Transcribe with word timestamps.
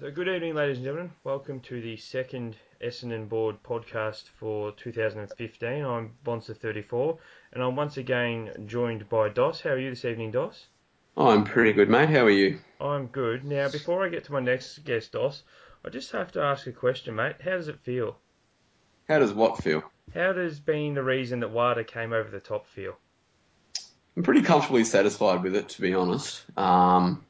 So, 0.00 0.12
good 0.12 0.28
evening, 0.28 0.54
ladies 0.54 0.76
and 0.76 0.84
gentlemen. 0.84 1.10
Welcome 1.24 1.58
to 1.62 1.80
the 1.80 1.96
second 1.96 2.54
Essendon 2.80 3.28
Board 3.28 3.56
podcast 3.64 4.28
for 4.38 4.70
2015. 4.70 5.84
I'm 5.84 6.12
Bonser34, 6.24 7.18
and 7.52 7.64
I'm 7.64 7.74
once 7.74 7.96
again 7.96 8.66
joined 8.68 9.08
by 9.08 9.28
Dos. 9.28 9.60
How 9.60 9.70
are 9.70 9.78
you 9.78 9.90
this 9.90 10.04
evening, 10.04 10.30
Dos? 10.30 10.66
Oh, 11.16 11.30
I'm 11.30 11.42
pretty 11.42 11.72
good, 11.72 11.88
mate. 11.88 12.10
How 12.10 12.26
are 12.26 12.30
you? 12.30 12.60
I'm 12.80 13.08
good. 13.08 13.44
Now, 13.44 13.68
before 13.70 14.06
I 14.06 14.08
get 14.08 14.22
to 14.26 14.32
my 14.32 14.38
next 14.38 14.84
guest, 14.84 15.10
Dos, 15.10 15.42
I 15.84 15.88
just 15.88 16.12
have 16.12 16.30
to 16.32 16.42
ask 16.42 16.68
a 16.68 16.72
question, 16.72 17.16
mate. 17.16 17.36
How 17.42 17.56
does 17.56 17.66
it 17.66 17.80
feel? 17.80 18.18
How 19.08 19.18
does 19.18 19.32
what 19.32 19.64
feel? 19.64 19.82
How 20.14 20.32
does 20.32 20.60
being 20.60 20.94
the 20.94 21.02
reason 21.02 21.40
that 21.40 21.50
WADA 21.50 21.82
came 21.82 22.12
over 22.12 22.30
the 22.30 22.38
top 22.38 22.68
feel? 22.68 22.96
I'm 24.16 24.22
pretty 24.22 24.42
comfortably 24.42 24.84
satisfied 24.84 25.42
with 25.42 25.56
it, 25.56 25.70
to 25.70 25.80
be 25.80 25.92
honest. 25.92 26.44
Um, 26.56 27.24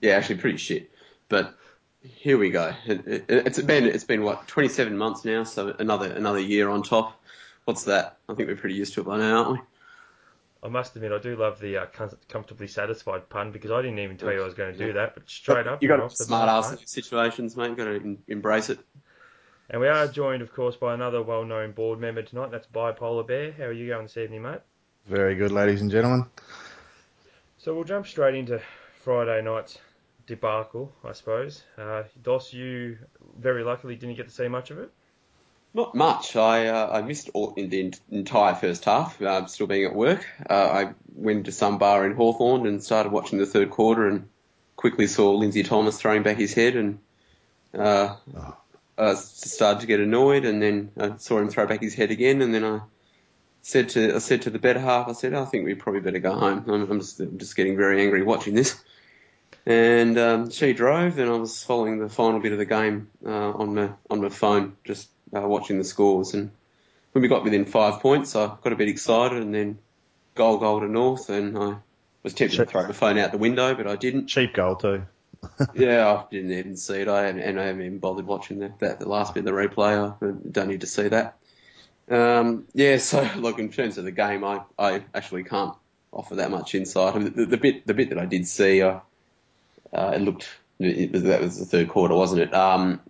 yeah, 0.00 0.12
actually, 0.12 0.36
pretty 0.36 0.58
shit. 0.58 0.89
But 1.30 1.54
here 2.02 2.36
we 2.36 2.50
go. 2.50 2.74
It, 2.84 3.06
it, 3.06 3.24
it's 3.28 3.62
been 3.62 3.84
it's 3.84 4.04
been 4.04 4.22
what 4.22 4.46
27 4.46 4.94
months 4.94 5.24
now, 5.24 5.44
so 5.44 5.74
another 5.78 6.12
another 6.12 6.40
year 6.40 6.68
on 6.68 6.82
top. 6.82 7.18
What's 7.64 7.84
that? 7.84 8.18
I 8.28 8.34
think 8.34 8.48
we're 8.48 8.56
pretty 8.56 8.74
used 8.74 8.92
to 8.94 9.00
it 9.00 9.04
by 9.04 9.16
now, 9.16 9.44
aren't 9.44 9.52
we? 9.52 9.58
I 10.62 10.68
must 10.68 10.94
admit, 10.94 11.10
I 11.12 11.18
do 11.18 11.36
love 11.36 11.58
the 11.58 11.78
uh, 11.78 11.86
comfortably 12.28 12.66
satisfied 12.66 13.28
pun 13.30 13.50
because 13.50 13.70
I 13.70 13.80
didn't 13.80 14.00
even 14.00 14.18
tell 14.18 14.30
you 14.30 14.42
I 14.42 14.44
was 14.44 14.52
going 14.52 14.72
to 14.72 14.78
do 14.78 14.92
that, 14.92 15.14
but 15.14 15.28
straight 15.30 15.66
up, 15.66 15.82
you've 15.82 15.88
got 15.88 16.00
off 16.00 16.14
to 16.16 16.24
smart 16.24 16.48
bat, 16.48 16.56
ass 16.56 16.70
mate. 16.72 16.80
in 16.80 16.86
situations, 16.86 17.56
mate. 17.56 17.70
You 17.70 17.76
got 17.76 17.84
to 17.84 17.94
em- 17.94 18.18
embrace 18.28 18.68
it. 18.68 18.78
And 19.70 19.80
we 19.80 19.88
are 19.88 20.06
joined, 20.06 20.42
of 20.42 20.52
course, 20.52 20.76
by 20.76 20.92
another 20.92 21.22
well-known 21.22 21.72
board 21.72 21.98
member 21.98 22.22
tonight. 22.22 22.50
That's 22.50 22.66
Bipolar 22.66 23.26
Bear. 23.26 23.52
How 23.52 23.64
are 23.64 23.72
you 23.72 23.86
going 23.86 24.02
this 24.02 24.18
evening, 24.18 24.42
mate? 24.42 24.60
Very 25.06 25.34
good, 25.34 25.50
ladies 25.50 25.80
and 25.80 25.90
gentlemen. 25.90 26.26
So 27.56 27.74
we'll 27.74 27.84
jump 27.84 28.06
straight 28.06 28.34
into 28.34 28.60
Friday 29.02 29.40
night's 29.40 29.78
debacle, 30.30 30.92
I 31.04 31.12
suppose. 31.12 31.62
Uh, 31.76 32.04
Dos, 32.22 32.52
you 32.52 32.98
very 33.38 33.64
luckily 33.64 33.96
didn't 33.96 34.16
get 34.16 34.28
to 34.28 34.34
see 34.34 34.48
much 34.48 34.70
of 34.70 34.78
it. 34.78 34.90
Not 35.74 35.94
much. 35.94 36.36
I 36.36 36.66
uh, 36.68 36.98
I 36.98 37.02
missed 37.02 37.30
all 37.34 37.54
in 37.54 37.68
the 37.68 37.92
entire 38.10 38.54
first 38.54 38.84
half. 38.84 39.20
Uh, 39.20 39.46
still 39.46 39.66
being 39.66 39.84
at 39.84 39.94
work. 39.94 40.26
Uh, 40.48 40.54
I 40.54 40.94
went 41.14 41.46
to 41.46 41.52
some 41.52 41.78
bar 41.78 42.06
in 42.06 42.14
Hawthorn 42.14 42.66
and 42.66 42.82
started 42.82 43.12
watching 43.12 43.38
the 43.38 43.46
third 43.46 43.70
quarter 43.70 44.08
and 44.08 44.28
quickly 44.76 45.06
saw 45.06 45.32
Lindsay 45.32 45.62
Thomas 45.62 45.98
throwing 45.98 46.22
back 46.22 46.38
his 46.38 46.54
head 46.54 46.74
and 46.74 46.98
uh, 47.72 48.16
uh, 48.98 49.14
started 49.14 49.80
to 49.80 49.86
get 49.86 50.00
annoyed. 50.00 50.44
And 50.44 50.60
then 50.60 50.90
I 50.96 51.16
saw 51.18 51.38
him 51.38 51.50
throw 51.50 51.66
back 51.66 51.82
his 51.82 51.94
head 51.94 52.10
again. 52.10 52.42
And 52.42 52.52
then 52.52 52.64
I 52.64 52.80
said 53.62 53.90
to 53.90 54.16
I 54.16 54.18
said 54.18 54.42
to 54.42 54.50
the 54.50 54.58
better 54.58 54.80
half, 54.80 55.08
I 55.08 55.12
said, 55.12 55.34
I 55.34 55.44
think 55.44 55.66
we 55.66 55.74
probably 55.74 56.00
better 56.00 56.18
go 56.18 56.34
home. 56.34 56.64
I'm, 56.68 56.90
I'm 56.90 57.00
just 57.00 57.20
I'm 57.20 57.38
just 57.38 57.56
getting 57.56 57.76
very 57.76 58.02
angry 58.02 58.22
watching 58.22 58.54
this. 58.54 58.80
And 59.66 60.18
um, 60.18 60.50
she 60.50 60.72
drove, 60.72 61.18
and 61.18 61.30
I 61.30 61.36
was 61.36 61.62
following 61.62 61.98
the 61.98 62.08
final 62.08 62.40
bit 62.40 62.52
of 62.52 62.58
the 62.58 62.64
game 62.64 63.10
uh, 63.24 63.50
on 63.52 63.74
my 63.74 63.90
on 64.08 64.22
my 64.22 64.30
phone, 64.30 64.76
just 64.84 65.08
uh, 65.36 65.46
watching 65.46 65.78
the 65.78 65.84
scores. 65.84 66.34
And 66.34 66.50
when 67.12 67.22
we 67.22 67.28
got 67.28 67.44
within 67.44 67.66
five 67.66 68.00
points, 68.00 68.34
I 68.34 68.46
got 68.46 68.72
a 68.72 68.76
bit 68.76 68.88
excited, 68.88 69.38
and 69.42 69.54
then 69.54 69.78
goal 70.34 70.58
goal 70.58 70.80
to 70.80 70.88
North, 70.88 71.28
and 71.28 71.56
I 71.58 71.76
was 72.22 72.34
tempted 72.34 72.56
to 72.56 72.66
throw 72.66 72.86
the 72.86 72.94
phone 72.94 73.18
out 73.18 73.32
the 73.32 73.38
window, 73.38 73.74
but 73.74 73.86
I 73.86 73.96
didn't. 73.96 74.26
Cheap 74.26 74.54
goal 74.54 74.76
too. 74.76 75.02
Yeah, 75.74 76.10
I 76.10 76.24
didn't 76.30 76.52
even 76.52 76.76
see 76.76 77.00
it. 77.00 77.08
I 77.08 77.26
and 77.26 77.60
I 77.60 77.64
haven't 77.64 77.82
even 77.82 77.98
bothered 77.98 78.26
watching 78.26 78.58
the, 78.58 78.72
that 78.80 78.98
the 78.98 79.08
last 79.08 79.34
bit 79.34 79.40
of 79.40 79.46
the 79.46 79.52
replay. 79.52 79.96
I 79.96 80.50
don't 80.50 80.68
need 80.68 80.82
to 80.82 80.86
see 80.86 81.08
that. 81.08 81.36
Um, 82.10 82.66
yeah, 82.74 82.98
so 82.98 83.28
look, 83.36 83.58
in 83.58 83.70
terms 83.70 83.98
of 83.98 84.04
the 84.04 84.10
game, 84.10 84.44
I, 84.44 84.62
I 84.78 85.04
actually 85.14 85.44
can't 85.44 85.74
offer 86.12 86.36
that 86.36 86.50
much 86.50 86.74
insight. 86.74 87.14
I 87.14 87.18
mean, 87.18 87.32
the, 87.34 87.46
the 87.46 87.56
bit 87.56 87.86
the 87.86 87.94
bit 87.94 88.08
that 88.10 88.18
I 88.18 88.26
did 88.26 88.46
see, 88.46 88.82
uh, 88.82 89.00
uh, 89.92 90.12
it 90.14 90.20
looked 90.20 90.48
it 90.78 91.12
was, 91.12 91.22
that 91.24 91.40
was 91.42 91.58
the 91.58 91.66
third 91.66 91.88
quarter, 91.88 92.14
wasn't 92.14 92.40
it? 92.42 92.54
Um, 92.54 93.00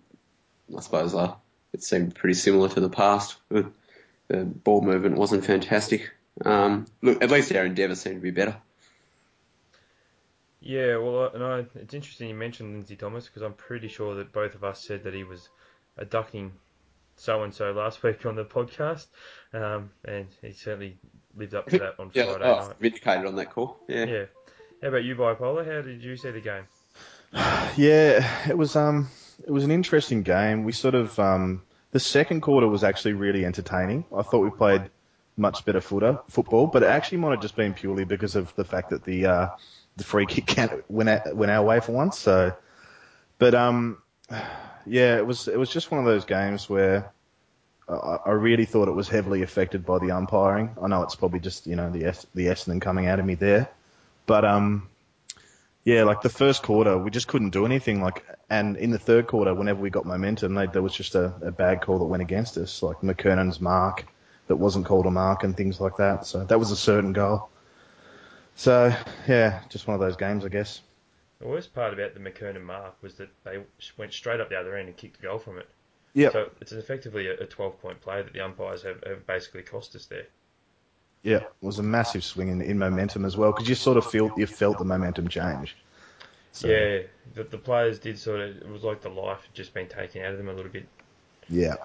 I 0.77 0.81
suppose 0.81 1.15
uh, 1.15 1.33
it 1.73 1.83
seemed 1.83 2.15
pretty 2.15 2.33
similar 2.33 2.67
to 2.69 2.79
the 2.81 2.89
past. 2.89 3.37
The, 3.49 3.71
ball 4.29 4.81
movement 4.81 5.17
wasn't 5.17 5.43
fantastic. 5.45 6.09
Um, 6.45 6.85
look, 7.01 7.21
at 7.21 7.29
least 7.31 7.51
our 7.53 7.65
endeavour 7.65 7.95
seemed 7.95 8.15
to 8.15 8.21
be 8.21 8.31
better. 8.31 8.55
Yeah, 10.61 10.97
well, 10.97 11.23
I- 11.29 11.33
and 11.35 11.43
I, 11.43 11.65
it's 11.75 11.93
interesting 11.93 12.29
you 12.29 12.35
mentioned 12.35 12.71
Lindsay 12.73 12.95
Thomas 12.95 13.25
because 13.25 13.41
I'm 13.41 13.53
pretty 13.53 13.87
sure 13.87 14.15
that 14.15 14.31
both 14.31 14.55
of 14.55 14.63
us 14.63 14.79
said 14.79 15.03
that 15.03 15.13
he 15.13 15.23
was 15.23 15.49
a 15.97 16.05
ducking 16.05 16.53
so 17.15 17.43
and 17.43 17.53
so 17.53 17.71
last 17.71 18.03
week 18.03 18.25
on 18.25 18.35
the 18.35 18.45
podcast, 18.45 19.07
um, 19.53 19.89
and 20.05 20.27
he 20.41 20.53
certainly 20.53 20.97
lived 21.35 21.53
up 21.55 21.67
to 21.67 21.79
that 21.79 21.99
on 21.99 22.11
Yeah, 22.13 22.25
Friday 22.25 22.45
oh, 22.45 22.67
night. 22.67 22.75
vindicated 22.79 23.25
on 23.25 23.35
that 23.35 23.51
call. 23.51 23.79
Yeah. 23.87 24.05
Yeah. 24.05 24.25
How 24.81 24.87
about 24.87 25.03
you, 25.03 25.15
Bipolar? 25.15 25.63
How 25.63 25.81
did 25.83 26.03
you 26.03 26.17
see 26.17 26.31
the 26.31 26.41
game? 26.41 26.63
Yeah, 27.77 28.49
it 28.49 28.57
was 28.57 28.75
um, 28.75 29.07
it 29.45 29.51
was 29.51 29.63
an 29.63 29.71
interesting 29.71 30.23
game. 30.23 30.65
We 30.65 30.73
sort 30.73 30.95
of 30.95 31.17
um, 31.19 31.61
the 31.91 31.99
second 31.99 32.41
quarter 32.41 32.67
was 32.67 32.83
actually 32.83 33.13
really 33.13 33.45
entertaining. 33.45 34.03
I 34.13 34.23
thought 34.23 34.39
we 34.39 34.49
played 34.49 34.89
much 35.37 35.63
better 35.63 35.79
footer 35.79 36.19
football, 36.27 36.67
but 36.67 36.83
it 36.83 36.87
actually 36.87 37.19
might 37.19 37.31
have 37.31 37.41
just 37.41 37.55
been 37.55 37.73
purely 37.73 38.03
because 38.03 38.35
of 38.35 38.53
the 38.55 38.65
fact 38.65 38.89
that 38.89 39.05
the 39.05 39.25
uh, 39.25 39.49
the 39.95 40.03
free 40.03 40.25
kick 40.25 40.83
went 40.89 41.35
went 41.35 41.51
our 41.51 41.63
way 41.63 41.79
for 41.79 41.93
once. 41.93 42.17
So, 42.19 42.53
but 43.37 43.55
um, 43.55 44.01
yeah, 44.85 45.15
it 45.15 45.25
was 45.25 45.47
it 45.47 45.57
was 45.57 45.69
just 45.69 45.91
one 45.91 45.99
of 45.99 46.05
those 46.05 46.25
games 46.25 46.69
where. 46.69 47.11
I 47.87 48.17
I 48.25 48.31
really 48.31 48.65
thought 48.65 48.87
it 48.87 48.95
was 48.95 49.09
heavily 49.09 49.41
affected 49.43 49.85
by 49.85 49.99
the 49.99 50.11
umpiring. 50.11 50.75
I 50.81 50.87
know 50.87 51.03
it's 51.03 51.15
probably 51.15 51.39
just 51.39 51.67
you 51.67 51.75
know 51.75 51.89
the 51.89 52.03
the 52.33 52.47
Essendon 52.47 52.79
coming 52.81 53.07
out 53.07 53.19
of 53.19 53.25
me 53.25 53.35
there, 53.35 53.69
but 54.25 54.45
um, 54.45 54.87
yeah, 55.83 56.03
like 56.03 56.21
the 56.21 56.29
first 56.29 56.63
quarter, 56.63 56.97
we 56.97 57.09
just 57.09 57.27
couldn't 57.27 57.49
do 57.49 57.65
anything. 57.65 58.01
Like, 58.01 58.25
and 58.49 58.77
in 58.77 58.91
the 58.91 58.99
third 58.99 59.27
quarter, 59.27 59.53
whenever 59.53 59.81
we 59.81 59.89
got 59.89 60.05
momentum, 60.05 60.53
they, 60.53 60.67
there 60.67 60.81
was 60.81 60.93
just 60.93 61.15
a, 61.15 61.33
a 61.41 61.51
bad 61.51 61.81
call 61.81 61.99
that 61.99 62.05
went 62.05 62.21
against 62.21 62.57
us, 62.57 62.83
like 62.83 62.97
McKernan's 63.01 63.59
mark 63.59 64.05
that 64.47 64.57
wasn't 64.57 64.85
called 64.85 65.05
a 65.05 65.11
mark 65.11 65.43
and 65.43 65.55
things 65.55 65.79
like 65.79 65.97
that. 65.97 66.25
So 66.25 66.43
that 66.43 66.59
was 66.59 66.71
a 66.71 66.75
certain 66.75 67.13
goal. 67.13 67.49
So 68.55 68.93
yeah, 69.27 69.61
just 69.69 69.87
one 69.87 69.95
of 69.95 70.01
those 70.01 70.17
games, 70.17 70.45
I 70.45 70.49
guess. 70.49 70.81
The 71.39 71.47
worst 71.47 71.73
part 71.73 71.93
about 71.93 72.13
the 72.13 72.19
McKernan 72.19 72.63
mark 72.63 73.01
was 73.01 73.15
that 73.15 73.29
they 73.43 73.63
went 73.97 74.13
straight 74.13 74.39
up 74.39 74.49
the 74.49 74.59
other 74.59 74.75
end 74.75 74.87
and 74.89 74.97
kicked 74.97 75.17
a 75.19 75.23
goal 75.23 75.39
from 75.39 75.57
it. 75.57 75.67
Yeah, 76.13 76.31
So 76.31 76.49
it's 76.59 76.73
effectively 76.73 77.27
a, 77.27 77.39
a 77.39 77.45
12 77.45 77.81
point 77.81 78.01
play 78.01 78.21
that 78.21 78.33
the 78.33 78.41
umpires 78.41 78.83
have, 78.83 79.01
have 79.07 79.25
basically 79.25 79.63
cost 79.63 79.95
us 79.95 80.05
there. 80.05 80.27
Yeah, 81.23 81.37
it 81.37 81.47
was 81.61 81.79
a 81.79 81.83
massive 81.83 82.23
swing 82.23 82.49
in, 82.49 82.61
in 82.61 82.77
momentum 82.79 83.25
as 83.25 83.37
well 83.37 83.51
because 83.51 83.69
you 83.69 83.75
sort 83.75 83.97
of 83.97 84.05
feel 84.05 84.31
you 84.35 84.47
felt 84.47 84.77
the 84.77 84.85
momentum 84.85 85.27
change. 85.27 85.77
So, 86.51 86.67
Yeah, 86.67 87.03
the, 87.33 87.43
the 87.43 87.57
players 87.57 87.99
did 87.99 88.17
sort 88.19 88.39
of, 88.41 88.57
it 88.57 88.67
was 88.67 88.83
like 88.83 89.01
the 89.01 89.09
life 89.09 89.43
had 89.45 89.53
just 89.53 89.73
been 89.73 89.87
taken 89.89 90.21
out 90.23 90.31
of 90.31 90.37
them 90.37 90.47
a 90.49 90.53
little 90.53 90.71
bit. 90.71 90.87
yeah, 91.49 91.75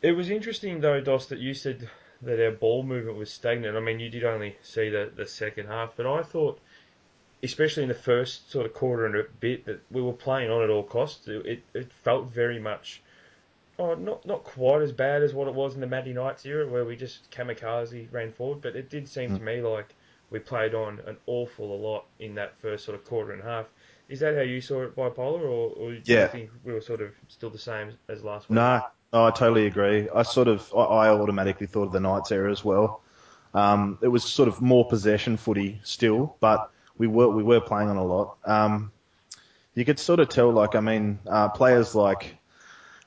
It 0.00 0.12
was 0.12 0.30
interesting 0.30 0.80
though, 0.80 1.02
Dos, 1.02 1.26
that 1.26 1.38
you 1.38 1.52
said 1.52 1.90
that 2.22 2.42
our 2.42 2.50
ball 2.50 2.82
movement 2.82 3.18
was 3.18 3.30
stagnant. 3.30 3.76
I 3.76 3.80
mean, 3.80 4.00
you 4.00 4.08
did 4.08 4.24
only 4.24 4.56
see 4.62 4.88
the, 4.88 5.12
the 5.14 5.26
second 5.26 5.66
half, 5.66 5.94
but 5.96 6.06
I 6.06 6.22
thought, 6.22 6.62
especially 7.42 7.84
in 7.84 7.90
the 7.90 7.94
first 7.96 8.50
sort 8.50 8.66
of 8.66 8.74
quarter 8.74 9.06
and 9.06 9.16
a 9.16 9.24
bit, 9.24 9.66
that 9.66 9.82
we 9.90 10.02
were 10.02 10.12
playing 10.14 10.50
on 10.50 10.62
at 10.62 10.70
all 10.70 10.84
costs. 10.84 11.28
It, 11.28 11.64
it 11.74 11.92
felt 11.92 12.28
very 12.32 12.60
much, 12.60 13.02
oh, 13.78 13.94
not 13.94 14.24
not 14.26 14.44
quite 14.44 14.82
as 14.82 14.92
bad 14.92 15.22
as 15.22 15.34
what 15.34 15.48
it 15.48 15.54
was 15.54 15.74
in 15.74 15.80
the 15.80 15.86
Matty 15.86 16.12
Knights 16.12 16.44
era, 16.46 16.66
where 16.68 16.84
we 16.84 16.96
just 16.96 17.30
kamikaze 17.30 18.12
ran 18.12 18.32
forward, 18.32 18.60
but 18.62 18.76
it 18.76 18.90
did 18.90 19.08
seem 19.08 19.32
to 19.34 19.42
me 19.42 19.60
like 19.62 19.94
we 20.30 20.38
played 20.38 20.74
on 20.74 21.00
an 21.06 21.16
awful 21.26 21.78
lot 21.80 22.06
in 22.18 22.34
that 22.34 22.58
first 22.58 22.84
sort 22.84 22.96
of 22.98 23.04
quarter 23.04 23.32
and 23.32 23.42
a 23.42 23.44
half. 23.44 23.66
Is 24.08 24.20
that 24.20 24.34
how 24.34 24.42
you 24.42 24.60
saw 24.60 24.82
it, 24.82 24.94
bipolar, 24.96 25.42
or, 25.42 25.70
or 25.76 25.94
do 25.94 26.18
you 26.18 26.24
Yeah. 26.24 26.26
think 26.26 26.50
we 26.64 26.72
were 26.72 26.80
sort 26.80 27.00
of 27.00 27.14
still 27.28 27.50
the 27.50 27.58
same 27.58 27.92
as 28.08 28.22
last 28.24 28.50
week? 28.50 28.64
No, 28.64 28.82
no, 29.12 29.26
I 29.26 29.30
totally 29.30 29.66
agree. 29.66 30.08
I 30.14 30.22
sort 30.22 30.48
of, 30.48 30.72
I, 30.74 30.80
I 30.80 31.08
automatically 31.10 31.66
thought 31.66 31.84
of 31.84 31.92
the 31.92 32.00
Knights 32.00 32.32
era 32.32 32.50
as 32.50 32.64
well. 32.64 33.02
Um, 33.54 33.98
it 34.02 34.08
was 34.08 34.24
sort 34.24 34.48
of 34.48 34.60
more 34.60 34.86
possession 34.86 35.36
footy 35.36 35.80
still, 35.84 36.36
but 36.40 36.70
we 36.98 37.06
were 37.06 37.28
we 37.28 37.42
were 37.42 37.60
playing 37.60 37.88
on 37.88 37.96
a 37.96 38.04
lot. 38.04 38.36
Um, 38.44 38.92
you 39.74 39.84
could 39.84 39.98
sort 39.98 40.20
of 40.20 40.28
tell, 40.28 40.52
like, 40.52 40.74
I 40.74 40.80
mean, 40.80 41.20
uh, 41.26 41.48
players 41.50 41.94
like 41.94 42.36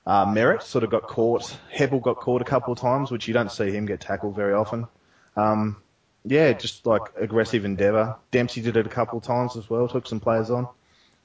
uh, 0.05 0.25
Merrett 0.25 0.63
sort 0.63 0.83
of 0.83 0.89
got 0.89 1.03
caught. 1.03 1.55
Heppell 1.73 2.01
got 2.01 2.17
caught 2.17 2.41
a 2.41 2.45
couple 2.45 2.73
of 2.73 2.79
times, 2.79 3.11
which 3.11 3.27
you 3.27 3.33
don't 3.33 3.51
see 3.51 3.71
him 3.71 3.85
get 3.85 4.01
tackled 4.01 4.35
very 4.35 4.53
often. 4.53 4.87
Um, 5.35 5.77
yeah, 6.25 6.53
just 6.53 6.85
like 6.85 7.01
aggressive 7.17 7.65
endeavour. 7.65 8.17
Dempsey 8.31 8.61
did 8.61 8.75
it 8.77 8.85
a 8.85 8.89
couple 8.89 9.19
of 9.19 9.23
times 9.23 9.55
as 9.55 9.69
well, 9.69 9.87
took 9.87 10.07
some 10.07 10.19
players 10.19 10.49
on. 10.49 10.67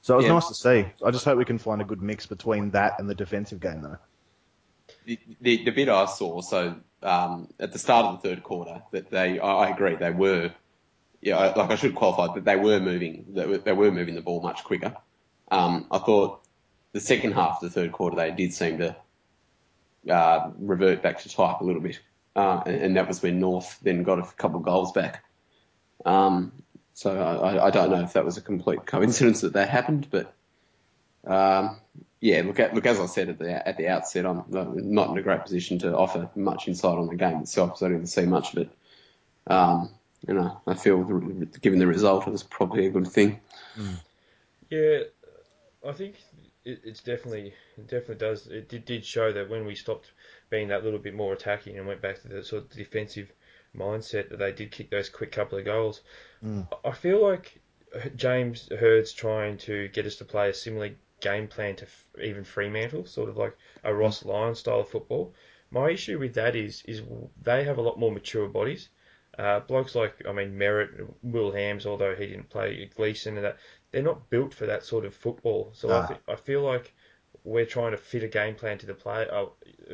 So 0.01 0.13
it 0.13 0.17
was 0.17 0.25
Yeah. 0.27 0.33
nice 0.33 0.47
to 0.49 0.53
see. 0.55 0.85
I 1.03 1.11
just 1.11 1.25
hope 1.25 1.37
we 1.37 1.45
can 1.45 1.57
find 1.57 1.81
a 1.81 1.85
good 1.85 2.01
mix 2.01 2.25
between 2.27 2.71
that 2.71 2.99
and 2.99 3.09
the 3.09 3.15
defensive 3.15 3.59
game, 3.59 3.81
though. 3.81 3.97
the, 5.05 5.19
the, 5.41 5.65
the 5.65 5.71
bit 5.71 5.89
I 5.89 6.05
saw, 6.05 6.41
so 6.41 6.75
um, 7.03 7.47
at 7.59 7.71
the 7.73 7.79
start 7.79 8.05
of 8.05 8.21
the 8.21 8.29
third 8.29 8.43
quarter, 8.43 8.81
that 8.91 9.09
they, 9.09 9.39
I, 9.39 9.65
I 9.65 9.69
agree, 9.69 9.95
they 9.95 10.11
were, 10.11 10.51
yeah, 11.21 11.53
like 11.55 11.71
I 11.71 11.75
should 11.75 11.95
qualify, 11.95 12.33
that 12.35 12.45
they 12.45 12.55
were 12.55 12.79
moving, 12.79 13.25
they 13.29 13.45
were, 13.45 13.57
they 13.57 13.73
were 13.73 13.91
moving 13.91 14.15
the 14.15 14.21
ball 14.21 14.41
much 14.41 14.63
quicker. 14.63 14.95
Um, 15.51 15.87
I 15.91 15.97
thought 15.99 16.41
the 16.95 17.01
second 17.01 17.33
half 17.33 17.61
of 17.61 17.61
the 17.61 17.69
third 17.69 17.91
quarter, 17.91 18.15
they 18.15 18.31
did 18.31 18.53
seem 18.53 18.77
to 18.77 18.95
uh, 20.09 20.49
revert 20.57 21.01
back 21.03 21.19
to 21.19 21.29
type 21.29 21.59
a 21.59 21.63
little 21.63 21.81
bit, 21.81 21.99
uh, 22.37 22.61
and, 22.65 22.75
and 22.75 22.95
that 22.97 23.07
was 23.07 23.21
when 23.21 23.39
North 23.39 23.77
then 23.81 24.03
got 24.03 24.19
a 24.19 24.23
couple 24.37 24.59
of 24.59 24.63
goals 24.65 24.93
back. 24.93 25.23
Um, 26.05 26.51
so 26.93 27.11
I, 27.19 27.55
I- 27.57 27.65
I 27.67 27.69
don't 27.71 27.91
know 27.91 28.01
if 28.03 28.13
that 28.13 28.23
was 28.25 28.37
a 28.37 28.41
complete 28.41 28.85
coincidence 28.85 29.41
that 29.41 29.53
that 29.53 29.69
happened, 29.69 30.07
but 30.09 30.31
Um, 31.27 31.77
yeah, 32.21 32.43
look, 32.45 32.59
at, 32.59 32.73
look, 32.73 32.85
as 32.85 32.99
I 32.99 33.07
said 33.07 33.29
at 33.29 33.39
the 33.39 33.67
at 33.67 33.77
the 33.77 33.87
outset, 33.87 34.25
I'm 34.25 34.43
not 34.49 35.09
in 35.09 35.17
a 35.17 35.21
great 35.21 35.41
position 35.43 35.79
to 35.79 35.95
offer 35.97 36.29
much 36.35 36.67
insight 36.67 36.97
on 36.97 37.07
the 37.07 37.15
game 37.15 37.39
itself, 37.41 37.69
because 37.71 37.81
I 37.83 37.85
didn't 37.87 37.97
even 37.97 38.07
see 38.07 38.25
much 38.25 38.53
of 38.53 38.59
it. 38.59 38.69
Um, 39.47 39.89
you 40.27 40.33
know, 40.35 40.61
I 40.65 40.75
feel 40.75 41.03
the, 41.03 41.45
given 41.61 41.79
the 41.79 41.87
result, 41.87 42.27
it 42.27 42.31
was 42.31 42.43
probably 42.43 42.85
a 42.87 42.91
good 42.91 43.07
thing. 43.07 43.39
Mm. 43.77 43.99
Yeah, 44.69 44.99
I 45.87 45.93
think 45.93 46.15
it, 46.65 46.81
it's 46.83 47.01
definitely 47.01 47.53
it 47.77 47.87
definitely 47.87 48.15
does. 48.15 48.47
It 48.47 48.67
did, 48.69 48.85
did 48.85 49.05
show 49.05 49.31
that 49.31 49.49
when 49.49 49.65
we 49.65 49.75
stopped 49.75 50.11
being 50.49 50.67
that 50.69 50.83
little 50.83 50.99
bit 50.99 51.13
more 51.13 51.33
attacking 51.33 51.77
and 51.77 51.87
went 51.87 52.01
back 52.01 52.21
to 52.21 52.27
the 52.27 52.43
sort 52.43 52.63
of 52.63 52.69
defensive 52.71 53.31
mindset, 53.77 54.29
that 54.29 54.39
they 54.39 54.51
did 54.51 54.71
kick 54.71 54.89
those 54.89 55.09
quick 55.09 55.31
couple 55.31 55.57
of 55.57 55.65
goals. 55.65 56.01
Mm. 56.43 56.67
I 56.83 56.91
feel 56.91 57.21
like 57.21 57.59
James 58.15 58.67
Hird's 58.69 59.13
trying 59.13 59.57
to 59.59 59.87
get 59.89 60.05
us 60.05 60.15
to 60.17 60.25
play 60.25 60.49
a 60.49 60.53
similar 60.53 60.91
game 61.21 61.47
plan 61.47 61.75
to 61.77 61.87
even 62.21 62.43
Fremantle, 62.43 63.05
sort 63.05 63.29
of 63.29 63.37
like 63.37 63.55
a 63.83 63.93
Ross 63.93 64.25
Lyon 64.25 64.55
style 64.55 64.81
of 64.81 64.89
football. 64.89 65.33
My 65.71 65.89
issue 65.91 66.19
with 66.19 66.33
that 66.35 66.55
is 66.55 66.83
is 66.85 67.01
they 67.41 67.63
have 67.63 67.77
a 67.77 67.81
lot 67.81 67.99
more 67.99 68.11
mature 68.11 68.47
bodies. 68.47 68.89
Uh, 69.37 69.59
blokes 69.59 69.95
like, 69.95 70.25
I 70.25 70.31
mean, 70.31 70.57
Merrett, 70.57 71.13
Will 71.21 71.51
Hams, 71.51 71.85
although 71.85 72.15
he 72.15 72.27
didn't 72.27 72.49
play 72.49 72.89
Gleeson 72.95 73.35
and 73.35 73.45
that, 73.45 73.57
they're 73.95 74.03
not 74.03 74.29
built 74.29 74.53
for 74.53 74.65
that 74.65 74.83
sort 74.83 75.05
of 75.05 75.15
football. 75.15 75.69
So 75.71 75.89
I, 75.89 76.05
th- 76.05 76.19
I 76.27 76.35
feel 76.35 76.61
like 76.61 76.93
we're 77.45 77.65
trying 77.65 77.91
to 77.91 77.97
fit 77.97 78.23
a 78.23 78.27
game 78.27 78.53
plan 78.53 78.77
to 78.79 78.85
the 78.85 78.93
player, 78.93 79.25
uh, 79.31 79.45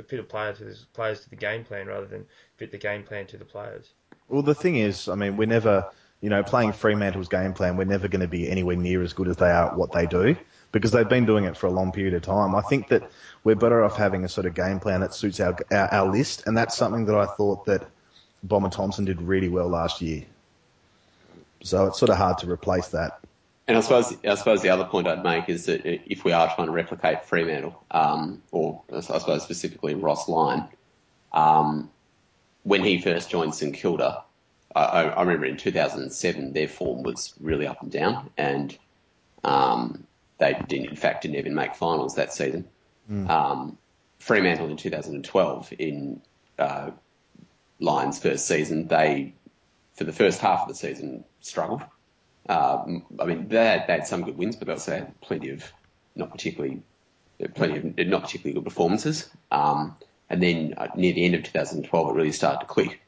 fit 0.08 0.20
a 0.20 0.24
player 0.24 0.54
to 0.54 0.64
the 0.64 0.76
players 0.92 1.20
to 1.20 1.30
the 1.30 1.36
game 1.36 1.64
plan 1.64 1.86
rather 1.86 2.08
than 2.08 2.26
fit 2.58 2.72
the 2.72 2.80
game 2.80 3.04
plan 3.04 3.28
to 3.28 3.38
the 3.38 3.46
players. 3.46 3.94
Well, 4.28 4.42
the 4.42 4.56
thing 4.56 4.78
is, 4.78 5.08
I 5.08 5.14
mean, 5.14 5.38
we're 5.38 5.46
never, 5.46 5.86
you 6.20 6.32
know, 6.32 6.42
playing 6.42 6.74
Fremantle's 6.74 7.28
game 7.28 7.54
plan, 7.54 7.78
we're 7.78 7.84
never 7.84 8.08
going 8.08 8.22
to 8.22 8.28
be 8.28 8.50
anywhere 8.50 8.76
near 8.76 9.04
as 9.04 9.14
good 9.14 9.28
as 9.28 9.38
they 9.38 9.52
are 9.52 9.68
at 9.68 9.78
what 9.78 9.92
they 9.92 10.08
do 10.08 10.36
because 10.72 10.90
they've 10.90 11.08
been 11.08 11.28
doing 11.28 11.44
it 11.44 11.56
for 11.56 11.68
a 11.68 11.72
long 11.72 11.92
period 11.92 12.16
of 12.16 12.24
time. 12.24 12.56
I 12.56 12.62
think 12.62 12.88
that 12.88 13.08
we're 13.44 13.56
better 13.56 13.84
off 13.84 13.98
having 13.98 14.26
a 14.26 14.30
sort 14.30 14.48
of 14.48 14.56
game 14.56 14.80
plan 14.80 15.02
that 15.02 15.14
suits 15.14 15.40
our, 15.40 15.56
our, 15.70 15.94
our 15.94 16.12
list, 16.12 16.48
and 16.48 16.58
that's 16.58 16.76
something 16.76 17.06
that 17.06 17.16
I 17.16 17.28
thought 17.28 17.66
that 17.66 17.88
Bomber 18.42 18.70
Thompson 18.70 19.06
did 19.06 19.22
really 19.22 19.50
well 19.50 19.68
last 19.68 20.02
year. 20.02 20.24
So 21.62 21.86
it's 21.86 22.00
sort 22.00 22.10
of 22.10 22.18
hard 22.18 22.40
to 22.40 22.50
replace 22.50 22.88
that. 22.88 23.20
And 23.72 23.78
I 23.78 23.82
suppose 23.82 24.14
I 24.26 24.36
suppose 24.36 24.62
the 24.62 24.68
other 24.68 24.84
point 24.84 25.08
I'd 25.08 25.24
make 25.24 25.48
is 25.48 25.68
that 25.68 25.86
if 25.86 26.26
we 26.26 26.34
are 26.34 26.54
trying 26.54 26.68
to 26.68 26.74
replicate 26.74 27.24
Fremantle, 27.24 27.82
um, 27.92 28.44
or 28.52 28.82
I 28.94 29.00
suppose 29.00 29.44
specifically 29.44 29.96
Ross 29.96 30.28
Lyon, 30.28 30.66
um, 31.32 31.90
when 32.64 32.84
he 32.84 33.00
first 33.00 33.30
joined 33.30 33.56
St 33.56 33.74
Kilda, 33.74 34.26
I, 34.76 34.82
I, 35.04 35.22
remember 35.22 35.46
in 35.46 35.56
2007 35.56 36.52
their 36.52 36.68
form 36.68 37.04
was 37.04 37.34
really 37.40 37.66
up 37.66 37.82
and 37.82 37.90
down, 37.90 38.30
and 38.38 38.78
um, 39.46 40.06
they 40.38 40.60
didn't, 40.68 40.90
in 40.90 40.98
fact, 40.98 41.22
didn't 41.22 41.38
even 41.38 41.56
make 41.56 41.74
finals 41.74 42.16
that 42.16 42.34
season. 42.34 42.68
Mm. 43.10 43.30
Um, 43.30 43.78
Fremantle 44.20 44.68
in 44.68 44.76
2012 44.76 45.74
in 45.80 46.22
uh, 46.60 46.92
Lyon's 47.80 48.20
first 48.20 48.48
season, 48.48 48.90
they 48.90 49.34
for 49.94 50.04
the 50.04 50.12
first 50.12 50.42
half 50.42 50.64
of 50.64 50.68
the 50.68 50.76
season 50.76 51.24
struggled. 51.40 51.84
Uh, 52.48 52.84
I 53.20 53.26
mean, 53.26 53.48
they 53.48 53.66
had, 53.66 53.88
they 53.88 53.94
had, 53.94 54.08
some 54.08 54.24
good 54.24 54.38
wins, 54.38 54.56
but 54.56 54.68
they 54.68 54.74
also 54.74 54.92
had 54.92 55.22
plenty 55.22 55.50
of 55.50 55.72
not 56.16 56.32
particularly 56.32 56.82
plenty 57.56 57.78
of 57.78 58.08
not 58.08 58.24
particularly 58.24 58.54
good 58.54 58.66
performances. 58.66 59.30
Um, 59.52 59.96
and 60.30 60.42
then 60.42 60.74
uh, 60.78 60.88
near 60.96 61.14
the 61.14 61.26
end 61.26 61.36
of 61.36 61.44
2012, 61.44 62.10
it 62.10 62.14
really 62.14 62.32
started 62.32 62.62
to 62.62 62.66
click. 62.66 63.02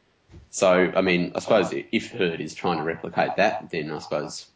So, 0.50 0.91
I 0.95 1.01
mean, 1.01 1.31
I 1.35 1.39
suppose 1.39 1.74
if 1.74 2.12
Hird 2.12 2.41
is 2.41 2.53
trying 2.53 2.77
to 2.77 2.83
replicate 2.83 3.38
that, 3.38 3.69
then 3.71 3.91
I 3.91 4.00
suppose 4.00 4.47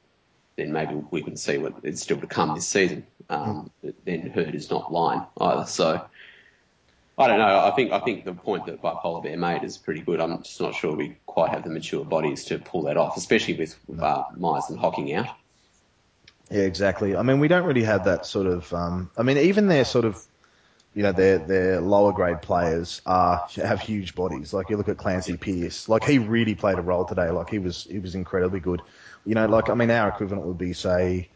then 0.56 0.72
maybe 0.72 0.96
we 1.12 1.22
can 1.22 1.38
see 1.38 1.58
what 1.58 1.74
is 1.84 2.02
still 2.02 2.20
to 2.20 2.28
come 2.28 2.56
this 2.56 2.68
season. 2.68 3.06
Um, 3.30 3.72
then 4.06 4.30
Hird 4.30 4.56
is 4.56 4.70
not 4.70 4.92
Lyon 4.92 5.24
either. 5.40 5.66
So, 5.66 6.06
I 7.18 7.28
don't 7.28 7.40
know. 7.40 7.60
I 7.66 7.72
think 7.72 7.92
I 7.92 8.00
think 8.00 8.26
the 8.26 8.34
point 8.34 8.68
that 8.68 8.82
Bipolar 8.82 9.24
Bear 9.24 9.38
made 9.38 9.64
is 9.64 9.78
pretty 9.78 10.02
good. 10.02 10.20
I'm 10.20 10.44
just 10.44 10.62
not 10.62 10.76
sure 10.76 10.96
we 10.96 11.18
quite 11.26 11.50
have 11.50 11.64
the 11.64 11.70
mature 11.70 12.06
bodies 12.06 12.46
to 12.46 12.60
pull 12.60 12.84
that 12.84 12.96
off, 12.96 13.18
especially 13.18 13.56
with 13.56 13.76
uh, 14.00 14.24
Myers 14.36 14.66
and 14.70 14.78
Hocking 14.78 15.14
out. 15.14 15.28
Yeah, 16.52 16.62
exactly. 16.62 17.16
I 17.16 17.24
mean, 17.24 17.40
we 17.40 17.48
don't 17.48 17.66
really 17.66 17.84
have 17.84 18.06
that 18.06 18.26
sort 18.28 18.46
of. 18.46 18.72
Um, 18.72 19.10
I 19.18 19.24
mean, 19.24 19.38
even 19.38 19.68
their 19.68 19.84
sort 19.84 20.06
of, 20.06 20.24
you 20.94 21.02
know, 21.02 21.12
their 21.12 21.40
their 21.40 21.82
lower 21.82 22.14
grade 22.14 22.44
players 22.44 23.02
are 23.08 23.48
have 23.56 23.82
huge 23.82 24.14
bodies. 24.14 24.54
Like 24.54 24.70
you 24.70 24.78
look 24.78 24.88
at 24.88 24.98
Clancy 24.98 25.38
Pearce, 25.38 25.90
like 25.90 26.04
he 26.04 26.20
really 26.20 26.54
played 26.54 26.78
a 26.78 26.84
role 26.84 27.06
today. 27.06 27.32
Like 27.32 27.50
he 27.50 27.58
was 27.58 27.86
he 27.86 27.98
was 27.98 28.14
incredibly 28.14 28.60
good. 28.60 28.84
You 29.26 29.34
know, 29.34 29.48
like 29.48 29.72
I 29.72 29.74
mean, 29.74 29.90
our 29.90 30.08
equivalent 30.08 30.46
would 30.46 30.60
be 30.60 30.74
say, 30.74 31.30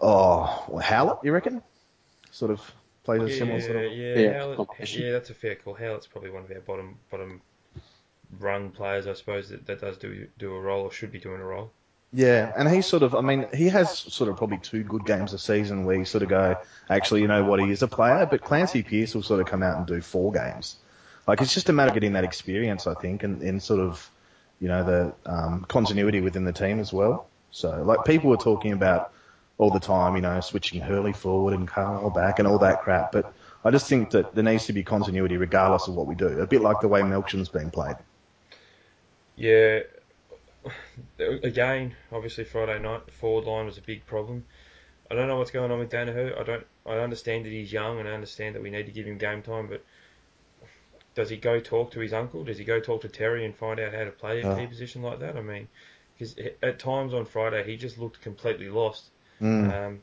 oh, 0.00 0.80
Howlett, 0.82 1.18
you 1.22 1.32
reckon? 1.32 1.62
Sort 2.30 2.50
of 2.50 2.60
plays 3.08 3.22
a 3.22 3.32
yeah, 3.32 3.38
similar 3.38 3.60
sort 3.62 3.76
of 3.76 3.92
yeah, 3.92 4.18
yeah, 4.18 4.38
Howlett, 4.38 4.94
yeah, 4.94 5.12
that's 5.12 5.30
a 5.30 5.34
fair 5.34 5.54
call. 5.54 5.72
Howlett's 5.72 6.06
probably 6.06 6.28
one 6.28 6.44
of 6.44 6.50
our 6.50 6.60
bottom 6.60 6.98
bottom 7.10 7.40
rung 8.38 8.70
players, 8.70 9.06
I 9.06 9.14
suppose, 9.14 9.48
that, 9.48 9.64
that 9.64 9.80
does 9.80 9.96
do 9.96 10.28
do 10.38 10.54
a 10.54 10.60
role 10.60 10.82
or 10.82 10.92
should 10.92 11.10
be 11.10 11.18
doing 11.18 11.40
a 11.40 11.44
role. 11.44 11.72
Yeah, 12.12 12.52
and 12.54 12.68
he 12.68 12.82
sort 12.82 13.02
of, 13.02 13.14
I 13.14 13.22
mean, 13.22 13.46
he 13.54 13.70
has 13.70 13.98
sort 13.98 14.28
of 14.28 14.36
probably 14.36 14.58
two 14.58 14.82
good 14.82 15.06
games 15.06 15.32
a 15.32 15.38
season 15.38 15.86
where 15.86 15.96
you 15.96 16.04
sort 16.04 16.22
of 16.22 16.28
go, 16.28 16.56
actually, 16.90 17.22
you 17.22 17.28
know 17.28 17.44
what, 17.44 17.60
he 17.60 17.70
is 17.70 17.82
a 17.82 17.88
player, 17.88 18.26
but 18.26 18.42
Clancy 18.42 18.82
Pearce 18.82 19.14
will 19.14 19.22
sort 19.22 19.40
of 19.40 19.46
come 19.46 19.62
out 19.62 19.78
and 19.78 19.86
do 19.86 20.02
four 20.02 20.30
games. 20.30 20.76
Like, 21.26 21.40
it's 21.40 21.54
just 21.54 21.70
a 21.70 21.72
matter 21.72 21.88
of 21.88 21.94
getting 21.94 22.12
that 22.14 22.24
experience, 22.24 22.86
I 22.86 22.94
think, 22.94 23.22
and, 23.22 23.42
and 23.42 23.62
sort 23.62 23.80
of, 23.80 24.10
you 24.60 24.68
know, 24.68 24.84
the 24.84 25.30
um, 25.30 25.64
continuity 25.68 26.20
within 26.20 26.44
the 26.44 26.52
team 26.52 26.78
as 26.80 26.92
well. 26.92 27.26
So, 27.50 27.82
like, 27.82 28.04
people 28.04 28.30
were 28.30 28.38
talking 28.38 28.72
about 28.72 29.12
all 29.58 29.70
the 29.70 29.80
time, 29.80 30.14
you 30.14 30.22
know, 30.22 30.40
switching 30.40 30.80
Hurley 30.80 31.12
forward 31.12 31.52
and 31.52 31.66
Carl 31.68 32.10
back 32.10 32.38
and 32.38 32.48
all 32.48 32.58
that 32.58 32.82
crap. 32.82 33.12
But 33.12 33.34
I 33.64 33.70
just 33.70 33.88
think 33.88 34.10
that 34.10 34.34
there 34.34 34.44
needs 34.44 34.66
to 34.66 34.72
be 34.72 34.84
continuity 34.84 35.36
regardless 35.36 35.88
of 35.88 35.94
what 35.94 36.06
we 36.06 36.14
do. 36.14 36.40
A 36.40 36.46
bit 36.46 36.62
like 36.62 36.80
the 36.80 36.88
way 36.88 37.02
Melksham's 37.02 37.48
been 37.48 37.70
played. 37.70 37.96
Yeah. 39.36 39.80
Again, 41.18 41.94
obviously 42.12 42.44
Friday 42.44 42.78
night 42.78 43.06
the 43.06 43.12
forward 43.12 43.44
line 43.44 43.66
was 43.66 43.78
a 43.78 43.82
big 43.82 44.06
problem. 44.06 44.44
I 45.10 45.14
don't 45.14 45.26
know 45.26 45.38
what's 45.38 45.50
going 45.50 45.70
on 45.70 45.78
with 45.78 45.90
Daniher. 45.90 46.38
I 46.38 46.42
don't. 46.42 46.66
I 46.86 46.98
understand 46.98 47.44
that 47.46 47.52
he's 47.52 47.72
young, 47.72 47.98
and 47.98 48.08
I 48.08 48.12
understand 48.12 48.54
that 48.54 48.62
we 48.62 48.70
need 48.70 48.86
to 48.86 48.92
give 48.92 49.06
him 49.06 49.18
game 49.18 49.42
time. 49.42 49.68
But 49.68 49.84
does 51.14 51.30
he 51.30 51.36
go 51.36 51.60
talk 51.60 51.92
to 51.92 52.00
his 52.00 52.12
uncle? 52.12 52.44
Does 52.44 52.58
he 52.58 52.64
go 52.64 52.78
talk 52.78 53.00
to 53.02 53.08
Terry 53.08 53.44
and 53.44 53.56
find 53.56 53.80
out 53.80 53.94
how 53.94 54.04
to 54.04 54.10
play 54.10 54.40
a 54.40 54.56
key 54.56 54.66
position 54.66 55.02
like 55.02 55.20
that? 55.20 55.36
I 55.36 55.40
mean, 55.40 55.68
because 56.12 56.36
at 56.62 56.78
times 56.78 57.14
on 57.14 57.24
Friday 57.24 57.64
he 57.64 57.76
just 57.76 57.98
looked 57.98 58.20
completely 58.20 58.68
lost. 58.68 59.10
Mm. 59.40 59.86
Um, 59.86 60.00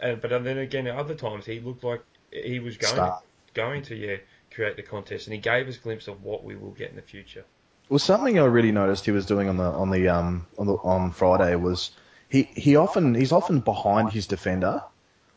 and 0.00 0.20
but 0.20 0.30
then 0.44 0.58
again, 0.58 0.86
at 0.86 0.96
other 0.96 1.14
times 1.14 1.46
he 1.46 1.60
looked 1.60 1.84
like 1.84 2.02
he 2.30 2.58
was 2.58 2.76
going 2.76 2.94
Start. 2.94 3.24
going 3.54 3.82
to 3.82 3.94
yeah 3.94 4.16
create 4.54 4.76
the 4.76 4.82
contest, 4.82 5.26
and 5.26 5.34
he 5.34 5.40
gave 5.40 5.68
us 5.68 5.76
a 5.76 5.80
glimpse 5.80 6.08
of 6.08 6.22
what 6.22 6.44
we 6.44 6.56
will 6.56 6.70
get 6.70 6.90
in 6.90 6.96
the 6.96 7.02
future. 7.02 7.44
Well, 7.88 7.98
something 7.98 8.38
I 8.38 8.44
really 8.44 8.72
noticed 8.72 9.04
he 9.04 9.10
was 9.10 9.26
doing 9.26 9.48
on 9.48 9.56
the 9.56 9.64
on 9.64 9.90
the 9.90 10.08
um 10.08 10.46
on 10.58 10.66
the, 10.66 10.74
on 10.74 11.12
Friday 11.12 11.54
was 11.56 11.90
he 12.28 12.44
he 12.54 12.76
often 12.76 13.14
he's 13.14 13.32
often 13.32 13.60
behind 13.60 14.12
his 14.12 14.26
defender. 14.26 14.82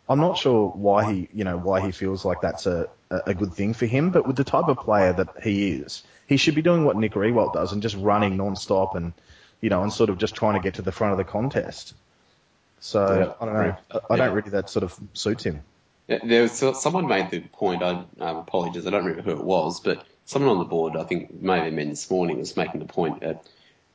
I'm 0.07 0.19
not 0.19 0.37
sure 0.37 0.69
why 0.69 1.11
he 1.11 1.29
you 1.33 1.43
know 1.43 1.57
why 1.57 1.81
he 1.81 1.91
feels 1.91 2.25
like 2.25 2.41
that's 2.41 2.65
a 2.65 2.89
a 3.11 3.33
good 3.33 3.53
thing 3.53 3.73
for 3.73 3.85
him, 3.85 4.09
but 4.09 4.25
with 4.25 4.35
the 4.35 4.43
type 4.43 4.67
of 4.67 4.77
player 4.77 5.13
that 5.13 5.43
he 5.43 5.71
is, 5.71 6.03
he 6.27 6.37
should 6.37 6.55
be 6.55 6.61
doing 6.61 6.85
what 6.85 6.97
Nick 6.97 7.13
Riewoldt 7.13 7.53
does 7.53 7.71
and 7.71 7.81
just 7.81 7.95
running 7.97 8.37
non-stop 8.37 8.95
and 8.95 9.13
you 9.61 9.69
know 9.69 9.83
and 9.83 9.91
sort 9.91 10.09
of 10.09 10.17
just 10.17 10.35
trying 10.35 10.55
to 10.55 10.59
get 10.59 10.75
to 10.75 10.81
the 10.81 10.91
front 10.91 11.11
of 11.11 11.17
the 11.17 11.23
contest. 11.23 11.93
So 12.79 13.07
Yeah. 13.07 13.33
I 13.41 13.45
don't 13.45 13.53
know. 13.53 13.77
I, 13.91 14.13
I 14.13 14.17
don't 14.17 14.33
really 14.33 14.49
that 14.51 14.69
sort 14.69 14.83
of 14.83 14.97
suits 15.13 15.43
him. 15.43 15.61
There 16.07 16.43
was 16.43 16.51
someone 16.79 17.07
made 17.07 17.31
the 17.31 17.39
point. 17.39 17.81
I 17.81 18.03
um, 18.19 18.37
apologize. 18.37 18.85
I 18.85 18.91
don't 18.91 19.05
remember 19.05 19.23
who 19.23 19.39
it 19.39 19.43
was, 19.43 19.79
but 19.79 20.05
someone 20.25 20.51
on 20.51 20.59
the 20.59 20.65
board, 20.65 20.95
I 20.95 21.03
think 21.03 21.41
maybe 21.41 21.75
men 21.75 21.89
this 21.89 22.09
morning, 22.11 22.37
was 22.37 22.55
making 22.55 22.79
the 22.79 22.85
point 22.85 23.21
that 23.21 23.43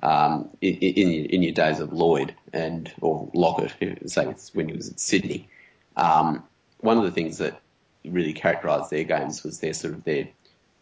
um, 0.03 0.51
in, 0.61 0.75
in, 0.75 1.11
your, 1.11 1.25
in 1.27 1.43
your 1.43 1.53
days 1.53 1.79
of 1.79 1.93
Lloyd 1.93 2.35
and 2.53 2.93
or 3.01 3.31
Lockett, 3.33 4.11
say 4.11 4.27
it's 4.27 4.53
when 4.55 4.69
he 4.69 4.75
was 4.75 4.89
at 4.89 4.99
Sydney, 4.99 5.49
um, 5.97 6.43
one 6.79 6.99
of 6.99 7.05
the 7.05 7.13
things 7.13 7.39
that 7.39 7.61
really 8.05 8.33
characterised 8.33 8.91
their 8.91 9.05
games 9.05 9.45
was 9.45 9.61
their 9.61 9.75
sort 9.75 9.95
of 9.95 10.05
their 10.05 10.29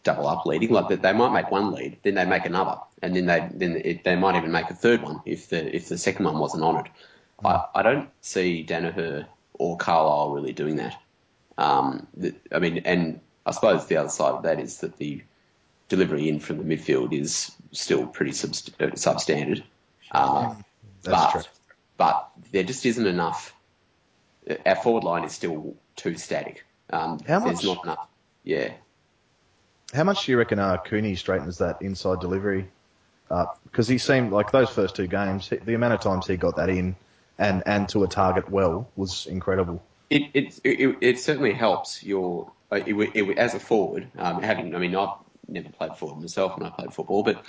double 0.03 0.27
up 0.27 0.45
leading. 0.45 0.71
Like 0.71 0.87
that, 0.89 1.01
they 1.01 1.13
might 1.13 1.33
make 1.33 1.51
one 1.51 1.71
lead, 1.71 1.97
then 2.03 2.15
they 2.15 2.25
make 2.25 2.45
another, 2.45 2.79
and 3.01 3.15
then 3.15 3.25
they 3.25 3.49
then 3.53 3.81
it, 3.83 4.03
they 4.03 4.15
might 4.15 4.35
even 4.35 4.51
make 4.51 4.69
a 4.69 4.75
third 4.75 5.01
one 5.01 5.21
if 5.25 5.49
the 5.49 5.75
if 5.75 5.89
the 5.89 5.97
second 5.97 6.25
one 6.25 6.39
wasn't 6.39 6.63
honoured. 6.63 6.89
I, 7.43 7.65
I 7.75 7.81
don't 7.83 8.09
see 8.21 8.65
Daniher 8.67 9.25
or 9.53 9.77
Carlisle 9.77 10.31
really 10.31 10.53
doing 10.53 10.77
that. 10.77 10.95
Um, 11.57 12.07
I 12.51 12.59
mean, 12.59 12.79
and 12.85 13.19
I 13.45 13.51
suppose 13.51 13.87
the 13.87 13.97
other 13.97 14.09
side 14.09 14.31
of 14.31 14.43
that 14.43 14.59
is 14.59 14.77
that 14.79 14.97
the 14.97 15.21
delivery 15.89 16.29
in 16.29 16.39
from 16.39 16.57
the 16.57 16.63
midfield 16.75 17.13
is 17.13 17.51
still 17.71 18.05
pretty 18.07 18.31
subst- 18.31 18.71
uh, 18.79 18.91
substandard. 18.91 19.63
That's 20.11 21.23
but, 21.23 21.31
true. 21.31 21.41
but 21.97 22.29
there 22.51 22.63
just 22.63 22.85
isn't 22.85 23.05
enough. 23.07 23.53
Our 24.65 24.75
forward 24.75 25.03
line 25.03 25.23
is 25.23 25.33
still 25.33 25.75
too 25.95 26.15
static. 26.17 26.65
Um, 26.89 27.19
How 27.27 27.39
there's 27.39 27.63
much- 27.63 27.65
not 27.65 27.83
enough. 27.83 28.07
Yeah. 28.43 28.71
How 29.93 30.03
much 30.03 30.25
do 30.25 30.31
you 30.31 30.37
reckon 30.37 30.59
uh, 30.59 30.77
Cooney 30.77 31.15
straightens 31.15 31.57
that 31.57 31.81
inside 31.81 32.19
delivery? 32.19 32.69
Because 33.63 33.87
he 33.87 33.97
seemed 33.97 34.31
like 34.31 34.51
those 34.51 34.69
first 34.69 34.95
two 34.95 35.07
games, 35.07 35.49
he- 35.49 35.57
the 35.57 35.73
amount 35.73 35.93
of 35.93 35.99
times 35.99 36.27
he 36.27 36.37
got 36.37 36.55
that 36.55 36.69
in 36.69 36.95
and, 37.39 37.63
and 37.65 37.89
to 37.89 38.03
a 38.03 38.07
target 38.07 38.49
well 38.49 38.87
was 38.95 39.25
incredible. 39.25 39.81
It 40.09 40.23
it 40.33 40.59
it, 40.63 40.97
it 41.01 41.19
certainly 41.19 41.53
helps 41.53 42.03
your 42.03 42.51
uh, 42.71 42.77
it, 42.77 42.93
it, 42.93 43.37
as 43.37 43.55
a 43.55 43.59
forward. 43.59 44.07
Um, 44.17 44.41
having 44.41 44.75
I 44.75 44.79
mean 44.79 44.95
I've 44.95 45.15
never 45.47 45.69
played 45.69 45.95
forward 45.97 46.21
myself 46.21 46.57
when 46.57 46.67
I 46.67 46.69
played 46.69 46.93
football, 46.93 47.23
but 47.23 47.43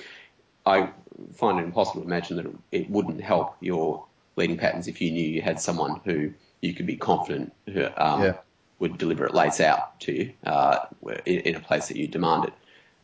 I 0.64 0.90
find 1.34 1.58
it 1.58 1.64
impossible 1.64 2.02
to 2.02 2.06
imagine 2.06 2.36
that 2.36 2.46
it, 2.70 2.90
wouldn't 2.90 3.20
help 3.20 3.56
your 3.60 4.06
leading 4.36 4.56
patterns 4.56 4.88
if 4.88 5.00
you 5.00 5.10
knew 5.10 5.26
you 5.26 5.42
had 5.42 5.60
someone 5.60 6.00
who 6.04 6.32
you 6.60 6.74
could 6.74 6.86
be 6.86 6.96
confident 6.96 7.52
who 7.66 7.86
um, 7.96 8.22
Yeah. 8.22 8.32
would 8.78 8.98
deliver 8.98 9.26
it 9.26 9.32
lates 9.32 9.60
out 9.60 10.00
to 10.00 10.12
you 10.12 10.32
uh, 10.44 10.78
in, 11.26 11.40
in 11.40 11.56
a 11.56 11.60
place 11.60 11.88
that 11.88 11.96
you 11.96 12.08
demand 12.08 12.44
it. 12.44 12.52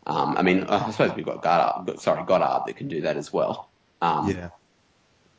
Um, 0.07 0.37
I 0.37 0.43
mean, 0.43 0.65
I 0.65 0.91
suppose 0.91 1.15
we've 1.17 1.25
got 1.25 1.43
Goddard, 1.43 1.99
sorry, 2.01 2.25
Goddard 2.25 2.67
that 2.67 2.77
can 2.77 2.89
do 2.89 3.03
that 3.03 3.17
as 3.17 3.33
well. 3.33 3.71
Um, 4.01 4.31
Yeah. 4.31 4.51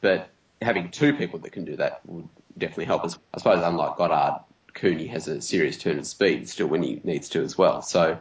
but 0.01 0.29
having 0.61 0.89
two 0.91 1.13
people 1.13 1.39
that 1.39 1.51
can 1.51 1.65
do 1.65 1.75
that 1.77 2.01
would 2.05 2.27
definitely 2.57 2.85
help 2.85 3.03
us. 3.03 3.17
I 3.33 3.37
suppose 3.37 3.63
unlike 3.63 3.97
Goddard, 3.97 4.43
Cooney 4.73 5.07
has 5.07 5.27
a 5.27 5.41
serious 5.41 5.77
turn 5.77 5.97
of 5.99 6.07
speed 6.07 6.47
still 6.49 6.67
when 6.67 6.83
he 6.83 7.01
needs 7.03 7.29
to 7.29 7.41
as 7.43 7.57
well. 7.57 7.81
So 7.81 8.17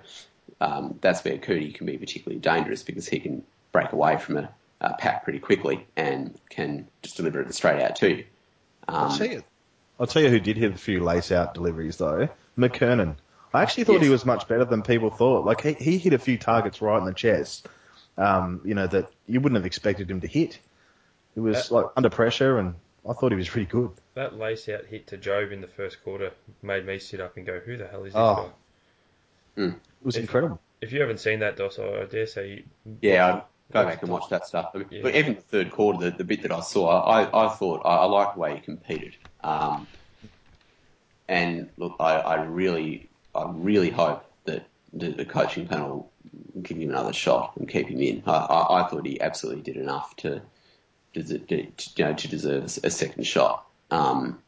um, 0.60 0.98
that's 1.00 1.24
where 1.24 1.38
Cooney 1.38 1.72
can 1.72 1.86
be 1.86 1.98
particularly 1.98 2.40
dangerous 2.40 2.82
because 2.82 3.06
he 3.08 3.20
can 3.20 3.42
break 3.72 3.92
away 3.92 4.16
from 4.18 4.38
a, 4.38 4.48
a 4.80 4.94
pack 4.94 5.24
pretty 5.24 5.38
quickly 5.38 5.86
and 5.96 6.38
can 6.50 6.86
just 7.02 7.16
deliver 7.16 7.40
it 7.40 7.54
straight 7.54 7.82
out 7.82 7.96
to 7.96 8.10
you. 8.10 8.24
Um, 8.88 8.96
I'll 9.10 9.16
tell 9.18 9.26
you. 9.26 9.42
I'll 9.98 10.06
tell 10.06 10.22
you 10.22 10.28
who 10.30 10.40
did 10.40 10.56
hit 10.58 10.72
a 10.72 10.78
few 10.78 11.02
lace 11.02 11.32
out 11.32 11.54
deliveries 11.54 11.96
though. 11.96 12.28
McKernan. 12.58 13.16
I 13.54 13.62
actually 13.62 13.84
thought 13.84 13.94
Yes. 13.94 14.02
he 14.04 14.10
was 14.10 14.26
much 14.26 14.46
better 14.48 14.64
than 14.66 14.82
people 14.82 15.08
thought. 15.10 15.44
Like 15.46 15.62
he, 15.62 15.72
he 15.72 15.98
hit 15.98 16.12
a 16.12 16.18
few 16.18 16.36
targets 16.36 16.82
right 16.82 16.98
in 16.98 17.06
the 17.06 17.14
chest. 17.14 17.66
Um, 18.18 18.60
you 18.64 18.74
know 18.74 18.86
that 18.86 19.10
you 19.26 19.40
wouldn't 19.40 19.56
have 19.56 19.66
expected 19.66 20.10
him 20.10 20.20
to 20.22 20.26
hit. 20.26 20.58
It 21.36 21.40
was 21.40 21.70
like 21.70 21.86
under 21.96 22.08
pressure, 22.10 22.58
and 22.58 22.74
I 23.08 23.12
thought 23.12 23.30
he 23.30 23.36
was 23.36 23.48
pretty 23.48 23.66
good. 23.66 23.90
That 24.14 24.38
lace 24.38 24.68
out 24.68 24.86
hit 24.86 25.06
to 25.08 25.18
Jobe 25.18 25.52
in 25.52 25.60
the 25.60 25.66
first 25.68 26.02
quarter 26.02 26.32
made 26.62 26.86
me 26.86 26.98
sit 26.98 27.20
up 27.20 27.36
and 27.36 27.44
go, 27.46 27.60
"Who 27.60 27.76
the 27.76 27.86
hell 27.86 28.04
is 28.04 28.14
this 28.14 28.20
Oh. 28.20 28.50
guy?" 29.56 29.62
It 29.64 29.74
was 30.02 30.16
If- 30.16 30.22
incredible. 30.22 30.60
If 30.80 30.92
you 30.92 31.00
haven't 31.00 31.20
seen 31.20 31.38
that, 31.40 31.56
Dos, 31.56 31.78
I 31.78 32.04
dare 32.04 32.26
say 32.26 32.48
you 32.48 32.62
Yeah, 33.00 33.26
I'd 33.36 33.42
go 33.72 33.84
back 33.84 34.02
and 34.02 34.10
watch 34.10 34.28
that 34.30 34.46
stuff. 34.46 34.70
I 34.74 34.84
Yeah. 34.90 35.02
But 35.02 35.14
even 35.14 35.34
the 35.34 35.40
third 35.40 35.70
quarter, 35.72 36.10
the, 36.10 36.16
the 36.16 36.24
bit 36.24 36.42
that 36.42 36.52
I 36.52 36.60
saw, 36.60 37.02
I, 37.02 37.46
I 37.46 37.48
thought 37.54 37.82
I, 37.84 37.96
I 37.96 38.04
liked 38.04 38.34
the 38.34 38.40
way 38.40 38.54
he 38.56 38.60
competed. 38.60 39.14
Um, 39.42 39.86
and 41.28 41.70
look, 41.76 41.96
I, 41.98 42.14
I 42.20 42.42
really, 42.44 43.08
I 43.34 43.50
really 43.50 43.90
hope 43.90 44.24
that 44.44 44.66
the, 44.92 45.08
the 45.10 45.24
coaching 45.24 45.66
panel 45.66 46.10
give 46.62 46.76
him 46.76 46.90
another 46.90 47.12
shot 47.12 47.52
and 47.56 47.68
keep 47.68 47.88
him 47.88 48.00
in. 48.00 48.22
I, 48.26 48.32
I, 48.32 48.80
I 48.84 48.88
thought 48.88 49.06
he 49.06 49.20
absolutely 49.20 49.62
did 49.62 49.76
enough 49.76 50.14
to, 50.16 50.42
deserve, 51.22 51.46
to, 51.48 51.66
to, 51.66 51.90
you 51.96 52.04
know, 52.04 52.14
to 52.14 52.28
deserve 52.28 52.64
a 52.64 52.90
second 52.90 53.24
shot. 53.24 53.66
Um, 53.90 54.38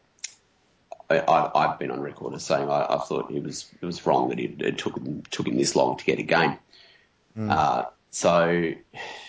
I, 1.11 1.21
I, 1.21 1.51
I've 1.65 1.79
been 1.79 1.91
on 1.91 2.01
record 2.01 2.35
as 2.35 2.45
saying 2.45 2.69
I, 2.69 2.87
I 2.91 2.99
thought 2.99 3.31
it 3.31 3.43
was 3.43 3.67
it 3.81 3.87
was 3.87 4.05
wrong 4.07 4.29
that 4.29 4.39
it, 4.39 4.61
it 4.61 4.79
took 4.79 4.97
him, 4.97 5.23
took 5.31 5.47
him 5.49 5.57
this 5.57 5.75
long 5.75 5.97
to 5.97 6.05
get 6.05 6.19
a 6.19 6.23
game. 6.23 6.59
Uh, 7.39 7.85
so, 8.11 8.73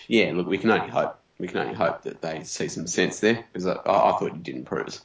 yeah, 0.08 0.32
look, 0.34 0.46
we 0.48 0.58
can 0.58 0.70
only 0.70 0.88
hope. 0.88 1.16
We 1.38 1.46
can 1.48 1.58
only 1.58 1.74
hope 1.74 2.02
that 2.02 2.20
they 2.20 2.44
see 2.44 2.68
some 2.68 2.86
sense 2.86 3.20
there 3.20 3.44
because 3.52 3.66
I, 3.66 3.72
I, 3.72 4.10
I 4.10 4.18
thought 4.18 4.32
he 4.32 4.38
did 4.38 4.56
improve 4.56 4.88
us. 4.88 5.00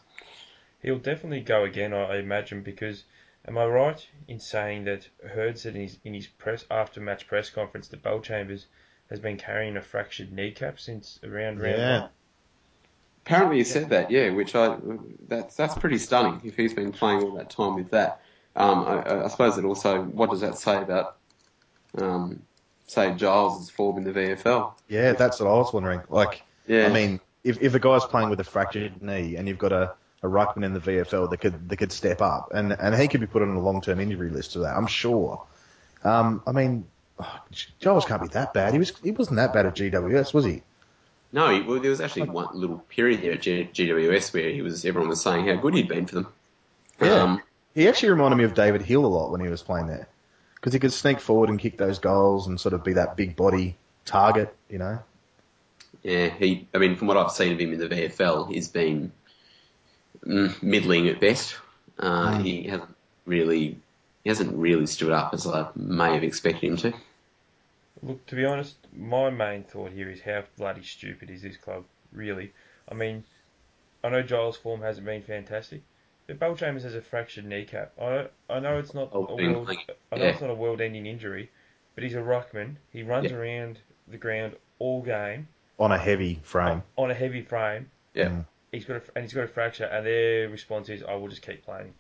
He'll 0.82 0.98
definitely 1.00 1.42
go 1.42 1.64
again, 1.64 1.94
I 1.94 2.04
I 2.04 2.18
imagine, 2.18 2.62
because 2.62 3.04
am 3.48 3.58
I 3.58 3.66
right 3.66 4.06
in 4.28 4.40
saying 4.40 4.84
that 4.86 5.08
Hird 5.34 5.58
said 5.60 5.76
in 5.76 5.82
his 5.84 5.98
in 6.04 6.14
his 6.14 6.28
press 6.28 6.66
after 6.70 7.00
match 7.00 7.28
press 7.28 7.50
conference 7.50 7.88
that 7.90 8.04
Bellchambers 8.04 8.66
has 9.10 9.20
been 9.20 9.38
carrying 9.38 9.78
a 9.78 9.82
fractured 9.82 10.34
kneecap 10.34 10.80
since 10.80 11.20
around 11.24 11.62
round 11.62 11.78
Yeah. 11.78 12.02
one. 12.02 12.10
Apparently, 13.26 13.58
he 13.58 13.64
said 13.64 13.90
that, 13.90 14.12
yeah, 14.12 14.30
which 14.30 14.54
I 14.54 14.78
that's 15.28 15.56
that's 15.56 15.76
pretty 15.76 15.98
stunning 15.98 16.42
if 16.44 16.56
he's 16.56 16.76
been 16.76 16.92
playing 16.92 17.24
all 17.24 17.32
that 17.38 17.50
time 17.50 17.74
with 17.74 17.90
that. 17.90 18.22
Um, 18.56 18.86
I, 18.86 19.24
I 19.24 19.28
suppose 19.30 19.58
it 19.58 19.66
also 19.66 20.04
what 20.04 20.30
does 20.30 20.42
that 20.42 20.60
say 20.60 20.78
about 20.78 21.18
um, 21.98 22.44
say 22.86 23.16
Giles' 23.16 23.72
form 23.72 23.98
in 23.98 24.04
the 24.04 24.12
VFL? 24.12 24.74
Yeah, 24.90 25.14
that's 25.14 25.40
what 25.40 25.50
I 25.50 25.54
was 25.54 25.74
wondering. 25.74 26.02
Like, 26.08 26.44
Yeah, 26.68 26.86
I 26.86 26.94
mean, 26.94 27.20
if 27.44 27.60
if 27.64 27.74
a 27.74 27.80
guy's 27.80 28.06
playing 28.06 28.30
with 28.30 28.40
a 28.42 28.44
fractured 28.44 29.02
knee 29.02 29.38
and 29.38 29.48
you've 29.48 29.58
got 29.58 29.72
a, 29.72 29.96
a 30.22 30.28
ruckman 30.28 30.64
in 30.64 30.74
the 30.74 30.80
VFL 30.80 31.28
that 31.32 31.38
could 31.38 31.68
that 31.68 31.78
could 31.78 31.92
step 31.92 32.22
up 32.22 32.52
and 32.54 32.74
and 32.74 32.94
he 32.94 33.08
could 33.08 33.22
be 33.22 33.28
put 33.28 33.42
on 33.42 33.50
a 33.50 33.60
long 33.60 33.82
term 33.82 34.00
injury 34.00 34.30
list 34.30 34.54
for 34.54 34.60
that, 34.60 34.78
I'm 34.78 34.86
sure. 34.86 35.44
Um, 36.04 36.44
I 36.46 36.52
mean, 36.52 36.86
oh, 37.20 37.40
Giles 37.80 38.06
can't 38.06 38.22
be 38.22 38.28
that 38.30 38.54
bad. 38.54 38.74
He 38.74 38.78
was 38.78 38.94
he 39.04 39.10
wasn't 39.10 39.38
that 39.38 39.52
bad 39.52 39.66
at 39.66 39.76
GWS, 39.76 40.32
was 40.32 40.46
he? 40.46 40.62
No, 41.36 41.64
well, 41.68 41.82
there 41.82 41.90
was 41.90 42.00
actually 42.00 42.30
one 42.30 42.48
little 42.54 42.78
period 42.88 43.22
there 43.22 43.34
at 43.34 43.42
G, 43.42 43.70
GWS 43.74 44.34
where 44.34 44.50
he 44.50 44.62
was 44.62 44.86
everyone 44.86 45.10
was 45.10 45.22
saying 45.22 45.46
how 45.46 45.56
good 45.56 45.74
he'd 45.76 45.90
been 45.90 46.06
for 46.06 46.16
them. 46.16 46.28
Yeah. 47.02 47.24
Um, 47.24 47.42
He 47.74 47.90
actually 47.90 48.12
reminded 48.12 48.38
me 48.38 48.46
of 48.46 48.54
David 48.54 48.82
Hill 48.82 49.06
a 49.06 49.08
lot 49.08 49.32
when 49.32 49.42
he 49.42 49.50
was 49.50 49.62
playing 49.62 49.88
there, 49.88 50.08
because 50.56 50.72
he 50.72 50.80
could 50.80 50.94
sneak 50.94 51.20
forward 51.20 51.50
and 51.50 51.60
kick 51.60 51.78
those 51.78 52.00
goals 52.00 52.48
and 52.48 52.58
sort 52.58 52.74
of 52.74 52.86
be 52.86 52.94
that 52.94 53.18
big 53.18 53.36
body 53.36 53.76
target, 54.06 54.56
you 54.70 54.78
know. 54.78 55.00
Yeah, 56.04 56.30
he. 56.30 56.70
I 56.74 56.78
mean, 56.78 56.96
from 56.96 57.08
what 57.08 57.18
I've 57.18 57.32
seen 57.32 57.52
of 57.52 57.60
him 57.60 57.74
in 57.74 57.80
the 57.80 57.90
VFL, 57.90 58.54
he's 58.54 58.70
been 58.70 59.12
mm, 60.26 60.64
middling 60.64 61.10
at 61.10 61.20
best. 61.20 61.58
Uh, 62.00 62.40
He 62.40 62.64
hasn't 62.64 62.96
really, 63.26 63.78
he 64.24 64.30
hasn't 64.30 64.56
really 64.56 64.86
stood 64.86 65.12
up 65.12 65.34
as 65.34 65.46
I 65.46 65.68
may 65.76 66.14
have 66.14 66.24
expected 66.24 66.64
him 66.70 66.78
to. 66.78 66.94
Look, 68.02 68.26
to 68.28 68.36
be 68.36 68.46
honest, 68.46 68.78
my 68.94 69.30
main 69.30 69.64
thought 69.64 69.92
here 69.92 70.10
is 70.10 70.22
how 70.22 70.44
bloody 70.58 70.84
stupid 70.84 71.30
is 71.30 71.42
this 71.42 71.58
club, 71.58 71.86
really? 72.12 72.54
I 72.90 72.94
mean, 72.94 73.24
I 74.04 74.10
know 74.10 74.22
Giles' 74.22 74.58
form 74.58 74.82
hasn't 74.82 75.06
been 75.06 75.22
fantastic, 75.24 75.82
but 76.28 76.40
Bellchambers 76.40 76.84
has 76.84 76.94
a 76.96 77.02
fractured 77.02 77.46
kneecap. 77.46 77.94
I 78.00 78.28
I 78.50 78.60
know 78.60 78.78
it's 78.78 78.94
not 78.94 79.10
Oh, 79.12 79.26
a 79.28 79.36
world, 79.36 79.66
playing- 79.68 79.86
I 80.12 80.18
know 80.18 80.24
yeah. 80.26 80.32
it's 80.32 80.42
not 80.42 80.50
a 80.50 80.56
world-ending 80.56 81.06
injury, 81.06 81.50
but 81.96 82.04
he's 82.04 82.16
a 82.16 82.20
ruckman. 82.22 82.76
He 82.92 83.02
runs 83.04 83.32
Yeah. 83.32 83.38
around 83.38 83.80
the 84.08 84.18
ground 84.18 84.56
all 84.78 85.02
game 85.02 85.48
On 85.80 85.92
a 85.92 85.98
heavy 85.98 86.36
frame. 86.44 86.84
on 86.98 87.10
a 87.12 87.14
heavy 87.16 87.42
frame. 87.42 87.90
Yeah. 88.14 88.30
Mm. 88.30 88.46
He's 88.72 88.86
got 88.86 88.98
a, 88.98 89.02
and 89.16 89.24
he's 89.24 89.34
got 89.34 89.46
a 89.46 89.48
fracture, 89.48 89.86
and 89.86 90.06
their 90.06 90.50
response 90.50 90.90
is, 90.90 91.02
"I 91.02 91.16
will 91.16 91.30
just 91.30 91.42
keep 91.42 91.64
playing." 91.64 91.94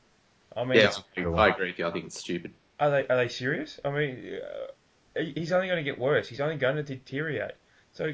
I 0.55 0.63
mean, 0.65 0.77
Yeah, 0.79 0.91
I 1.35 1.47
agree 1.49 1.69
with 1.69 1.79
you. 1.79 1.87
I 1.87 1.91
think 1.91 2.05
it's 2.05 2.19
stupid. 2.19 2.53
Are 2.79 2.89
they 2.91 3.07
are 3.07 3.15
they 3.15 3.27
serious? 3.29 3.79
I 3.85 3.89
mean, 3.91 4.39
uh, 4.43 4.67
he's 5.15 5.51
only 5.51 5.67
going 5.67 5.83
to 5.83 5.89
get 5.89 5.99
worse. 5.99 6.27
He's 6.27 6.41
only 6.41 6.57
going 6.57 6.75
to 6.75 6.83
deteriorate. 6.83 7.55
So, 7.93 8.13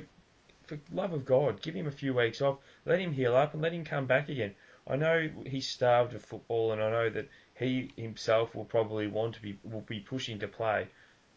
for 0.67 0.79
love 0.91 1.13
of 1.13 1.25
God, 1.25 1.62
give 1.62 1.75
him 1.75 1.88
a 1.88 1.91
few 1.91 2.13
weeks 2.13 2.41
off. 2.41 2.60
Let 2.86 3.00
him 3.00 3.13
heal 3.13 3.36
up 3.36 3.53
and 3.53 3.62
let 3.62 3.74
him 3.74 3.84
come 3.84 4.05
back 4.05 4.29
again. 4.29 4.53
I 4.88 4.96
know 4.96 5.29
he's 5.46 5.67
starved 5.67 6.13
of 6.13 6.24
football, 6.24 6.72
and 6.72 6.81
I 6.81 6.89
know 6.89 7.10
that 7.10 7.27
he 7.55 7.91
himself 7.96 8.55
will 8.55 8.65
probably 8.65 9.08
want 9.08 9.36
to 9.36 9.41
be 9.41 9.58
will 9.63 9.81
be 9.81 10.00
pushing 10.00 10.39
to 10.39 10.48
play. 10.48 10.88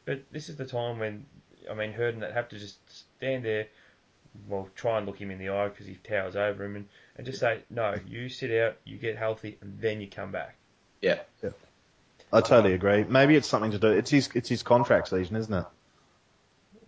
But 0.04 0.22
this 0.30 0.48
is 0.48 0.56
the 0.56 0.66
time 0.66 0.98
when 0.98 1.26
I 1.70 1.74
mean, 1.74 1.92
Herden 1.92 2.20
that 2.20 2.32
have 2.32 2.48
to 2.50 2.58
just 2.58 2.78
stand 2.90 3.44
there. 3.44 3.68
Well, 4.48 4.68
try 4.74 4.98
and 4.98 5.06
look 5.06 5.18
him 5.18 5.30
in 5.30 5.38
the 5.38 5.50
eye 5.50 5.68
because 5.68 5.86
he 5.86 5.94
towers 5.94 6.34
over 6.34 6.64
him, 6.64 6.76
and, 6.76 6.88
and 7.16 7.24
just 7.24 7.38
say, 7.38 7.62
no, 7.70 7.94
you 8.06 8.28
sit 8.28 8.50
out, 8.50 8.76
you 8.84 8.96
get 8.96 9.16
healthy, 9.16 9.56
and 9.60 9.78
then 9.80 10.00
you 10.00 10.08
come 10.08 10.32
back. 10.32 10.56
Yeah. 11.00 11.20
Yeah. 11.42 11.50
I 12.34 12.40
totally 12.40 12.74
agree. 12.74 13.04
Maybe 13.04 13.36
it's 13.36 13.46
something 13.46 13.70
to 13.70 13.78
do. 13.78 13.88
It's 13.88 14.10
his 14.10 14.28
it's 14.34 14.48
his 14.48 14.62
contract 14.64 15.08
season, 15.08 15.36
isn't 15.36 15.54
it? 15.54 15.64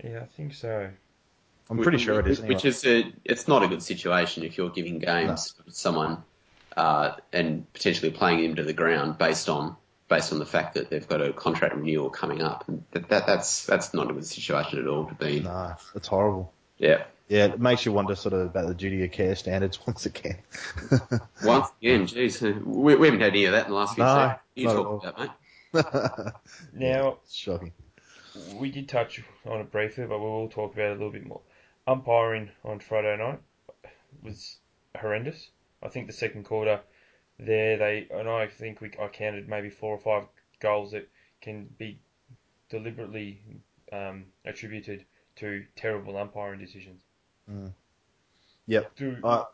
Yeah, 0.02 0.20
I 0.22 0.26
think 0.26 0.54
so. 0.54 0.90
I'm 1.70 1.78
pretty 1.78 1.98
sure 1.98 2.18
it 2.20 2.26
is. 2.26 2.40
Which 2.40 2.64
is 2.64 2.84
a, 2.84 3.12
it's 3.24 3.48
not 3.48 3.62
a 3.62 3.68
good 3.68 3.82
situation 3.82 4.42
if 4.42 4.58
you're 4.58 4.70
giving 4.70 4.98
games 4.98 5.54
to 5.64 5.72
someone 5.72 6.22
uh, 6.76 7.12
and 7.32 7.72
potentially 7.72 8.10
playing 8.10 8.44
him 8.44 8.56
to 8.56 8.64
the 8.64 8.72
ground 8.72 9.18
based 9.18 9.48
on 9.48 9.76
based 10.08 10.32
on 10.32 10.38
the 10.38 10.46
fact 10.46 10.74
that 10.74 10.90
they've 10.90 11.06
got 11.06 11.20
a 11.20 11.32
contract 11.32 11.74
renewal 11.74 12.10
coming 12.10 12.42
up. 12.42 12.64
And 12.68 12.84
that, 12.92 13.08
that 13.08 13.26
that's 13.26 13.66
that's 13.66 13.94
not 13.94 14.10
a 14.10 14.14
good 14.14 14.26
situation 14.26 14.80
at 14.80 14.86
all 14.86 15.06
to 15.06 15.14
be 15.14 15.38
in. 15.38 15.44
Nah, 15.44 15.74
it's 15.94 16.08
horrible. 16.08 16.52
Yeah. 16.78 17.04
Yeah, 17.28 17.46
it 17.46 17.60
makes 17.60 17.84
you 17.84 17.92
wonder 17.92 18.14
sort 18.14 18.34
of 18.34 18.40
about 18.42 18.68
the 18.68 18.74
duty 18.74 19.04
of 19.04 19.10
care 19.10 19.34
standards 19.34 19.78
once 19.86 20.06
again. 20.06 20.38
Once 21.42 21.68
again, 21.82 22.06
geez, 22.06 22.40
we, 22.40 22.94
we 22.94 23.06
haven't 23.08 23.20
had 23.20 23.30
any 23.30 23.46
of 23.46 23.52
that 23.52 23.66
in 23.66 23.70
the 23.72 23.76
last 23.76 23.94
few 23.94 24.04
No, 24.04 24.14
seconds. 24.14 24.40
You 24.54 24.64
not 24.64 24.74
talk 24.74 25.04
about 25.04 25.18
mate. 25.18 25.30
Now, 26.72 27.18
It's 27.24 27.34
shocking. 27.34 27.72
we 28.34 28.70
did 28.70 28.88
touch 28.88 29.22
on 29.44 29.60
it 29.60 29.70
briefly, 29.72 30.06
but 30.06 30.18
we 30.18 30.24
will 30.24 30.48
talk 30.48 30.74
about 30.74 30.86
it 30.86 30.90
a 30.90 30.92
little 30.92 31.10
bit 31.10 31.26
more. 31.26 31.40
Umpiring 31.86 32.50
on 32.64 32.78
Friday 32.78 33.16
night 33.16 33.40
was 34.22 34.58
horrendous. 34.96 35.50
I 35.82 35.88
think 35.88 36.06
the 36.06 36.12
second 36.12 36.44
quarter 36.44 36.80
there, 37.38 37.76
they 37.76 38.08
and 38.10 38.28
I 38.28 38.46
think 38.46 38.80
we 38.80 38.90
I 39.00 39.08
counted 39.08 39.48
maybe 39.48 39.70
four 39.70 39.94
or 39.94 39.98
five 39.98 40.28
goals 40.60 40.92
that 40.92 41.08
can 41.40 41.66
be 41.78 41.98
deliberately 42.68 43.42
um, 43.92 44.26
attributed 44.44 45.04
to 45.36 45.64
terrible 45.76 46.16
umpiring 46.16 46.60
decisions. 46.60 47.02
Yep. 48.66 48.96
Do 48.96 49.16
Uh, 49.22 49.44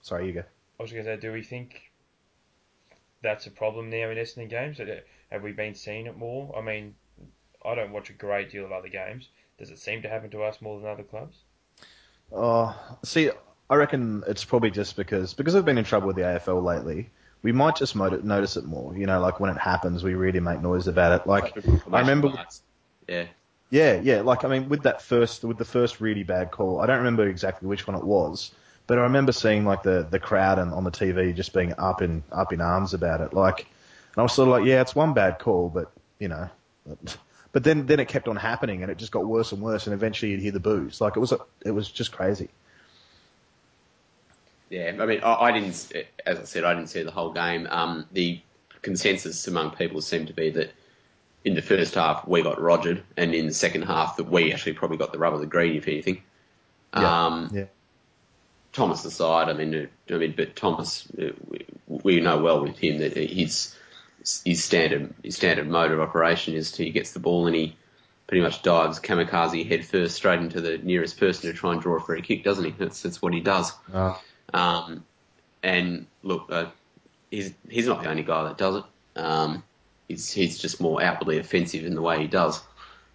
sorry, 0.00 0.26
you 0.26 0.32
go. 0.32 0.42
I 0.78 0.82
was 0.82 0.92
going 0.92 1.04
to 1.04 1.16
say, 1.16 1.20
do 1.20 1.32
we 1.32 1.42
think 1.42 1.90
that's 3.22 3.46
a 3.46 3.50
problem 3.50 3.90
now 3.90 4.10
in 4.10 4.16
Essendon 4.16 4.48
games? 4.48 4.78
Have 5.30 5.42
we 5.42 5.52
been 5.52 5.74
seeing 5.74 6.06
it 6.06 6.16
more? 6.16 6.56
I 6.56 6.60
mean, 6.62 6.94
I 7.64 7.74
don't 7.74 7.92
watch 7.92 8.10
a 8.10 8.14
great 8.14 8.50
deal 8.50 8.64
of 8.64 8.72
other 8.72 8.88
games. 8.88 9.28
Does 9.58 9.70
it 9.70 9.78
seem 9.78 10.02
to 10.02 10.08
happen 10.08 10.30
to 10.30 10.42
us 10.44 10.62
more 10.62 10.80
than 10.80 10.88
other 10.88 11.02
clubs? 11.02 11.36
Uh, 12.34 12.72
see, 13.02 13.30
I 13.68 13.74
reckon 13.74 14.22
it's 14.26 14.44
probably 14.44 14.70
just 14.70 14.96
because 14.96 15.34
because 15.34 15.54
we've 15.54 15.64
been 15.64 15.78
in 15.78 15.84
trouble 15.84 16.06
with 16.06 16.16
the 16.16 16.22
AFL 16.22 16.62
lately. 16.62 17.10
we 17.42 17.52
might 17.52 17.76
just 17.76 17.94
moti- 17.94 18.22
notice 18.22 18.56
it 18.56 18.64
more. 18.64 18.96
You 18.96 19.06
know, 19.06 19.20
like 19.20 19.40
when 19.40 19.50
it 19.50 19.58
happens, 19.58 20.02
we 20.04 20.14
really 20.14 20.40
make 20.40 20.60
noise 20.62 20.86
about 20.88 21.20
it. 21.20 21.26
Like 21.26 21.56
I 21.92 22.00
remember, 22.00 22.32
Yeah. 23.08 23.26
Yeah, 23.70 24.00
yeah. 24.02 24.20
Like 24.22 24.44
I 24.44 24.48
mean, 24.48 24.68
with 24.68 24.82
that 24.82 25.02
first, 25.02 25.44
with 25.44 25.58
the 25.58 25.64
first 25.64 26.00
really 26.00 26.22
bad 26.22 26.50
call, 26.50 26.80
I 26.80 26.86
don't 26.86 26.98
remember 26.98 27.26
exactly 27.26 27.68
which 27.68 27.86
one 27.86 27.96
it 27.96 28.04
was, 28.04 28.52
but 28.86 28.98
I 28.98 29.02
remember 29.02 29.32
seeing 29.32 29.64
like 29.64 29.82
the 29.82 30.06
the 30.08 30.18
crowd 30.18 30.58
and 30.58 30.72
on 30.72 30.84
the 30.84 30.90
TV 30.90 31.34
just 31.34 31.52
being 31.52 31.74
up 31.78 32.00
in 32.02 32.22
up 32.32 32.52
in 32.52 32.60
arms 32.60 32.94
about 32.94 33.20
it. 33.20 33.34
Like, 33.34 33.60
and 33.60 34.18
I 34.18 34.22
was 34.22 34.32
sort 34.32 34.48
of 34.48 34.52
like, 34.52 34.64
yeah, 34.64 34.80
it's 34.80 34.94
one 34.94 35.12
bad 35.12 35.38
call, 35.38 35.68
but 35.68 35.92
you 36.18 36.28
know, 36.28 36.48
but 37.52 37.64
then 37.64 37.86
then 37.86 38.00
it 38.00 38.08
kept 38.08 38.28
on 38.28 38.36
happening 38.36 38.82
and 38.82 38.90
it 38.90 38.98
just 38.98 39.12
got 39.12 39.26
worse 39.26 39.52
and 39.52 39.60
worse, 39.60 39.86
and 39.86 39.94
eventually 39.94 40.32
you'd 40.32 40.40
hear 40.40 40.52
the 40.52 40.60
boos. 40.60 41.00
Like 41.00 41.16
it 41.16 41.20
was 41.20 41.34
it 41.64 41.70
was 41.70 41.90
just 41.90 42.12
crazy. 42.12 42.48
Yeah, 44.70 44.96
I 45.00 45.06
mean, 45.06 45.20
I, 45.22 45.34
I 45.34 45.52
didn't, 45.52 45.92
as 46.26 46.38
I 46.38 46.44
said, 46.44 46.64
I 46.64 46.74
didn't 46.74 46.90
see 46.90 47.02
the 47.02 47.10
whole 47.10 47.32
game. 47.32 47.66
Um, 47.70 48.06
the 48.12 48.40
consensus 48.82 49.46
among 49.48 49.70
people 49.72 50.02
seemed 50.02 50.26
to 50.28 50.34
be 50.34 50.50
that 50.50 50.72
in 51.44 51.54
the 51.54 51.62
first 51.62 51.94
half 51.94 52.26
we 52.26 52.42
got 52.42 52.58
rogered, 52.58 53.02
and 53.16 53.34
in 53.34 53.46
the 53.46 53.54
second 53.54 53.82
half 53.82 54.16
that 54.16 54.30
we 54.30 54.52
actually 54.52 54.74
probably 54.74 54.96
got 54.96 55.12
the 55.12 55.18
rub 55.18 55.34
of 55.34 55.40
the 55.40 55.46
green, 55.46 55.76
if 55.76 55.88
anything. 55.88 56.22
Yeah. 56.94 57.26
Um, 57.26 57.50
Yeah. 57.52 57.64
Thomas 58.72 59.04
aside, 59.04 59.48
I 59.48 59.54
mean, 59.54 59.74
uh, 59.74 60.14
I 60.14 60.18
mean, 60.18 60.34
but 60.36 60.54
Thomas, 60.54 61.08
uh, 61.20 61.30
we, 61.88 62.20
know 62.20 62.38
well 62.38 62.62
with 62.62 62.78
him 62.78 62.98
that 62.98 63.16
his 63.16 63.74
his 64.44 64.62
standard 64.62 65.14
his 65.22 65.36
standard 65.36 65.68
mode 65.68 65.90
of 65.90 66.00
operation 66.00 66.54
is 66.54 66.72
to 66.72 66.84
he 66.84 66.90
gets 66.90 67.12
the 67.12 67.18
ball 67.18 67.46
and 67.46 67.56
he 67.56 67.76
pretty 68.26 68.42
much 68.42 68.62
dives 68.62 69.00
kamikaze 69.00 69.66
head 69.66 69.86
first 69.86 70.16
straight 70.16 70.40
into 70.40 70.60
the 70.60 70.76
nearest 70.78 71.18
person 71.18 71.50
to 71.50 71.56
try 71.56 71.72
and 71.72 71.80
draw 71.80 71.96
a 71.96 72.00
free 72.00 72.20
kick, 72.20 72.44
doesn't 72.44 72.64
he? 72.64 72.70
That's 72.72 73.02
that's 73.02 73.22
what 73.22 73.32
he 73.32 73.40
does. 73.40 73.72
Oh, 73.92 74.20
Um, 74.52 75.04
and 75.62 76.06
look, 76.22 76.46
uh, 76.50 76.66
he's 77.30 77.52
he's 77.68 77.86
not 77.86 78.02
the 78.02 78.10
only 78.10 78.22
guy 78.22 78.44
that 78.44 78.58
does 78.58 78.76
it. 78.76 78.84
Um, 79.16 79.64
he's 80.08 80.30
he's 80.32 80.58
just 80.58 80.80
more 80.80 81.02
outwardly 81.02 81.38
offensive 81.38 81.84
in 81.84 81.94
the 81.94 82.02
way 82.02 82.20
he 82.20 82.26
does, 82.26 82.60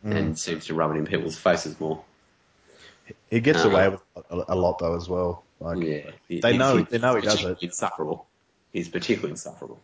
mm. 0.06 0.16
and 0.16 0.38
seems 0.40 0.68
to 0.68 0.74
rub 0.74 0.92
it 0.92 0.98
in 0.98 1.06
people's 1.06 1.38
faces 1.38 1.80
more. 1.80 2.04
he 3.30 3.40
gets 3.42 3.66
Uh, 3.66 3.70
away 3.70 3.90
with 3.90 4.02
a, 4.30 4.54
a 4.54 4.56
lot 4.56 4.80
though 4.80 4.96
as 4.96 5.10
well. 5.10 5.44
Like, 5.60 5.80
Yeah, 5.80 6.12
He- 6.28 6.40
They 6.42 6.58
know- 6.58 6.82
they 6.82 6.98
know 7.00 7.16
he 7.16 7.22
does 7.22 7.44
it. 7.44 7.58
Insufferable. 7.62 8.26
He's 8.72 8.90
particularly 8.90 9.32
insufferable. 9.32 9.80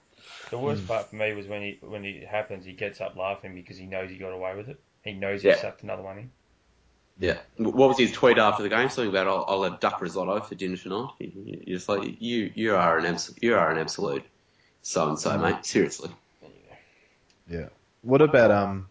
The 0.50 0.58
worst 0.58 0.84
mm. 0.84 0.88
part 0.88 1.10
for 1.10 1.16
me 1.16 1.34
was 1.34 1.48
when 1.48 1.62
he 1.62 1.78
when 1.82 2.06
it 2.06 2.25
happens, 2.28 2.66
he 2.66 2.74
gets 2.74 3.01
up 3.01 3.16
laughing 3.16 3.54
because 3.56 3.78
he 3.78 3.86
knows 3.86 4.10
he 4.10 4.18
got 4.18 4.32
away 4.32 4.56
with 4.56 4.70
it. 4.70 4.80
He 5.04 5.13
knows 5.13 5.42
he 5.42 5.50
Yeah. 5.50 5.58
sucked 5.58 5.84
another 5.84 6.01
one 6.01 6.18
in. 6.18 6.32
Yeah. 7.20 7.38
What 7.58 7.89
was 7.89 7.98
his 8.00 8.12
tweet 8.13 8.38
after 8.38 8.63
the 8.63 8.70
game? 8.70 8.89
Something 8.89 9.10
about 9.10 9.28
I'll, 9.28 9.46
I'll 9.48 9.63
have 9.70 9.80
duck 9.82 10.01
risotto 10.01 10.39
for 10.39 10.56
dinner 10.56 10.78
tonight. 10.78 11.10
You- 11.20 11.32
you- 11.36 11.63
You're 11.68 11.78
just 11.78 11.89
like 11.89 12.20
you 12.22 12.51
you 12.56 12.75
are 12.75 12.98
an 12.98 13.06
abs- 13.06 13.36
you 13.42 13.56
are 13.56 13.70
an 13.72 13.78
absolute 13.78 14.24
so 14.82 15.08
and 15.10 15.20
so, 15.20 15.38
mate. 15.38 15.66
Seriously. 15.66 16.10
Yeah. 17.50 17.70
What 18.01 18.22
about 18.22 18.51
um? 18.51 18.88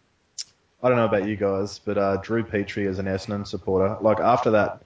I 0.81 0.87
don't 0.87 0.97
know 0.97 1.05
about 1.05 1.27
you 1.27 1.35
guys, 1.35 1.79
but 1.79 1.97
uh, 1.97 2.17
Drew 2.17 2.43
Petrie 2.43 2.87
as 2.87 2.99
an 2.99 3.05
Essendon 3.05 3.45
supporter, 3.45 3.97
like 4.01 4.19
after 4.19 4.51
that, 4.51 4.81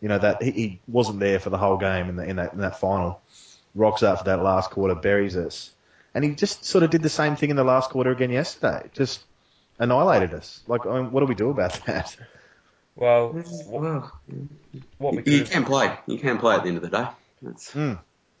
you 0.00 0.08
know 0.08 0.18
that 0.18 0.42
he, 0.42 0.50
he 0.50 0.80
wasn't 0.88 1.20
there 1.20 1.38
for 1.38 1.50
the 1.50 1.58
whole 1.58 1.76
game 1.76 2.08
in, 2.08 2.16
the, 2.16 2.24
in 2.24 2.36
that 2.36 2.52
in 2.52 2.60
that 2.60 2.80
final. 2.80 3.20
Rocks 3.74 4.02
out 4.02 4.18
for 4.18 4.24
that 4.24 4.42
last 4.42 4.70
quarter, 4.70 4.94
buries 4.94 5.36
us, 5.36 5.70
and 6.14 6.24
he 6.24 6.30
just 6.34 6.64
sort 6.64 6.82
of 6.82 6.90
did 6.90 7.02
the 7.02 7.10
same 7.10 7.36
thing 7.36 7.50
in 7.50 7.56
the 7.56 7.64
last 7.64 7.90
quarter 7.90 8.10
again 8.10 8.30
yesterday. 8.30 8.88
Just 8.94 9.22
annihilated 9.78 10.32
us. 10.32 10.62
Like, 10.66 10.86
I 10.86 11.00
mean, 11.00 11.12
what 11.12 11.20
do 11.20 11.26
we 11.26 11.34
do 11.34 11.50
about 11.50 11.74
that? 11.86 12.16
Well, 12.94 13.28
what, 13.66 14.10
what 14.96 15.12
we 15.12 15.18
you 15.18 15.22
could 15.22 15.32
have, 15.40 15.50
can 15.50 15.64
play. 15.64 15.96
You 16.06 16.18
can 16.18 16.38
play 16.38 16.56
at 16.56 16.62
the 16.62 16.68
end 16.68 16.78
of 16.78 16.82
the 16.82 16.88
day. 16.88 17.06
That's, 17.42 17.70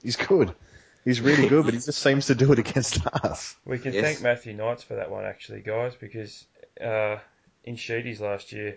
He's 0.02 0.16
good. 0.16 0.54
He's 1.06 1.20
really 1.22 1.48
good, 1.48 1.64
but 1.64 1.72
he 1.72 1.80
just 1.80 2.00
seems 2.02 2.26
to 2.26 2.34
do 2.34 2.52
it 2.52 2.58
against 2.58 3.06
us. 3.06 3.56
we 3.64 3.78
can 3.78 3.94
Yes. 3.94 4.04
thank 4.04 4.22
Matthew 4.22 4.52
Knights 4.52 4.82
for 4.82 4.96
that 4.96 5.10
one 5.10 5.24
actually, 5.24 5.60
guys, 5.62 5.94
because 5.94 6.44
uh, 6.78 7.16
in 7.64 7.76
Sheedy's 7.76 8.20
last 8.20 8.52
year, 8.52 8.76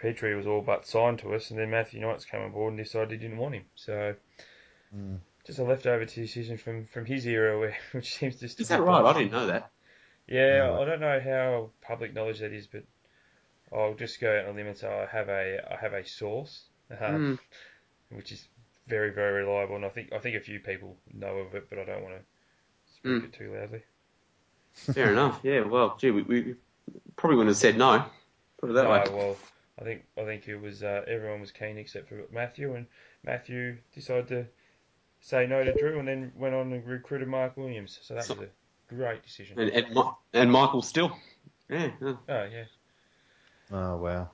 Petrie 0.00 0.34
was 0.34 0.46
all 0.46 0.62
but 0.62 0.86
signed 0.86 1.18
to 1.18 1.34
us, 1.34 1.50
and 1.50 1.58
then 1.58 1.70
Matthew 1.70 2.00
Knights 2.00 2.24
came 2.24 2.40
on 2.40 2.52
board 2.52 2.72
and 2.72 2.82
decided 2.82 3.10
he 3.10 3.16
didn't 3.18 3.36
want 3.38 3.54
him. 3.56 3.64
So. 3.74 4.14
Mm. 4.96 5.18
Just 5.44 5.58
a 5.60 5.64
leftover 5.64 6.04
decision 6.04 6.58
from, 6.58 6.86
from 6.86 7.04
his 7.06 7.24
era, 7.26 7.58
where, 7.58 7.76
which 7.92 8.14
seems 8.16 8.36
to 8.36 8.46
is 8.46 8.68
that 8.68 8.80
right? 8.80 9.04
I 9.04 9.12
didn't 9.12 9.32
know 9.32 9.46
that. 9.46 9.70
Yeah, 10.26 10.58
No. 10.58 10.82
I 10.82 10.84
don't 10.84 11.00
know 11.00 11.20
how 11.20 11.70
public 11.86 12.14
knowledge 12.14 12.40
that 12.40 12.52
is, 12.52 12.66
but 12.66 12.82
I'll 13.72 13.94
just 13.94 14.20
go 14.20 14.28
out 14.36 14.46
on 14.46 14.50
a 14.50 14.56
limb 14.56 14.66
and 14.66 14.76
say 14.76 14.88
I 14.88 15.06
have 15.06 15.28
a 15.28 15.72
I 15.72 15.76
have 15.76 15.92
a 15.92 16.04
source, 16.06 16.64
um, 16.90 17.38
Mm. 18.12 18.16
which 18.16 18.32
is 18.32 18.46
very 18.86 19.10
very 19.12 19.42
reliable, 19.44 19.76
and 19.76 19.84
I 19.84 19.88
think 19.88 20.12
I 20.12 20.18
think 20.18 20.36
a 20.36 20.40
few 20.40 20.60
people 20.60 20.96
know 21.12 21.38
of 21.38 21.54
it, 21.54 21.68
but 21.68 21.78
I 21.78 21.84
don't 21.84 22.02
want 22.02 22.14
to 22.16 22.22
speak 22.96 23.12
Mm. 23.12 23.24
it 23.24 23.32
too 23.32 23.54
loudly. 23.54 23.82
Fair 24.74 25.12
enough. 25.12 25.40
Yeah. 25.42 25.60
Well, 25.60 25.96
gee, 25.98 26.10
we, 26.10 26.22
we 26.22 26.54
probably 27.16 27.36
wouldn't 27.36 27.50
have 27.54 27.56
said 27.56 27.78
no. 27.78 28.04
Put 28.58 28.70
it 28.70 28.72
that 28.74 28.84
no, 28.84 28.90
way. 28.90 29.04
well, 29.10 29.36
I 29.80 29.84
think 29.84 30.04
I 30.18 30.24
think 30.24 30.48
it 30.48 30.56
was 30.56 30.82
uh, 30.82 31.02
everyone 31.06 31.40
was 31.40 31.52
keen 31.52 31.78
except 31.78 32.08
for 32.08 32.22
Matthew, 32.32 32.74
and 32.74 32.86
Matthew 33.24 33.78
decided 33.94 34.28
to 34.28 34.46
say 35.20 35.46
no 35.46 35.62
to 35.64 35.72
Drew, 35.74 35.98
and 35.98 36.08
then 36.08 36.32
went 36.36 36.54
on 36.54 36.72
and 36.72 36.86
recruited 36.86 37.28
Mark 37.28 37.56
Williams. 37.56 37.98
So 38.02 38.14
that 38.14 38.28
was 38.28 38.38
a 38.38 38.48
great 38.94 39.22
decision. 39.22 39.58
And 39.58 39.70
and, 39.70 39.98
and 40.32 40.52
Michael 40.52 40.82
still. 40.82 41.16
Yeah. 41.68 41.90
yeah. 42.00 42.14
Oh 42.28 42.44
yeah. 42.44 42.64
Oh 43.72 43.96
wow. 43.96 44.30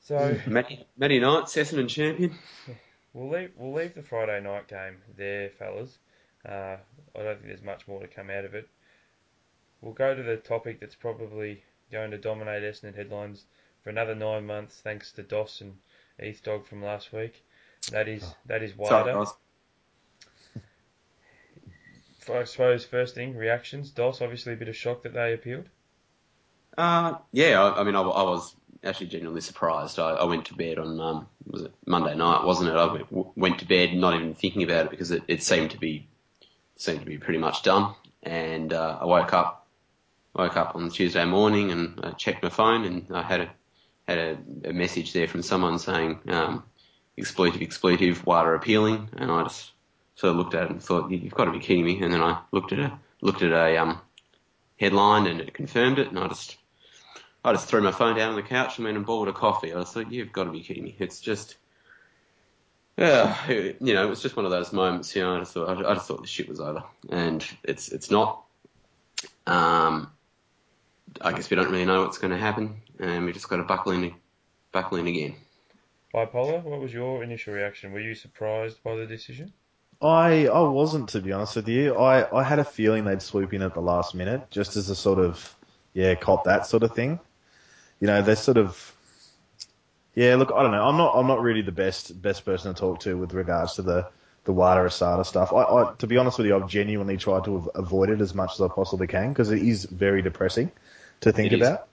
So. 0.00 0.36
Matty, 0.46 0.84
Matty 0.96 1.20
Knight, 1.20 1.44
Essendon 1.44 1.88
champion. 1.88 2.34
We'll 3.14 3.30
leave 3.30 3.50
we'll 3.56 3.74
leave 3.74 3.94
the 3.94 4.02
Friday 4.02 4.40
night 4.40 4.68
game 4.68 4.96
there, 5.16 5.50
fellas. 5.50 5.98
Uh, 6.46 6.76
I 7.14 7.22
don't 7.22 7.36
think 7.36 7.46
there's 7.46 7.62
much 7.62 7.86
more 7.86 8.00
to 8.00 8.08
come 8.08 8.30
out 8.30 8.44
of 8.44 8.54
it. 8.54 8.68
We'll 9.80 9.92
go 9.92 10.14
to 10.14 10.22
the 10.22 10.36
topic 10.36 10.80
that's 10.80 10.94
probably 10.94 11.62
going 11.90 12.10
to 12.12 12.18
dominate 12.18 12.62
Essendon 12.62 12.96
headlines 12.96 13.44
for 13.82 13.90
another 13.90 14.14
nine 14.14 14.46
months, 14.46 14.80
thanks 14.82 15.12
to 15.12 15.22
Dos 15.22 15.60
and 15.60 15.76
Heath 16.18 16.42
Dog 16.42 16.66
from 16.66 16.82
last 16.82 17.12
week. 17.12 17.44
That 17.90 18.08
is 18.08 18.34
that 18.46 18.62
is 18.62 18.72
Sorry, 18.74 19.12
WADA. 19.12 19.12
guys. 19.12 19.34
I 22.28 22.44
suppose 22.44 22.84
first 22.84 23.14
thing 23.16 23.36
reactions. 23.36 23.90
Dos 23.90 24.20
obviously 24.20 24.52
a 24.52 24.56
bit 24.56 24.68
of 24.68 24.76
shock 24.76 25.02
that 25.02 25.12
they 25.12 25.32
appealed. 25.32 25.68
Uh, 26.76 27.14
yeah, 27.32 27.62
I, 27.62 27.80
I 27.80 27.84
mean, 27.84 27.96
I, 27.96 28.00
I 28.00 28.22
was 28.22 28.54
actually 28.84 29.08
genuinely 29.08 29.40
surprised. 29.40 29.98
I, 29.98 30.10
I 30.10 30.24
went 30.24 30.46
to 30.46 30.54
bed 30.54 30.78
on 30.78 31.00
um, 31.00 31.26
was 31.46 31.62
it 31.62 31.72
Monday 31.86 32.14
night, 32.14 32.44
wasn't 32.44 32.70
it? 32.70 32.76
I 32.76 32.86
w- 32.86 33.32
went 33.36 33.58
to 33.60 33.66
bed 33.66 33.94
not 33.94 34.14
even 34.14 34.34
thinking 34.34 34.62
about 34.62 34.86
it 34.86 34.90
because 34.90 35.10
it, 35.10 35.22
it 35.28 35.42
seemed 35.42 35.72
to 35.72 35.78
be 35.78 36.06
seemed 36.76 37.00
to 37.00 37.06
be 37.06 37.18
pretty 37.18 37.38
much 37.38 37.62
done. 37.62 37.94
And 38.22 38.72
uh, 38.72 38.98
I 39.00 39.04
woke 39.04 39.32
up 39.32 39.66
woke 40.34 40.56
up 40.56 40.74
on 40.74 40.90
Tuesday 40.90 41.24
morning 41.24 41.70
and 41.70 42.00
I 42.02 42.10
checked 42.12 42.42
my 42.42 42.48
phone 42.48 42.84
and 42.84 43.06
I 43.14 43.22
had 43.22 43.40
a 43.40 43.50
had 44.08 44.18
a, 44.18 44.38
a 44.64 44.72
message 44.72 45.12
there 45.12 45.28
from 45.28 45.42
someone 45.42 45.78
saying 45.78 46.20
um, 46.28 46.64
expletive 47.16 47.62
expletive 47.62 48.26
WADA 48.26 48.54
appealing, 48.54 49.08
and 49.16 49.30
I 49.30 49.44
just 49.44 49.72
sort 50.16 50.32
of 50.32 50.36
looked 50.36 50.54
at 50.54 50.64
it 50.64 50.70
and 50.70 50.82
thought 50.82 51.10
you've 51.10 51.34
got 51.34 51.44
to 51.44 51.52
be 51.52 51.60
kidding 51.60 51.84
me. 51.84 52.00
And 52.02 52.12
then 52.12 52.22
I 52.22 52.40
looked 52.50 52.72
at 52.72 52.78
a 52.78 52.98
looked 53.20 53.42
at 53.42 53.52
a 53.52 53.76
um, 53.76 54.00
headline 54.80 55.26
and 55.26 55.40
it 55.40 55.54
confirmed 55.54 55.98
it, 55.98 56.08
and 56.08 56.18
I 56.18 56.28
just 56.28 56.56
I 57.44 57.52
just 57.52 57.66
threw 57.66 57.80
my 57.80 57.90
phone 57.90 58.16
down 58.16 58.30
on 58.30 58.36
the 58.36 58.42
couch 58.42 58.78
and 58.78 58.84
went 58.84 58.96
and 58.96 59.06
bought 59.06 59.28
a 59.28 59.32
coffee. 59.32 59.72
I 59.72 59.78
was 59.78 59.96
like, 59.96 60.10
you've 60.10 60.32
got 60.32 60.44
to 60.44 60.52
be 60.52 60.60
kidding 60.60 60.84
me. 60.84 60.94
It's 60.98 61.20
just, 61.20 61.56
yeah, 62.96 63.36
you 63.48 63.94
know, 63.94 64.06
it 64.06 64.10
was 64.10 64.22
just 64.22 64.36
one 64.36 64.44
of 64.44 64.52
those 64.52 64.72
moments. 64.72 65.14
You 65.16 65.22
know, 65.22 65.36
I 65.36 65.38
just 65.40 65.52
thought, 65.52 65.84
I 65.84 65.94
just 65.94 66.06
thought 66.06 66.20
the 66.20 66.28
shit 66.28 66.48
was 66.48 66.60
over, 66.60 66.84
and 67.10 67.44
it's 67.64 67.88
it's 67.88 68.10
not. 68.10 68.44
Um, 69.46 70.10
I 71.20 71.32
guess 71.32 71.50
we 71.50 71.56
don't 71.56 71.70
really 71.70 71.84
know 71.84 72.02
what's 72.04 72.18
going 72.18 72.32
to 72.32 72.38
happen, 72.38 72.80
and 73.00 73.24
we 73.24 73.32
just 73.32 73.48
got 73.48 73.56
to 73.56 73.64
buckle 73.64 73.92
in, 73.92 74.14
buckle 74.70 74.98
in 74.98 75.06
again. 75.08 75.34
Bipolar, 76.14 76.62
what 76.62 76.80
was 76.80 76.92
your 76.92 77.24
initial 77.24 77.54
reaction? 77.54 77.92
Were 77.92 78.00
you 78.00 78.14
surprised 78.14 78.82
by 78.84 78.96
the 78.96 79.06
decision? 79.06 79.52
I 80.00 80.46
I 80.46 80.60
wasn't 80.68 81.10
to 81.10 81.20
be 81.20 81.32
honest 81.32 81.56
with 81.56 81.68
you. 81.68 81.96
I, 81.96 82.38
I 82.38 82.42
had 82.42 82.58
a 82.58 82.64
feeling 82.64 83.04
they'd 83.04 83.22
swoop 83.22 83.52
in 83.52 83.62
at 83.62 83.74
the 83.74 83.80
last 83.80 84.14
minute, 84.14 84.50
just 84.50 84.76
as 84.76 84.90
a 84.90 84.96
sort 84.96 85.18
of 85.18 85.56
yeah, 85.94 86.14
cop 86.14 86.44
that 86.44 86.66
sort 86.66 86.82
of 86.82 86.94
thing. 86.94 87.18
You 88.02 88.08
know, 88.08 88.20
they're 88.20 88.34
sort 88.34 88.58
of 88.58 88.92
yeah. 90.16 90.34
Look, 90.34 90.50
I 90.52 90.60
don't 90.62 90.72
know. 90.72 90.82
I'm 90.82 90.96
not 90.96 91.14
I'm 91.14 91.28
not 91.28 91.40
really 91.40 91.62
the 91.62 91.70
best 91.70 92.20
best 92.20 92.44
person 92.44 92.74
to 92.74 92.80
talk 92.80 92.98
to 93.02 93.16
with 93.16 93.32
regards 93.32 93.74
to 93.74 93.82
the 93.82 94.08
the 94.42 94.52
Wada 94.52 94.80
Asada 94.80 95.24
stuff. 95.24 95.52
I, 95.52 95.62
I 95.62 95.94
to 95.98 96.08
be 96.08 96.16
honest 96.16 96.36
with 96.36 96.48
you, 96.48 96.56
I've 96.56 96.68
genuinely 96.68 97.16
tried 97.16 97.44
to 97.44 97.70
avoid 97.76 98.10
it 98.10 98.20
as 98.20 98.34
much 98.34 98.54
as 98.54 98.60
I 98.60 98.66
possibly 98.66 99.06
can 99.06 99.28
because 99.28 99.52
it 99.52 99.62
is 99.62 99.84
very 99.84 100.20
depressing 100.20 100.72
to 101.20 101.30
think 101.30 101.52
It 101.52 101.62
about. 101.62 101.86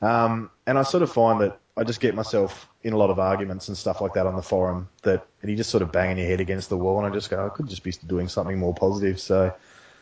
Um, 0.00 0.50
and 0.66 0.76
I 0.76 0.82
sort 0.82 1.04
of 1.04 1.12
find 1.12 1.40
that 1.40 1.60
I 1.76 1.84
just 1.84 2.00
get 2.00 2.16
myself 2.16 2.68
in 2.82 2.92
a 2.92 2.96
lot 2.96 3.10
of 3.10 3.20
arguments 3.20 3.68
and 3.68 3.78
stuff 3.78 4.00
like 4.00 4.14
that 4.14 4.26
on 4.26 4.34
the 4.34 4.42
forum 4.42 4.88
that, 5.04 5.24
and 5.40 5.48
you 5.52 5.56
just 5.56 5.70
sort 5.70 5.82
of 5.82 5.92
banging 5.92 6.18
your 6.18 6.26
head 6.26 6.40
against 6.40 6.68
the 6.68 6.76
wall 6.76 6.98
and 6.98 7.06
I 7.06 7.10
just 7.10 7.30
go, 7.30 7.46
I 7.46 7.48
could 7.48 7.68
just 7.68 7.84
be 7.84 7.92
doing 8.08 8.26
something 8.26 8.58
more 8.58 8.74
positive. 8.74 9.20
So 9.20 9.54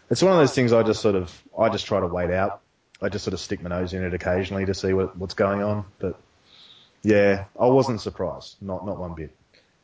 it's 0.08 0.22
one 0.22 0.32
of 0.32 0.38
those 0.38 0.54
things 0.54 0.72
I 0.72 0.82
just 0.82 1.02
sort 1.02 1.14
of, 1.14 1.42
I 1.58 1.68
just 1.68 1.84
try 1.84 2.00
to 2.00 2.06
wait 2.06 2.30
out. 2.30 2.62
I 3.02 3.08
just 3.08 3.24
sort 3.24 3.34
of 3.34 3.40
stick 3.40 3.62
my 3.62 3.70
nose 3.70 3.92
in 3.94 4.02
it 4.04 4.14
occasionally 4.14 4.66
to 4.66 4.74
see 4.74 4.92
what, 4.92 5.16
what's 5.16 5.34
going 5.34 5.62
on. 5.62 5.84
But 5.98 6.16
yeah, 7.02 7.46
I 7.58 7.66
wasn't 7.68 8.00
surprised. 8.00 8.56
Not, 8.62 8.84
not 8.86 8.98
one 8.98 9.14
bit, 9.14 9.32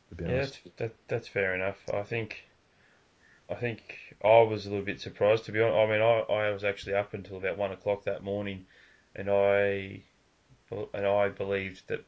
to 0.09 0.15
be 0.15 0.25
Yeah, 0.25 0.35
honest. 0.35 0.45
that's, 0.45 0.59
that, 0.77 0.95
that's 1.07 1.27
fair 1.27 1.55
enough. 1.55 1.89
I 1.91 2.03
think 2.03 2.43
I 3.49 3.55
think 3.55 4.15
I 4.23 4.39
was 4.39 4.65
a 4.65 4.69
little 4.69 4.85
bit 4.85 5.01
surprised 5.01 5.43
to 5.45 5.51
be 5.51 5.59
honest. 5.61 5.75
I 5.77 5.85
mean, 5.91 6.01
I, 6.01 6.19
I 6.47 6.51
was 6.51 6.63
actually 6.63 6.93
up 6.93 7.13
until 7.13 7.35
about 7.35 7.57
one 7.57 7.73
o'clock 7.73 8.05
that 8.05 8.23
morning, 8.23 8.65
and 9.15 9.29
I 9.29 10.03
and 10.71 11.05
I 11.05 11.29
believed 11.29 11.87
that 11.87 12.05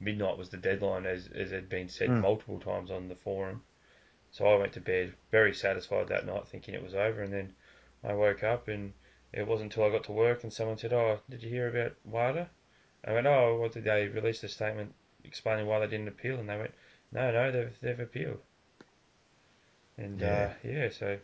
midnight 0.00 0.38
was 0.38 0.50
the 0.50 0.58
deadline, 0.58 1.06
as 1.06 1.28
as 1.28 1.50
had 1.50 1.68
been 1.68 1.88
said 1.88 2.10
Mm. 2.10 2.20
multiple 2.20 2.60
times 2.60 2.90
on 2.90 3.08
the 3.08 3.16
forum. 3.16 3.62
So 4.30 4.46
I 4.46 4.56
went 4.56 4.72
to 4.74 4.80
bed 4.80 5.14
very 5.30 5.54
satisfied 5.54 6.08
that 6.08 6.26
night, 6.26 6.48
thinking 6.48 6.74
it 6.74 6.82
was 6.82 6.94
over, 6.94 7.22
and 7.22 7.32
then 7.32 7.54
I 8.04 8.14
woke 8.14 8.42
up 8.44 8.68
and 8.68 8.94
it 9.32 9.46
wasn't 9.46 9.72
until 9.72 9.84
I 9.84 9.90
got 9.90 10.04
to 10.04 10.12
work 10.12 10.42
and 10.42 10.52
someone 10.52 10.78
said, 10.78 10.92
"Oh, 10.92 11.20
did 11.28 11.42
you 11.42 11.48
hear 11.48 11.68
about 11.68 11.94
WADA?" 12.04 12.48
I 13.04 13.12
went, 13.12 13.26
"Oh, 13.26 13.56
what 13.56 13.72
did 13.72 13.84
they 13.84 14.08
release 14.08 14.42
a 14.44 14.48
statement 14.48 14.94
explaining 15.24 15.66
why 15.66 15.80
they 15.80 15.86
didn't 15.86 16.08
appeal?" 16.08 16.38
And 16.38 16.48
they 16.48 16.56
went, 16.58 16.74
"No, 17.12 17.30
no, 17.30 17.50
they've 17.50 17.80
they've 17.80 18.00
appealed." 18.00 18.40
And 19.96 20.20
Yeah. 20.20 20.52
uh, 20.64 20.68
yeah, 20.68 20.88
so 20.90 21.18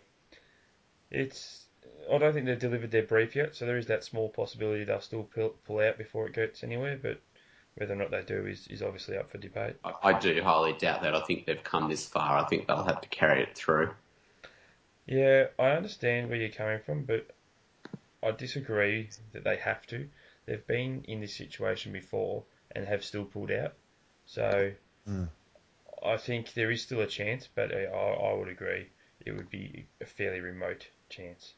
it's 1.10 1.66
I 2.10 2.18
don't 2.18 2.32
think 2.32 2.46
they've 2.46 2.58
delivered 2.58 2.90
their 2.90 3.02
brief 3.02 3.34
yet, 3.34 3.54
so 3.54 3.66
there 3.66 3.78
is 3.78 3.86
that 3.86 4.04
small 4.04 4.28
possibility 4.28 4.84
they'll 4.84 5.00
still 5.00 5.24
pull, 5.24 5.50
pull 5.64 5.80
out 5.80 5.98
before 5.98 6.26
it 6.26 6.34
gets 6.34 6.62
anywhere, 6.62 6.98
but 7.00 7.18
whether 7.76 7.92
or 7.92 7.96
not 7.96 8.10
they 8.10 8.22
do 8.22 8.46
is, 8.46 8.66
is 8.68 8.82
obviously 8.82 9.16
up 9.16 9.30
for 9.30 9.38
debate. 9.38 9.76
I, 9.84 9.92
I 10.02 10.18
do 10.18 10.40
highly 10.42 10.72
doubt 10.74 11.02
that. 11.02 11.14
I 11.14 11.20
think 11.22 11.46
they've 11.46 11.62
come 11.62 11.88
this 11.88 12.06
far. 12.06 12.38
I 12.38 12.44
think 12.48 12.66
they'll 12.66 12.84
have 12.84 13.00
to 13.00 13.08
carry 13.08 13.42
it 13.42 13.56
through. 13.56 13.90
Yeah, 15.06 15.46
I 15.58 15.70
understand 15.70 16.28
where 16.28 16.38
you're 16.38 16.48
coming 16.48 16.80
from, 16.84 17.04
but 17.04 17.30
I 18.22 18.30
disagree 18.32 19.10
that 19.32 19.44
they 19.44 19.56
have 19.56 19.86
to. 19.88 20.08
They've 20.46 20.66
been 20.66 21.04
in 21.04 21.20
this 21.20 21.34
situation 21.34 21.92
before 21.92 22.44
and 22.72 22.86
have 22.86 23.04
still 23.04 23.24
pulled 23.24 23.50
out. 23.50 23.74
So 24.26 24.72
Mm. 25.08 25.28
I 26.02 26.16
think 26.16 26.52
there 26.54 26.70
is 26.70 26.82
still 26.82 27.00
a 27.00 27.06
chance, 27.06 27.48
but 27.54 27.72
I, 27.74 27.84
I 27.84 28.32
would 28.34 28.48
agree 28.48 28.88
it 29.24 29.32
would 29.32 29.50
be 29.50 29.86
a 30.00 30.04
fairly 30.04 30.40
remote 30.40 30.88
chance. 31.08 31.54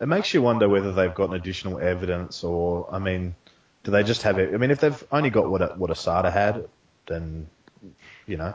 It 0.00 0.06
makes 0.06 0.34
you 0.34 0.42
wonder 0.42 0.68
whether 0.68 0.92
they've 0.92 1.14
got 1.14 1.32
additional 1.32 1.78
evidence, 1.78 2.42
or 2.42 2.88
I 2.92 2.98
mean, 2.98 3.36
do 3.84 3.90
they 3.92 4.02
just 4.02 4.22
have 4.22 4.38
it? 4.38 4.52
I 4.52 4.56
mean, 4.56 4.70
if 4.70 4.80
they've 4.80 5.04
only 5.12 5.30
got 5.30 5.48
what 5.48 5.62
a, 5.62 5.66
what 5.76 5.90
Asada 5.90 6.32
had, 6.32 6.68
then 7.06 7.48
you 8.26 8.36
know 8.36 8.54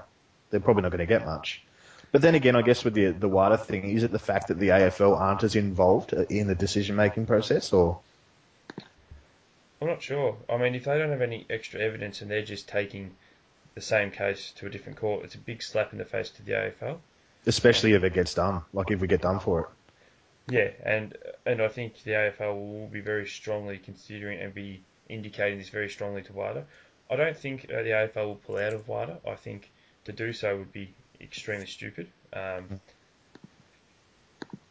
they're 0.50 0.60
probably 0.60 0.84
not 0.84 0.92
going 0.92 1.00
to 1.00 1.06
get 1.06 1.26
much. 1.26 1.64
But 2.12 2.22
then 2.22 2.36
again, 2.36 2.56
I 2.56 2.62
guess 2.62 2.84
with 2.84 2.94
the 2.94 3.12
the 3.12 3.28
WADA 3.30 3.58
thing, 3.58 3.90
is 3.90 4.04
it 4.04 4.12
the 4.12 4.20
fact 4.20 4.48
that 4.48 4.60
the 4.60 4.70
AFL 4.70 5.20
aren't 5.20 5.44
as 5.44 5.56
involved 5.56 6.14
in 6.14 6.48
the 6.48 6.56
decision 6.56 6.96
making 6.96 7.26
process, 7.26 7.74
or 7.74 8.00
I'm 9.82 9.88
not 9.88 10.02
sure. 10.02 10.38
I 10.50 10.58
mean, 10.58 10.74
if 10.76 10.86
they 10.86 10.98
don't 10.98 11.12
have 11.12 11.22
any 11.22 11.46
extra 11.50 11.80
evidence 11.80 12.22
and 12.22 12.32
they're 12.32 12.42
just 12.42 12.68
taking 12.68 13.16
the 13.76 13.82
same 13.82 14.10
case 14.10 14.52
to 14.58 14.66
a 14.66 14.70
different 14.70 14.98
court, 14.98 15.24
it's 15.24 15.36
a 15.36 15.40
big 15.40 15.62
slap 15.62 15.92
in 15.92 16.00
the 16.00 16.06
face 16.06 16.30
to 16.32 16.42
the 16.44 16.54
AFL. 16.54 16.98
especially 17.46 17.94
if 17.94 18.04
it 18.04 18.14
gets 18.14 18.34
done, 18.34 18.62
like 18.74 18.90
if 18.92 19.00
we 19.00 19.08
get 19.08 19.22
done 19.22 19.40
for 19.40 19.62
it? 19.62 19.68
Yeah, 20.50 20.70
and 20.84 21.16
and 21.46 21.62
I 21.62 21.68
think 21.68 22.04
the 22.04 22.12
AFL 22.12 22.56
will 22.56 22.88
be 22.88 23.02
very 23.02 23.28
strongly 23.28 23.78
considering 23.78 24.40
and 24.40 24.54
be 24.54 24.82
indicating 25.10 25.60
this 25.60 25.70
very 25.70 25.90
strongly 25.90 26.22
to 26.24 26.34
WADA. 26.34 26.66
I 27.10 27.16
don't 27.16 27.38
think 27.38 27.66
uh, 27.66 27.84
the 27.84 27.90
AFL 27.90 28.26
will 28.26 28.36
pull 28.36 28.58
out 28.58 28.74
of 28.74 28.88
WADA. 28.88 29.20
I 29.28 29.36
think 29.36 29.70
to 30.06 30.12
do 30.12 30.34
so 30.34 30.58
would 30.58 30.74
be 30.74 30.94
extremely 31.22 31.66
stupid. 31.66 32.08
Um, 32.34 32.80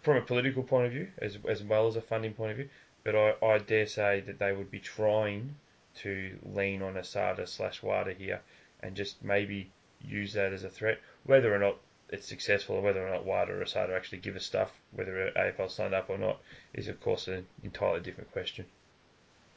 from 0.03 0.17
a 0.17 0.21
political 0.21 0.63
point 0.63 0.87
of 0.87 0.93
view, 0.93 1.09
as 1.19 1.37
as 1.49 1.63
well 1.63 1.89
as 1.89 1.97
a 1.97 2.01
funding 2.01 2.33
point 2.33 2.53
of 2.53 2.57
view, 2.59 2.69
but 3.03 3.17
I, 3.17 3.35
I 3.45 3.59
dare 3.59 3.87
say 3.87 4.21
that 4.21 4.39
they 4.39 4.53
would 4.53 4.71
be 4.71 4.79
trying 4.79 5.57
to 6.03 6.39
lean 6.55 6.83
on 6.83 6.95
ASADA 6.95 7.49
slash 7.49 7.83
WADA 7.83 8.13
here 8.15 8.41
and 8.81 8.95
just 8.95 9.25
maybe 9.25 9.71
use 10.01 10.35
that 10.35 10.53
as 10.53 10.63
a 10.63 10.69
threat. 10.69 11.01
Whether 11.25 11.55
or 11.55 11.59
not 11.59 11.77
it's 12.11 12.29
successful, 12.29 12.77
or 12.77 12.83
whether 12.83 13.07
or 13.07 13.11
not 13.11 13.25
WADA 13.25 13.53
or 13.53 13.65
ASADA 13.65 13.97
actually 13.97 14.19
give 14.19 14.37
us 14.37 14.45
stuff, 14.45 14.71
whether 14.93 15.33
AFL 15.37 15.71
signed 15.71 15.95
up 15.95 16.09
or 16.09 16.19
not, 16.19 16.39
is 16.75 16.89
of 16.89 17.01
course 17.01 17.27
an 17.27 17.47
entirely 17.65 18.01
different 18.01 18.31
question. 18.33 18.67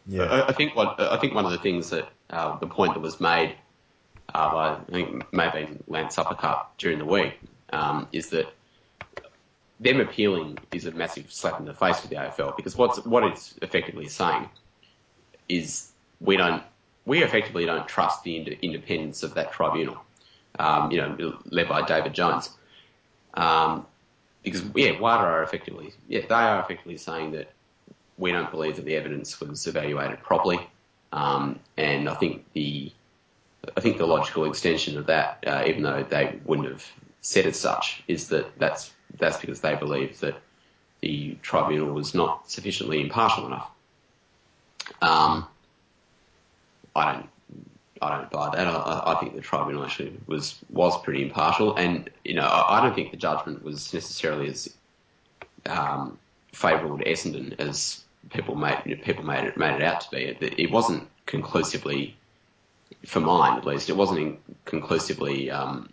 Yeah, 0.07 0.23
I, 0.23 0.47
I 0.47 0.53
think 0.53 0.75
what 0.75 0.99
I 0.99 1.17
think 1.17 1.35
one 1.35 1.45
of 1.45 1.51
the 1.51 1.59
things 1.59 1.91
that 1.91 2.09
uh, 2.29 2.57
the 2.57 2.67
point 2.67 2.95
that 2.95 3.01
was 3.01 3.19
made 3.21 3.55
uh, 4.33 4.51
by 4.51 4.69
I 4.71 4.91
think 4.91 5.33
maybe 5.33 5.67
Lance 5.87 6.17
Uppercut 6.17 6.69
during 6.77 6.99
the 6.99 7.05
week 7.05 7.39
um, 7.71 8.07
is 8.11 8.29
that 8.29 8.53
them 9.79 10.01
appealing 10.01 10.57
is 10.73 10.85
a 10.85 10.91
massive 10.91 11.31
slap 11.31 11.59
in 11.59 11.65
the 11.65 11.73
face 11.73 11.99
for 11.99 12.07
the 12.07 12.15
AFL 12.15 12.55
because 12.57 12.77
what's 12.77 13.03
what 13.05 13.23
it's 13.23 13.55
effectively 13.61 14.07
saying 14.07 14.49
is 15.47 15.91
we 16.19 16.37
don't 16.37 16.63
we 17.05 17.23
effectively 17.23 17.65
don't 17.65 17.87
trust 17.87 18.23
the 18.23 18.37
ind- 18.37 18.57
independence 18.61 19.23
of 19.23 19.33
that 19.33 19.51
tribunal, 19.51 19.97
um, 20.59 20.91
you 20.91 20.97
know, 20.97 21.37
led 21.45 21.67
by 21.67 21.81
David 21.81 22.13
Jones. 22.13 22.51
Um, 23.33 23.85
because 24.43 24.63
yeah, 24.75 24.99
WADA 24.99 25.23
are 25.23 25.43
effectively 25.43 25.93
yeah 26.07 26.21
they 26.21 26.35
are 26.35 26.59
effectively 26.61 26.97
saying 26.97 27.31
that 27.31 27.51
we 28.17 28.31
don't 28.31 28.51
believe 28.51 28.75
that 28.75 28.85
the 28.85 28.95
evidence 28.95 29.39
was 29.39 29.65
evaluated 29.65 30.21
properly, 30.21 30.59
um, 31.13 31.59
and 31.77 32.09
I 32.09 32.15
think 32.15 32.45
the 32.53 32.91
I 33.75 33.81
think 33.81 33.97
the 33.97 34.07
logical 34.07 34.45
extension 34.45 34.97
of 34.97 35.07
that, 35.07 35.43
uh, 35.45 35.63
even 35.67 35.83
though 35.83 36.03
they 36.03 36.39
wouldn't 36.45 36.69
have 36.69 36.85
said 37.21 37.45
as 37.45 37.59
such, 37.59 38.03
is 38.07 38.29
that 38.29 38.57
that's 38.57 38.91
that's 39.17 39.37
because 39.37 39.61
they 39.61 39.75
believe 39.75 40.19
that 40.19 40.35
the 41.01 41.37
tribunal 41.41 41.93
was 41.93 42.13
not 42.13 42.49
sufficiently 42.49 43.01
impartial 43.01 43.47
enough. 43.47 43.69
Um, 45.01 45.47
I 46.95 47.13
don't 47.13 47.29
I 48.01 48.17
don't 48.17 48.31
buy 48.31 48.55
that. 48.55 48.67
I, 48.67 49.13
I 49.13 49.19
think 49.19 49.35
the 49.35 49.41
tribunal 49.41 49.83
actually 49.83 50.13
was 50.27 50.57
was 50.69 51.01
pretty 51.01 51.21
impartial, 51.23 51.75
and 51.75 52.09
you 52.23 52.35
know 52.35 52.45
I, 52.45 52.79
I 52.79 52.81
don't 52.83 52.95
think 52.95 53.11
the 53.11 53.17
judgment 53.17 53.63
was 53.63 53.93
necessarily 53.93 54.47
as 54.47 54.73
um, 55.65 56.17
favourable 56.53 56.97
to 56.97 57.05
Essendon 57.05 57.59
as 57.59 58.03
people 58.31 58.55
made 58.55 59.01
people 59.03 59.25
made 59.25 59.45
it 59.45 59.57
made 59.57 59.75
it 59.75 59.81
out 59.81 60.01
to 60.01 60.11
be. 60.11 60.17
It, 60.17 60.59
it 60.59 60.71
wasn't 60.71 61.07
conclusively, 61.25 62.15
for 63.05 63.19
mine 63.19 63.57
at 63.57 63.65
least, 63.65 63.89
it 63.89 63.95
wasn't 63.95 64.39
conclusively 64.65 65.49
um, 65.49 65.89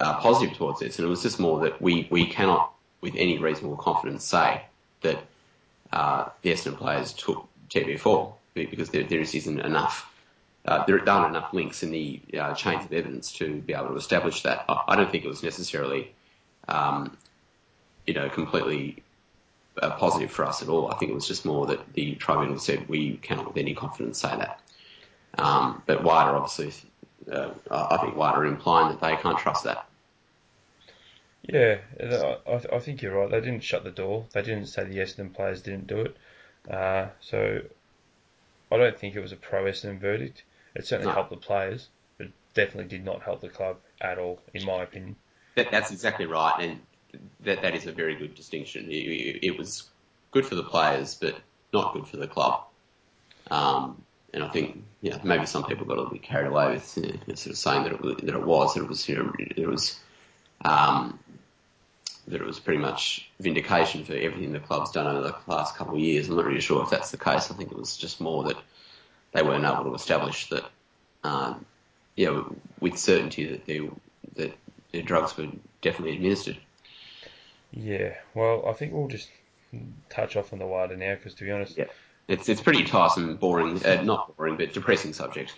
uh, 0.00 0.18
positive 0.18 0.56
towards 0.56 0.80
this, 0.80 0.98
and 0.98 1.06
it 1.06 1.10
was 1.10 1.22
just 1.22 1.38
more 1.38 1.60
that 1.60 1.80
we 1.80 2.08
we 2.10 2.26
cannot, 2.26 2.72
with 3.00 3.14
any 3.16 3.38
reasonable 3.38 3.76
confidence, 3.76 4.24
say 4.24 4.62
that 5.02 5.18
uh, 5.92 6.28
the 6.42 6.50
Essendon 6.52 6.76
players 6.76 7.12
took 7.12 7.46
TB4 7.70 8.32
because 8.54 8.90
there, 8.90 9.04
there 9.04 9.20
just 9.20 9.34
isn't 9.34 9.60
enough. 9.60 10.12
Uh, 10.64 10.84
there 10.86 11.08
aren't 11.08 11.34
enough 11.34 11.52
links 11.54 11.82
in 11.82 11.90
the 11.90 12.20
uh, 12.38 12.52
chains 12.54 12.84
of 12.84 12.92
evidence 12.92 13.32
to 13.32 13.60
be 13.62 13.72
able 13.72 13.88
to 13.88 13.96
establish 13.96 14.42
that. 14.42 14.64
I, 14.68 14.96
don't 14.96 15.10
think 15.10 15.24
it 15.24 15.28
was 15.28 15.42
necessarily, 15.42 16.12
um, 16.66 17.16
you 18.06 18.12
know, 18.12 18.28
completely 18.28 19.02
uh, 19.80 19.90
positive 19.90 20.30
for 20.30 20.44
us 20.44 20.60
at 20.60 20.68
all. 20.68 20.90
I 20.90 20.96
think 20.96 21.10
it 21.10 21.14
was 21.14 21.28
just 21.28 21.44
more 21.44 21.66
that 21.66 21.94
the 21.94 22.16
tribunal 22.16 22.58
said 22.58 22.88
we 22.88 23.16
cannot 23.18 23.46
with 23.46 23.56
any 23.56 23.74
confidence 23.74 24.20
say 24.20 24.36
that. 24.36 24.60
Um, 25.36 25.82
but 25.86 26.02
WADA 26.02 26.30
obviously, 26.30 26.72
uh, 27.30 27.50
I 27.70 27.96
think 27.98 28.16
WADA 28.16 28.42
implying 28.48 28.88
that 28.88 29.00
they 29.00 29.16
can't 29.16 29.38
trust 29.38 29.64
that. 29.64 29.86
Yeah, 31.42 31.78
I, 32.00 32.36
I 32.46 32.76
I 32.76 32.78
think 32.78 33.00
you're 33.02 33.14
right. 33.18 33.30
They 33.30 33.40
didn't 33.40 33.62
shut 33.62 33.84
the 33.84 33.90
door. 33.90 34.26
They 34.32 34.42
didn't 34.42 34.66
say 34.66 34.84
the 34.84 34.98
Essendon 34.98 35.32
players 35.34 35.62
didn't 35.62 35.86
do 35.86 36.00
it. 36.00 36.16
Uh, 36.70 37.08
so 37.20 37.60
I 38.70 38.76
don't 38.76 38.98
think 38.98 39.14
it 39.16 39.20
was 39.20 39.32
a 39.32 39.36
pro 39.36 39.64
Essendon 39.64 39.98
verdict. 40.00 40.42
It 40.74 40.86
certainly 40.86 41.08
No. 41.10 41.14
helped 41.14 41.30
the 41.30 41.36
players, 41.36 41.88
but 42.18 42.28
definitely 42.54 42.84
did 42.84 43.04
not 43.04 43.22
help 43.22 43.40
the 43.40 43.48
club 43.48 43.78
at 44.00 44.18
all, 44.18 44.40
in 44.52 44.64
my 44.66 44.82
opinion. 44.82 45.16
That, 45.54 45.70
that's 45.70 45.90
exactly 45.90 46.26
right, 46.26 46.54
and 46.60 46.80
that 47.40 47.62
that 47.62 47.74
is 47.74 47.86
a 47.86 47.92
very 47.92 48.14
good 48.14 48.34
distinction. 48.34 48.90
It, 48.90 48.94
it, 48.94 49.46
it 49.46 49.58
was 49.58 49.88
good 50.30 50.44
for 50.44 50.54
the 50.54 50.62
players, 50.62 51.14
but 51.14 51.34
not 51.72 51.94
good 51.94 52.06
for 52.06 52.18
the 52.18 52.28
club. 52.28 52.64
Um, 53.50 54.02
and 54.34 54.44
I 54.44 54.48
think 54.48 54.84
know, 55.02 55.20
maybe 55.22 55.46
some 55.46 55.64
people 55.64 55.86
got 55.86 55.94
a 55.94 56.00
little 56.00 56.12
bit 56.12 56.22
carried 56.22 56.48
away 56.48 56.72
with 56.72 56.96
you 56.96 57.18
know, 57.26 57.34
sort 57.34 57.52
of 57.52 57.58
saying 57.58 57.84
that 57.84 57.92
it, 57.92 58.00
was- 58.00 58.16
that 58.16 58.34
it 58.34 58.44
was 58.44 58.74
that 58.74 58.82
it 58.82 58.88
was 58.88 59.08
you 59.08 59.16
know, 59.16 59.32
it 59.38 59.66
was 59.68 59.98
um, 60.64 61.18
that 62.26 62.40
it 62.40 62.46
was 62.46 62.58
pretty 62.58 62.80
much 62.80 63.30
vindication 63.40 64.04
for 64.04 64.14
everything 64.14 64.52
the 64.52 64.60
club's 64.60 64.90
done 64.90 65.06
over 65.06 65.20
the 65.28 65.52
last 65.52 65.76
couple 65.76 65.94
of 65.94 66.00
years. 66.00 66.28
I'm 66.28 66.36
not 66.36 66.44
really 66.44 66.60
sure 66.60 66.82
if 66.82 66.90
that's 66.90 67.10
the 67.10 67.16
case. 67.16 67.50
I 67.50 67.54
think 67.54 67.70
it 67.70 67.78
was 67.78 67.96
just 67.96 68.20
more 68.20 68.44
that 68.44 68.56
they 69.32 69.42
weren't 69.42 69.64
able 69.64 69.84
to 69.84 69.94
establish 69.94 70.48
that, 70.50 70.64
um, 71.24 71.64
you 72.16 72.26
know, 72.26 72.56
with 72.80 72.98
certainty 72.98 73.46
that 73.46 73.66
they, 73.66 73.88
that 74.36 74.56
the 74.92 75.02
drugs 75.02 75.36
were 75.36 75.48
definitely 75.80 76.16
administered. 76.16 76.58
Yeah, 77.70 78.14
well, 78.34 78.64
I 78.66 78.72
think 78.72 78.92
we'll 78.92 79.08
just 79.08 79.28
touch 80.10 80.36
off 80.36 80.52
on 80.52 80.58
the 80.58 80.66
WADA 80.66 80.96
now, 80.96 81.14
because 81.14 81.34
to 81.34 81.44
be 81.44 81.50
honest, 81.50 81.76
Yeah. 81.76 81.84
It's 82.28 82.48
it's 82.48 82.60
pretty 82.60 82.84
tiresome, 82.84 83.36
boring, 83.36 83.84
uh, 83.84 84.02
not 84.02 84.36
boring, 84.36 84.56
but 84.56 84.72
depressing 84.72 85.12
subject. 85.12 85.54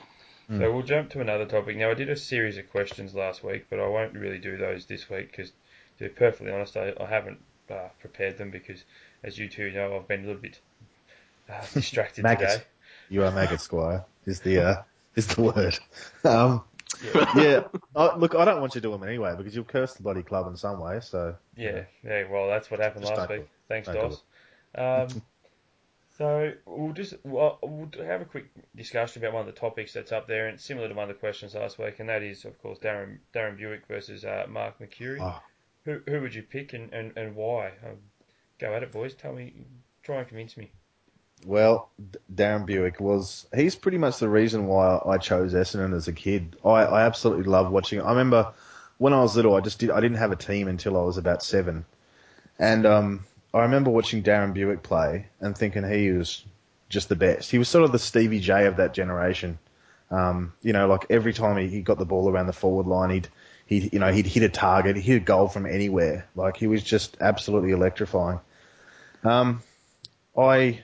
So 0.58 0.72
we'll 0.72 0.82
jump 0.82 1.10
to 1.10 1.20
another 1.20 1.46
topic. 1.46 1.76
Now, 1.76 1.90
I 1.90 1.94
did 1.94 2.10
a 2.10 2.16
series 2.16 2.58
of 2.58 2.68
questions 2.70 3.14
last 3.14 3.44
week, 3.44 3.66
but 3.70 3.78
I 3.78 3.86
won't 3.86 4.14
really 4.14 4.38
do 4.38 4.56
those 4.56 4.84
this 4.84 5.08
week 5.08 5.30
because, 5.30 5.52
to 5.98 6.04
be 6.04 6.08
perfectly 6.08 6.50
honest, 6.50 6.76
I, 6.76 6.92
I 7.00 7.06
haven't 7.06 7.38
uh, 7.70 7.88
prepared 8.00 8.36
them 8.36 8.50
because, 8.50 8.82
as 9.22 9.38
you 9.38 9.48
two 9.48 9.70
know, 9.70 9.94
I've 9.96 10.08
been 10.08 10.24
a 10.24 10.26
little 10.26 10.42
bit 10.42 10.58
uh, 11.48 11.64
distracted 11.72 12.24
Maggot. 12.24 12.50
today. 12.50 12.64
You 13.10 13.24
are 13.24 13.30
maggot 13.30 13.60
squire 13.60 14.04
is 14.26 14.40
the 14.40 14.60
uh, 14.60 14.82
is 15.14 15.28
the 15.28 15.42
word. 15.42 15.78
Um, 16.24 16.62
yeah. 17.36 17.62
I, 17.94 18.16
look, 18.16 18.34
I 18.34 18.44
don't 18.44 18.60
want 18.60 18.74
you 18.74 18.80
to 18.80 18.88
do 18.88 18.90
them 18.90 19.04
anyway 19.04 19.34
because 19.36 19.54
you'll 19.54 19.64
curse 19.64 19.94
the 19.94 20.02
bloody 20.02 20.24
club 20.24 20.48
in 20.48 20.56
some 20.56 20.80
way. 20.80 20.98
So 21.00 21.36
Yeah, 21.56 21.84
yeah. 22.04 22.24
Well, 22.28 22.48
that's 22.48 22.70
what 22.70 22.80
happened 22.80 23.04
Just 23.04 23.16
last 23.16 23.30
week. 23.30 23.48
Thanks, 23.68 23.86
Don't 23.86 24.10
do 24.10 24.16
Dos. 24.76 25.12
Um, 25.14 25.22
so 26.20 26.52
we'll 26.66 26.92
just 26.92 27.14
well, 27.24 27.58
we'll 27.62 27.88
have 28.04 28.20
a 28.20 28.26
quick 28.26 28.50
discussion 28.76 29.22
about 29.22 29.32
one 29.32 29.48
of 29.48 29.54
the 29.54 29.58
topics 29.58 29.94
that's 29.94 30.12
up 30.12 30.28
there, 30.28 30.48
and 30.48 30.56
it's 30.56 30.64
similar 30.66 30.86
to 30.86 30.94
one 30.94 31.08
of 31.08 31.16
the 31.16 31.18
questions 31.18 31.54
last 31.54 31.78
week, 31.78 31.98
and 31.98 32.10
that 32.10 32.22
is, 32.22 32.44
of 32.44 32.60
course, 32.60 32.78
Darren 32.78 33.20
Darren 33.34 33.58
Bewick 33.58 33.86
versus 33.88 34.22
uh, 34.26 34.44
Mark 34.46 34.78
Mercuri. 34.80 35.18
Oh. 35.18 35.40
Who 35.86 36.02
who 36.06 36.20
would 36.20 36.34
you 36.34 36.42
pick 36.42 36.74
and, 36.74 36.92
and, 36.92 37.16
and 37.16 37.34
why? 37.34 37.68
Um, 37.82 37.96
go 38.58 38.74
at 38.74 38.82
it, 38.82 38.92
boys. 38.92 39.14
Tell 39.14 39.32
me, 39.32 39.54
try 40.02 40.18
and 40.18 40.28
convince 40.28 40.58
me. 40.58 40.70
Well, 41.46 41.88
D- 41.98 42.18
Darren 42.34 42.66
Bewick 42.66 43.00
was, 43.00 43.46
he's 43.54 43.74
pretty 43.74 43.96
much 43.96 44.18
the 44.18 44.28
reason 44.28 44.66
why 44.66 45.00
I 45.06 45.16
chose 45.16 45.54
Essendon 45.54 45.96
as 45.96 46.06
a 46.06 46.12
kid. 46.12 46.56
I, 46.62 46.82
I 46.84 47.06
absolutely 47.06 47.44
love 47.44 47.70
watching. 47.70 48.02
I 48.02 48.10
remember 48.10 48.52
when 48.98 49.14
I 49.14 49.22
was 49.22 49.36
little, 49.36 49.56
I 49.56 49.60
just 49.60 49.78
did, 49.78 49.90
I 49.90 50.00
didn't 50.00 50.18
have 50.18 50.32
a 50.32 50.36
team 50.36 50.68
until 50.68 50.98
I 50.98 51.02
was 51.02 51.16
about 51.16 51.42
seven. 51.42 51.86
And, 52.58 52.84
um, 52.84 53.24
I 53.52 53.62
remember 53.62 53.90
watching 53.90 54.22
Darren 54.22 54.54
Bewick 54.54 54.82
play 54.82 55.26
and 55.40 55.56
thinking 55.56 55.88
he 55.88 56.12
was 56.12 56.44
just 56.88 57.08
the 57.08 57.16
best. 57.16 57.50
He 57.50 57.58
was 57.58 57.68
sort 57.68 57.84
of 57.84 57.92
the 57.92 57.98
Stevie 57.98 58.40
J 58.40 58.66
of 58.66 58.76
that 58.76 58.94
generation. 58.94 59.58
Um, 60.10 60.52
you 60.62 60.72
know, 60.72 60.86
like 60.86 61.06
every 61.10 61.32
time 61.32 61.56
he, 61.56 61.68
he 61.68 61.82
got 61.82 61.98
the 61.98 62.04
ball 62.04 62.28
around 62.28 62.46
the 62.46 62.52
forward 62.52 62.86
line, 62.86 63.10
he'd, 63.10 63.28
he'd, 63.66 63.92
you 63.92 63.98
know, 63.98 64.12
he'd 64.12 64.26
hit 64.26 64.42
a 64.42 64.48
target, 64.48 64.96
he'd 64.96 65.02
hit 65.02 65.16
a 65.16 65.24
goal 65.24 65.48
from 65.48 65.66
anywhere. 65.66 66.28
Like 66.34 66.56
he 66.56 66.66
was 66.66 66.82
just 66.82 67.16
absolutely 67.20 67.70
electrifying. 67.70 68.40
Um, 69.24 69.62
I, 70.36 70.80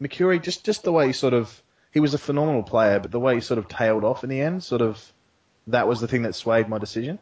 Mercuri, 0.00 0.42
just 0.42 0.64
just 0.64 0.82
the 0.82 0.92
way 0.92 1.08
he 1.08 1.12
sort 1.12 1.34
of 1.34 1.62
he 1.92 2.00
was 2.00 2.14
a 2.14 2.18
phenomenal 2.18 2.62
player, 2.62 3.00
but 3.00 3.10
the 3.10 3.20
way 3.20 3.34
he 3.34 3.40
sort 3.40 3.58
of 3.58 3.68
tailed 3.68 4.04
off 4.04 4.24
in 4.24 4.30
the 4.30 4.40
end, 4.40 4.62
sort 4.62 4.82
of 4.82 5.12
that 5.68 5.88
was 5.88 6.00
the 6.00 6.08
thing 6.08 6.22
that 6.22 6.34
swayed 6.34 6.68
my 6.68 6.78
decision 6.78 7.18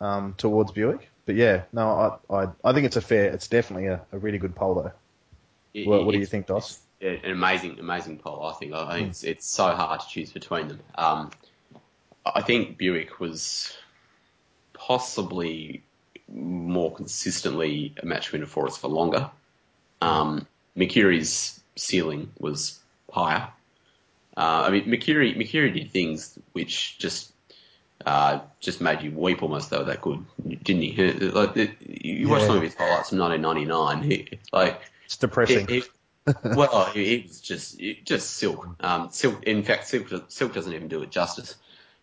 um, 0.00 0.34
towards 0.36 0.72
Bewick. 0.72 1.09
But 1.26 1.34
yeah, 1.36 1.62
no, 1.72 2.18
I, 2.30 2.34
I 2.42 2.48
I 2.64 2.72
think 2.72 2.86
it's 2.86 2.96
a 2.96 3.00
fair, 3.00 3.30
it's 3.30 3.48
definitely 3.48 3.86
a, 3.86 4.00
a 4.12 4.18
really 4.18 4.38
good 4.38 4.54
poll 4.54 4.74
though. 4.74 4.92
It- 5.74 5.86
What, 5.86 6.04
what 6.04 6.12
do 6.12 6.18
you 6.18 6.26
think, 6.26 6.46
Dos? 6.46 6.80
An 7.02 7.20
amazing, 7.30 7.78
amazing 7.78 8.18
poll. 8.18 8.44
I 8.44 8.52
think. 8.54 8.74
I 8.74 8.96
think 8.98 9.08
it's 9.08 9.24
it's 9.24 9.46
so 9.46 9.70
hard 9.74 10.00
to 10.00 10.06
choose 10.08 10.32
between 10.32 10.68
them. 10.68 10.80
Um, 10.96 11.30
I 12.26 12.42
think 12.42 12.76
Bewick 12.78 13.18
was 13.18 13.74
possibly 14.74 15.82
more 16.28 16.92
consistently 16.94 17.94
a 18.02 18.06
match 18.06 18.32
winner 18.32 18.46
for 18.46 18.66
us 18.66 18.76
for 18.76 18.88
longer. 18.88 19.30
Um, 20.02 20.46
Mercuri's 20.76 21.58
ceiling 21.76 22.30
was 22.38 22.78
higher. 23.10 23.48
Uh, 24.36 24.64
I 24.66 24.70
mean, 24.70 24.84
Mercuri 24.84 25.36
Mercuri 25.36 25.72
did 25.72 25.90
things 25.90 26.38
which 26.52 26.98
just 26.98 27.32
uh, 28.06 28.40
just 28.60 28.80
made 28.80 29.02
you 29.02 29.10
weep 29.12 29.42
almost. 29.42 29.70
They 29.70 29.78
were 29.78 29.84
that 29.84 30.00
good, 30.00 30.24
didn't 30.62 30.82
he? 30.82 30.92
Like 31.30 31.54
the, 31.54 31.70
you 31.80 32.28
watch 32.28 32.40
Yeah. 32.42 32.46
some 32.48 32.56
of 32.56 32.62
his 32.62 32.74
highlights 32.74 33.10
from 33.10 33.18
1999. 33.18 34.10
He, 34.10 34.38
like 34.52 34.80
It's 35.04 35.16
depressing. 35.16 35.66
he- 35.68 35.80
he- 35.80 35.84
well, 36.44 36.84
he, 36.92 37.04
he 37.18 37.26
was 37.26 37.40
just 37.40 37.80
just 38.04 38.32
silk. 38.32 38.66
Um, 38.80 39.08
silk. 39.10 39.42
In 39.44 39.62
fact, 39.64 39.88
silk, 39.88 40.08
silk 40.28 40.54
doesn't 40.54 40.72
even 40.72 40.88
do 40.88 41.02
it 41.02 41.10
justice. 41.10 41.56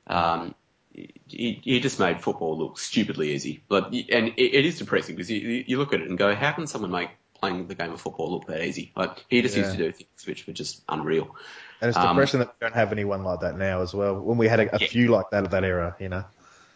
Um, 0.08 0.54
he, 0.94 1.62
he 1.64 1.80
just 1.80 2.00
made 2.00 2.22
football 2.22 2.58
look 2.58 2.80
stupidly 2.80 3.34
easy. 3.34 3.62
But 3.70 3.86
and 3.88 4.30
it, 4.30 4.42
it 4.58 4.66
is 4.66 4.80
depressing 4.80 5.16
because 5.16 5.30
you, 5.30 5.64
you 5.68 5.78
look 5.78 5.94
at 5.94 6.02
it 6.02 6.10
and 6.10 6.18
go, 6.18 6.34
how 6.36 6.52
can 6.52 6.68
someone 6.68 6.92
make 6.92 7.10
playing 7.39 7.67
the 7.67 7.76
game 7.76 7.91
of 7.91 8.02
football 8.02 8.32
look 8.32 8.47
that 8.47 8.63
easy? 8.65 8.91
Like 8.95 9.26
he 9.30 9.41
just 9.41 9.56
used 9.58 9.71
to 9.71 9.78
do 9.78 9.91
things 9.91 10.26
which 10.26 10.47
were 10.47 10.54
just 10.54 10.84
unreal. 10.89 11.36
and 11.82 11.89
it's 11.89 11.97
um, 11.97 12.15
depressing 12.15 12.39
that 12.39 12.47
we 12.50 12.65
don't 12.65 12.76
have 12.76 12.91
anyone 12.91 13.23
like 13.23 13.41
that 13.41 13.58
now 13.58 13.82
as 13.82 13.93
well. 13.93 14.19
When 14.19 14.38
we 14.38 14.47
had 14.47 14.60
a, 14.60 14.76
a 14.76 14.80
Yeah. 14.80 14.88
few 14.88 15.08
like 15.10 15.30
that 15.32 15.43
at 15.45 15.52
that 15.52 15.63
era, 15.63 15.95
you 16.00 16.10
know. 16.10 16.26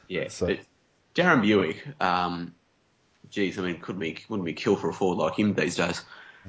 Yeah. 0.07 0.27
So- 0.29 0.47
But 0.47 0.59
Darren 1.15 1.41
Bewick, 1.43 1.77
um, 2.01 2.53
geez, 3.29 3.57
I 3.59 3.61
mean, 3.63 3.79
couldn't 3.79 3.99
be 4.01 4.19
wouldn't 4.29 4.45
be 4.45 4.53
kill 4.53 4.75
for 4.75 4.89
a 4.89 4.93
forward 4.93 5.23
like 5.23 5.37
him 5.37 5.53
these 5.53 5.75
days. 5.75 6.03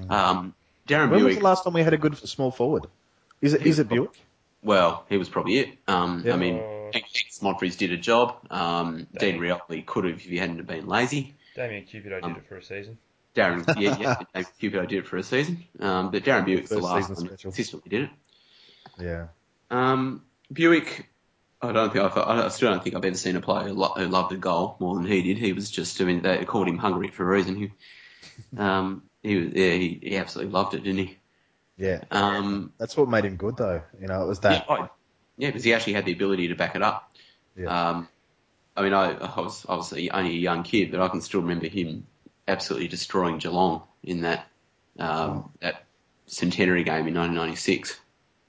Um, 0.08 0.54
Darren 0.88 1.08
Mm. 1.08 1.10
When 1.10 1.24
was 1.24 1.36
the 1.36 1.42
last 1.42 1.64
time 1.64 1.72
we 1.74 1.82
had 1.82 1.92
a 1.94 1.98
good 1.98 2.16
small 2.18 2.50
forward? 2.50 2.86
Is 3.40 3.54
it 3.54 3.66
is 3.66 3.78
it 3.78 3.88
Bewick? 3.88 4.14
Well, 4.62 5.04
he 5.08 5.16
was 5.16 5.28
probably 5.28 5.58
it. 5.58 5.70
Um, 5.88 6.22
Yeah. 6.24 6.34
I 6.34 6.36
mean, 6.36 6.56
Hank 6.92 7.06
Monfries 7.40 7.76
did 7.76 7.90
a 7.92 7.96
job. 7.96 8.36
Um, 8.50 9.08
Dean 9.18 9.40
Damn. 9.40 9.40
Rioli 9.40 9.84
could 9.84 10.04
have 10.04 10.14
if 10.14 10.22
he 10.22 10.38
hadn't 10.38 10.64
been 10.66 10.86
lazy. 10.86 11.34
Damian 11.56 11.84
Cupido 11.84 12.10
did 12.14 12.24
Um, 12.24 12.36
it 12.36 12.46
for 12.48 12.56
a 12.56 12.62
season. 12.62 12.96
Darren, 13.34 13.64
yeah, 13.80 13.96
yeah, 13.98 14.16
Dave 14.34 14.46
Cupido 14.60 14.86
did 14.88 14.98
it 14.98 15.06
for 15.06 15.16
a 15.16 15.22
season. 15.22 15.64
Um, 15.80 16.10
but 16.10 16.22
Darren 16.24 16.44
Bewick's 16.46 16.70
the 16.70 16.78
last 16.78 17.08
one 17.08 17.16
special. 17.16 17.36
consistently 17.50 17.88
did 17.90 18.02
it. 18.04 18.10
Yeah. 19.00 19.26
Um, 19.70 20.22
Bewick, 20.52 21.04
I 21.62 21.72
don't 21.72 21.92
think 21.92 22.04
I've, 22.04 22.16
I 22.16 22.48
still 22.48 22.70
don't 22.70 22.82
think 22.84 22.94
I've 22.96 23.04
ever 23.04 23.16
seen 23.16 23.36
a 23.36 23.40
player 23.40 23.68
who, 23.68 23.74
lo- 23.74 23.94
who 23.96 24.06
loved 24.06 24.32
a 24.32 24.36
goal 24.36 24.76
more 24.80 24.94
than 24.96 25.06
he 25.06 25.22
did. 25.22 25.38
He 25.38 25.52
was 25.54 25.70
just, 25.70 26.00
I 26.00 26.04
mean, 26.04 26.22
they 26.22 26.44
called 26.44 26.68
him 26.68 26.76
hungry 26.78 27.08
for 27.08 27.22
a 27.24 27.26
reason. 27.36 27.56
He, 27.56 27.70
um, 28.58 29.04
he 29.22 29.36
was, 29.36 29.48
yeah, 29.54 29.70
he, 29.72 29.98
he 30.02 30.16
absolutely 30.16 30.52
loved 30.52 30.74
it, 30.74 30.82
didn't 30.84 31.06
he? 31.06 31.18
Yeah. 31.78 32.02
Um, 32.10 32.72
That's 32.78 32.96
what 32.96 33.08
made 33.08 33.24
him 33.24 33.36
good 33.36 33.56
though. 33.56 33.82
You 34.00 34.08
know, 34.08 34.22
it 34.22 34.28
was 34.28 34.40
that. 34.40 34.66
Yeah, 34.68 34.74
I- 34.74 34.88
yeah, 35.38 35.48
because 35.48 35.64
he 35.64 35.72
actually 35.72 35.94
had 35.94 36.04
the 36.04 36.12
ability 36.12 36.48
to 36.48 36.54
back 36.54 36.76
it 36.76 36.82
up. 36.82 37.10
Yeah. 37.56 37.88
Um, 37.90 38.08
I 38.76 38.82
mean, 38.82 38.92
I, 38.92 39.12
I 39.12 39.40
was 39.40 39.64
obviously 39.68 40.10
only 40.10 40.30
a 40.32 40.38
young 40.38 40.62
kid, 40.62 40.90
but 40.90 41.00
I 41.00 41.08
can 41.08 41.22
still 41.22 41.40
remember 41.40 41.66
him 41.68 42.06
absolutely 42.48 42.88
destroying 42.88 43.38
Geelong 43.38 43.82
in 44.02 44.22
that 44.22 44.48
um, 44.98 45.50
that 45.60 45.84
centenary 46.26 46.84
game 46.84 47.06
in 47.08 47.14
1996. 47.14 48.00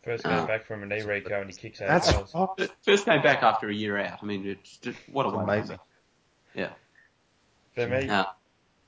First 0.03 0.27
game 0.27 0.43
uh, 0.43 0.45
back 0.45 0.65
from 0.65 0.83
a 0.83 0.85
knee 0.85 1.01
reco 1.01 1.41
and 1.41 1.49
he 1.49 1.55
kicks 1.55 1.81
eight 1.81 1.87
That's 1.87 2.07
goals. 2.07 2.35
oh, 2.35 2.55
First 2.83 3.05
came 3.05 3.21
back 3.21 3.43
after 3.43 3.69
a 3.69 3.73
year 3.73 3.97
out. 3.97 4.19
I 4.21 4.25
mean, 4.25 4.45
it's 4.47 4.77
just, 4.77 4.99
what 5.07 5.25
a 5.25 5.29
It's 5.29 5.35
way 5.37 5.43
amazing. 5.43 5.79
Yeah. 6.53 6.73
For 7.75 7.87
me, 7.87 8.07
Uh, 8.07 8.25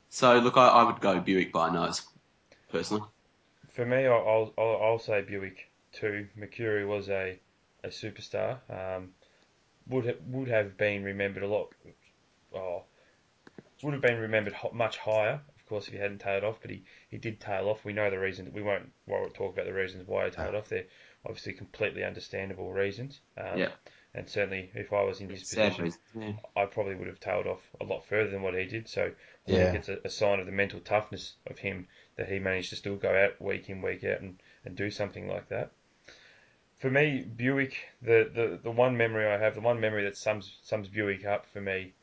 so 0.10 0.40
look, 0.40 0.58
I, 0.58 0.68
I 0.70 0.84
would 0.84 1.02
go 1.02 1.22
Bewick 1.22 1.52
by 1.52 1.70
nose, 1.70 2.04
personally. 2.70 3.04
For 3.70 3.86
me, 3.86 4.08
I'll, 4.08 4.54
I'll, 4.58 4.82
I'll 4.84 4.98
say 5.00 5.22
Bewick 5.22 5.70
too. 5.92 6.30
Mercuri 6.36 6.88
was 6.88 7.10
a, 7.10 7.40
a 7.84 7.90
superstar. 7.90 8.60
Um, 8.70 9.14
would 9.88 10.06
ha- 10.06 10.22
would 10.28 10.48
have 10.50 10.78
been 10.78 11.04
remembered 11.04 11.44
a 11.44 11.48
lot. 11.48 11.74
Oh, 12.54 12.86
would 13.84 13.94
have 13.94 14.02
been 14.02 14.20
remembered 14.20 14.56
much 14.74 14.98
higher, 14.98 15.42
of 15.56 15.66
course, 15.68 15.88
if 15.88 15.94
he 15.94 16.00
hadn't 16.00 16.20
tailed 16.20 16.44
off. 16.44 16.60
But 16.62 16.72
he, 16.72 16.84
he 17.10 17.18
did 17.18 17.40
tail 17.40 17.68
off. 17.70 17.84
We 17.86 17.94
know 17.94 18.10
the 18.10 18.20
reason. 18.20 18.52
We 18.54 18.62
won't, 18.62 18.92
won't 19.08 19.34
talk 19.34 19.54
about 19.54 19.66
the 19.66 19.74
reasons 19.74 20.08
why 20.08 20.26
he 20.26 20.32
tailed 20.32 20.56
off. 20.56 20.70
They're 20.70 20.86
obviously 21.26 21.54
completely 21.54 22.04
understandable 22.04 22.72
reasons. 22.74 23.20
Um, 23.38 23.58
Yeah. 23.60 23.72
And 24.14 24.30
certainly, 24.30 24.72
if 24.74 24.94
I 24.94 25.04
was 25.04 25.20
in 25.20 25.30
his 25.30 25.42
position. 25.42 25.92
Yeah. 26.16 26.32
I 26.56 26.66
probably 26.68 26.96
would 26.96 27.08
have 27.08 27.20
tailed 27.20 27.48
off 27.48 27.60
a 27.82 27.84
lot 27.84 28.06
further 28.06 28.30
than 28.30 28.42
what 28.44 28.54
he 28.54 28.64
did. 28.64 28.88
So 28.88 29.04
I 29.08 29.12
Yeah. 29.52 29.66
think 29.66 29.76
it's 29.80 29.90
a, 29.90 30.00
a 30.06 30.10
sign 30.10 30.40
of 30.40 30.46
the 30.46 30.54
mental 30.54 30.80
toughness 30.80 31.34
of 31.48 31.58
him 31.60 31.88
that 32.16 32.30
he 32.30 32.40
managed 32.40 32.70
to 32.70 32.78
still 32.78 32.96
go 32.96 33.14
out 33.14 33.42
week 33.42 33.70
in, 33.70 33.82
week 33.82 34.06
out 34.06 34.22
and, 34.22 34.40
and 34.64 34.78
do 34.78 34.90
something 34.90 35.28
like 35.28 35.50
that. 35.50 35.72
For 36.80 36.90
me, 36.90 37.26
Bewick, 37.36 37.74
the, 38.02 38.30
the, 38.34 38.60
the 38.64 38.72
one 38.72 38.96
memory 38.96 39.26
I 39.28 39.38
have, 39.38 39.56
the 39.56 39.62
one 39.62 39.80
memory 39.82 40.04
that 40.06 40.16
sums 40.16 40.60
sums 40.64 40.88
Bewick 40.88 41.26
up 41.26 41.46
for 41.48 41.60
me 41.60 41.94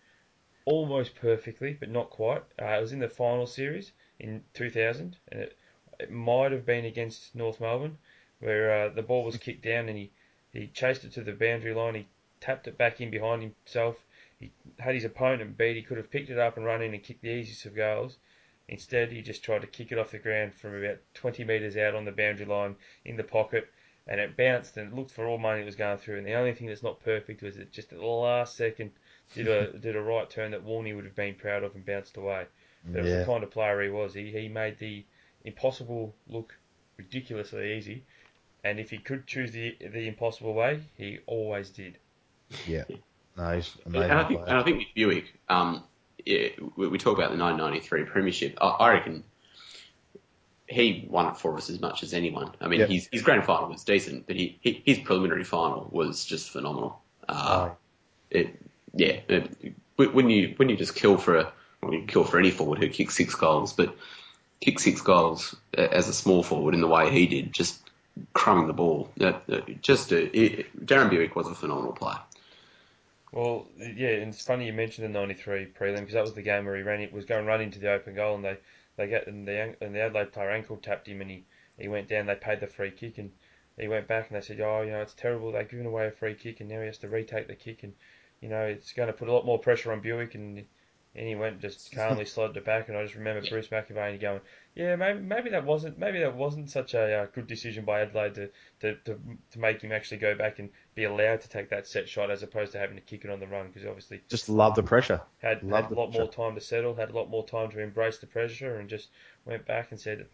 almost 0.64 1.14
perfectly, 1.14 1.76
but 1.78 1.90
not 1.90 2.10
quite. 2.10 2.42
Uh, 2.60 2.66
it 2.66 2.80
was 2.80 2.92
in 2.92 3.00
the 3.00 3.08
final 3.08 3.46
series 3.46 3.92
in 4.18 4.44
2000, 4.54 5.16
and 5.30 5.40
it, 5.40 5.56
it 5.98 6.10
might 6.10 6.52
have 6.52 6.66
been 6.66 6.84
against 6.84 7.34
North 7.34 7.60
Melbourne, 7.60 7.98
where 8.40 8.72
uh, 8.72 8.88
the 8.88 9.02
ball 9.02 9.24
was 9.24 9.36
kicked 9.36 9.64
down 9.64 9.88
and 9.88 9.98
he, 9.98 10.10
he 10.52 10.66
chased 10.68 11.04
it 11.04 11.12
to 11.12 11.22
the 11.22 11.32
boundary 11.32 11.74
line. 11.74 11.94
He 11.94 12.06
tapped 12.40 12.66
it 12.66 12.78
back 12.78 13.00
in 13.00 13.10
behind 13.10 13.42
himself. 13.42 14.04
He 14.38 14.50
had 14.78 14.94
his 14.94 15.04
opponent 15.04 15.56
beat. 15.56 15.76
He 15.76 15.82
could 15.82 15.96
have 15.96 16.10
picked 16.10 16.30
it 16.30 16.38
up 16.38 16.56
and 16.56 16.66
run 16.66 16.82
in 16.82 16.94
and 16.94 17.02
kicked 17.02 17.22
the 17.22 17.30
easiest 17.30 17.66
of 17.66 17.76
goals. 17.76 18.18
Instead, 18.68 19.12
he 19.12 19.22
just 19.22 19.44
tried 19.44 19.60
to 19.60 19.66
kick 19.66 19.92
it 19.92 19.98
off 19.98 20.10
the 20.10 20.18
ground 20.18 20.54
from 20.54 20.74
about 20.74 20.98
20 21.14 21.44
metres 21.44 21.76
out 21.76 21.94
on 21.94 22.04
the 22.04 22.12
boundary 22.12 22.46
line 22.46 22.76
in 23.04 23.16
the 23.16 23.24
pocket, 23.24 23.68
and 24.06 24.20
it 24.20 24.36
bounced 24.36 24.76
and 24.76 24.92
it 24.92 24.94
looked 24.94 25.10
for 25.10 25.26
all 25.26 25.38
money 25.38 25.62
it 25.62 25.66
was 25.66 25.76
going 25.76 25.98
through. 25.98 26.18
And 26.18 26.26
the 26.26 26.34
only 26.34 26.54
thing 26.54 26.68
that's 26.68 26.82
not 26.82 27.02
perfect 27.02 27.42
was 27.42 27.56
it 27.56 27.72
just 27.72 27.92
at 27.92 27.98
the 27.98 28.06
last 28.06 28.56
second 28.56 28.92
did 29.34 29.48
a 29.48 29.72
did 29.78 29.96
a 29.96 30.00
right 30.02 30.28
turn 30.28 30.50
that 30.52 30.64
Warney 30.64 30.94
would 30.94 31.04
have 31.04 31.14
been 31.16 31.34
proud 31.34 31.62
of 31.64 31.74
and 31.74 31.84
bounced 31.86 32.16
away. 32.16 32.46
But 32.84 32.98
it 33.00 33.02
was 33.02 33.12
the 33.12 33.24
kind 33.24 33.44
of 33.44 33.50
player 33.50 33.80
he 33.82 33.88
was. 33.90 34.14
He 34.14 34.30
he 34.30 34.48
made 34.48 34.78
the 34.78 35.04
impossible 35.44 36.14
look 36.28 36.54
ridiculously 36.96 37.74
easy, 37.76 38.04
and 38.64 38.78
if 38.80 38.90
he 38.90 38.98
could 38.98 39.26
choose 39.26 39.52
the 39.52 39.76
the 39.80 40.08
impossible 40.08 40.54
way, 40.54 40.82
he 40.96 41.18
always 41.26 41.70
did. 41.70 41.98
Yeah. 42.66 42.84
No, 43.36 43.54
he's 43.54 43.76
And 43.86 43.94
amazing. 43.96 44.10
I 44.12 44.24
think, 44.28 44.40
player. 44.40 44.48
and 44.50 44.58
I 44.58 44.62
think 44.62 44.78
with 44.78 44.88
Bewick, 44.94 45.24
um, 45.48 45.84
yeah, 46.26 46.48
we, 46.76 46.88
we 46.88 46.98
talk 46.98 47.16
about 47.16 47.30
the 47.30 47.38
1993 47.38 48.04
Premiership. 48.04 48.58
I, 48.60 48.66
I 48.68 48.92
reckon 48.92 49.24
he 50.68 51.06
won 51.10 51.26
it 51.26 51.36
for 51.36 51.56
us 51.56 51.70
as 51.70 51.80
much 51.80 52.02
as 52.02 52.14
anyone. 52.14 52.50
I 52.60 52.68
mean, 52.68 52.80
Yep. 52.80 52.88
his, 52.90 53.08
his 53.12 53.22
grand 53.22 53.44
final 53.44 53.68
was 53.68 53.84
decent, 53.84 54.26
but 54.26 54.36
he, 54.36 54.58
he, 54.60 54.82
his 54.84 54.98
preliminary 54.98 55.44
final 55.44 55.88
was 55.90 56.24
just 56.24 56.50
phenomenal. 56.50 57.00
Uh, 57.28 57.70
Oh. 57.70 57.76
it, 58.30 58.61
yeah, 58.94 59.20
when 59.96 60.30
you 60.30 60.54
when 60.56 60.68
you 60.68 60.76
just 60.76 60.94
kill 60.94 61.16
for 61.18 61.36
a, 61.36 61.52
well, 61.82 61.92
you 61.94 62.02
kill 62.06 62.24
for 62.24 62.38
any 62.38 62.50
forward 62.50 62.78
who 62.78 62.88
kicks 62.88 63.16
six 63.16 63.34
goals, 63.34 63.72
but 63.72 63.96
kick 64.60 64.78
six 64.78 65.00
goals 65.00 65.56
as 65.74 66.08
a 66.08 66.14
small 66.14 66.42
forward 66.42 66.74
in 66.74 66.80
the 66.80 66.86
way 66.88 67.10
he 67.10 67.26
did, 67.26 67.52
just 67.52 67.80
crumbing 68.32 68.66
the 68.66 68.72
ball. 68.72 69.10
That, 69.16 69.46
that- 69.46 69.82
just 69.82 70.12
a, 70.12 70.36
it, 70.36 70.86
Darren 70.86 71.10
Bewick 71.10 71.34
was 71.34 71.48
a 71.48 71.54
phenomenal 71.54 71.92
player. 71.92 72.18
Well, 73.32 73.66
yeah, 73.78 74.10
and 74.10 74.28
it's 74.34 74.44
funny 74.44 74.66
you 74.66 74.72
mentioned 74.74 75.06
the 75.06 75.18
'93 75.18 75.66
prelim 75.66 76.00
because 76.00 76.12
that 76.12 76.22
was 76.22 76.34
the 76.34 76.42
game 76.42 76.66
where 76.66 76.76
he 76.76 76.82
ran 76.82 77.00
it 77.00 77.12
was 77.12 77.24
going 77.24 77.46
right 77.46 77.60
into 77.60 77.78
the 77.78 77.90
open 77.90 78.14
goal, 78.14 78.34
and 78.36 78.44
they 78.44 78.58
they 78.96 79.06
get 79.08 79.26
and 79.26 79.48
the 79.48 79.74
and 79.80 79.94
the 79.94 80.00
Adelaide 80.02 80.32
player 80.32 80.50
ankle 80.50 80.76
tapped 80.76 81.08
him, 81.08 81.20
and 81.22 81.30
he 81.30 81.44
he 81.78 81.88
went 81.88 82.08
down. 82.08 82.26
They 82.26 82.34
paid 82.34 82.60
the 82.60 82.66
free 82.66 82.90
kick, 82.90 83.16
and 83.18 83.32
he 83.78 83.88
went 83.88 84.06
back 84.06 84.28
and 84.28 84.36
they 84.36 84.44
said, 84.44 84.60
oh, 84.60 84.82
you 84.82 84.90
know, 84.92 85.00
it's 85.00 85.14
terrible. 85.14 85.50
They've 85.50 85.68
given 85.68 85.86
away 85.86 86.06
a 86.06 86.10
free 86.10 86.34
kick, 86.34 86.60
and 86.60 86.68
now 86.68 86.80
he 86.80 86.86
has 86.86 86.98
to 86.98 87.08
retake 87.08 87.48
the 87.48 87.54
kick, 87.54 87.82
and 87.82 87.94
you 88.42 88.48
know, 88.48 88.62
it's 88.62 88.92
going 88.92 89.06
to 89.06 89.12
put 89.12 89.28
a 89.28 89.32
lot 89.32 89.46
more 89.46 89.58
pressure 89.58 89.92
on 89.92 90.02
Bewick, 90.02 90.34
and 90.34 90.64
and 91.14 91.28
he 91.28 91.34
went 91.34 91.60
just 91.60 91.92
calmly 91.94 92.24
slotted 92.24 92.56
it 92.56 92.64
back, 92.64 92.88
and 92.88 92.96
I 92.98 93.02
just 93.04 93.14
remember 93.14 93.46
Bruce 93.48 93.68
McAvaney 93.68 94.20
going, 94.20 94.40
"Yeah, 94.74 94.96
maybe 94.96 95.20
maybe 95.20 95.50
that 95.50 95.64
wasn't 95.64 95.98
maybe 95.98 96.18
that 96.20 96.34
wasn't 96.34 96.70
such 96.70 96.94
a 96.94 97.22
uh, 97.22 97.26
good 97.26 97.46
decision 97.46 97.84
by 97.84 98.00
Adelaide 98.00 98.34
to, 98.34 98.50
to, 98.80 98.94
to 99.04 99.18
to 99.52 99.58
make 99.58 99.80
him 99.80 99.92
actually 99.92 100.18
go 100.18 100.34
back 100.34 100.58
and 100.58 100.70
be 100.94 101.04
allowed 101.04 101.40
to 101.42 101.48
take 101.48 101.70
that 101.70 101.86
set 101.86 102.08
shot 102.08 102.30
as 102.30 102.42
opposed 102.42 102.72
to 102.72 102.78
having 102.78 102.96
to 102.96 103.02
kick 103.02 103.24
it 103.24 103.30
on 103.30 103.40
the 103.40 103.46
run 103.46 103.68
because 103.68 103.86
obviously 103.86 104.20
Just 104.28 104.48
love 104.48 104.74
the 104.74 104.82
pressure. 104.82 105.20
had, 105.40 105.62
Love 105.62 105.84
had 105.84 105.92
a 105.92 105.94
the 105.94 106.00
lot 106.00 106.12
more 106.12 106.28
time 106.28 106.54
to 106.56 106.60
settle, 106.60 106.94
had 106.94 107.10
a 107.10 107.14
lot 107.14 107.30
more 107.30 107.46
time 107.46 107.70
to 107.70 107.80
embrace 107.80 108.18
the 108.18 108.26
pressure, 108.26 108.76
and 108.76 108.88
just 108.88 109.08
went 109.44 109.64
back 109.66 109.90
and 109.92 110.00
said, 110.00 110.26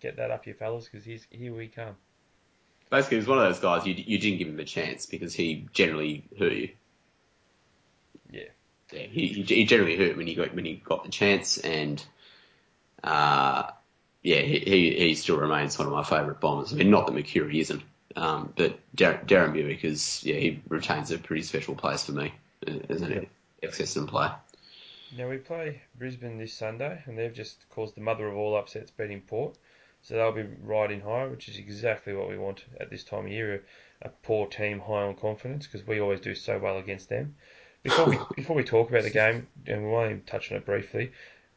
"Get 0.00 0.16
that 0.16 0.30
up, 0.30 0.46
you 0.46 0.54
fellas, 0.54 0.88
because 0.88 1.04
he's 1.04 1.26
here 1.30 1.54
we 1.54 1.68
come." 1.68 1.96
Basically, 2.90 3.16
he 3.16 3.20
was 3.20 3.28
one 3.28 3.38
of 3.38 3.44
those 3.44 3.60
guys 3.60 3.86
you, 3.86 3.94
you 3.94 4.18
didn't 4.18 4.38
give 4.38 4.48
him 4.48 4.58
a 4.60 4.64
chance 4.64 5.06
because 5.06 5.34
he 5.34 5.68
generally 5.72 6.24
hurt 6.38 6.52
you. 6.52 6.70
Yeah. 8.92 9.00
He, 9.00 9.44
he, 9.46 9.64
generally 9.64 9.96
hurt 9.96 10.16
when 10.16 10.26
he 10.26 10.34
got 10.34 10.54
when 10.54 10.64
he 10.64 10.74
got 10.74 11.04
the 11.04 11.10
chance, 11.10 11.58
and 11.58 12.04
uh, 13.04 13.70
yeah, 14.22 14.40
he, 14.40 14.58
he 14.58 14.94
he 14.98 15.14
still 15.14 15.38
remains 15.38 15.78
one 15.78 15.86
of 15.86 15.92
my 15.92 16.02
favourite 16.02 16.40
bombers. 16.40 16.72
I 16.72 16.76
mean, 16.76 16.90
not 16.90 17.06
that 17.06 17.14
Mercuri 17.14 17.60
isn't, 17.60 17.82
um, 18.16 18.52
but 18.56 18.78
Dar- 18.94 19.22
Darren 19.26 19.52
Bewick 19.52 19.84
is 19.84 20.22
yeah, 20.24 20.36
he 20.36 20.62
retains 20.68 21.10
a 21.10 21.18
pretty 21.18 21.42
special 21.42 21.74
place 21.74 22.04
for 22.04 22.12
me 22.12 22.32
as 22.88 23.02
an 23.02 23.26
Excelsior 23.62 24.06
player. 24.06 24.34
Now 25.16 25.28
we 25.28 25.38
play 25.38 25.82
Brisbane 25.98 26.38
this 26.38 26.54
Sunday, 26.54 27.02
and 27.04 27.18
they've 27.18 27.34
just 27.34 27.68
caused 27.68 27.96
the 27.96 28.00
mother 28.00 28.28
of 28.28 28.36
all 28.36 28.56
upsets, 28.56 28.90
beating 28.90 29.22
Port. 29.22 29.56
So 30.02 30.14
they'll 30.14 30.32
be 30.32 30.46
riding 30.62 31.00
high, 31.00 31.26
which 31.26 31.48
is 31.48 31.58
exactly 31.58 32.14
what 32.14 32.28
we 32.28 32.38
want 32.38 32.64
at 32.78 32.90
this 32.90 33.04
time 33.04 33.26
of 33.26 33.32
year. 33.32 33.64
A, 34.02 34.06
a 34.06 34.08
poor 34.08 34.46
team 34.46 34.78
high 34.80 35.02
on 35.02 35.16
confidence, 35.16 35.66
because 35.66 35.86
we 35.86 36.00
always 36.00 36.20
do 36.20 36.34
so 36.34 36.58
well 36.58 36.78
against 36.78 37.08
them. 37.08 37.34
Before 37.82 38.06
we 38.06 38.18
before 38.36 38.56
we 38.56 38.64
talk 38.64 38.90
about 38.90 39.02
the 39.04 39.10
game, 39.10 39.46
and 39.66 39.82
we 39.84 39.88
won't 39.90 40.10
even 40.10 40.22
touch 40.22 40.50
on 40.50 40.58
it 40.58 40.66
briefly, 40.66 41.12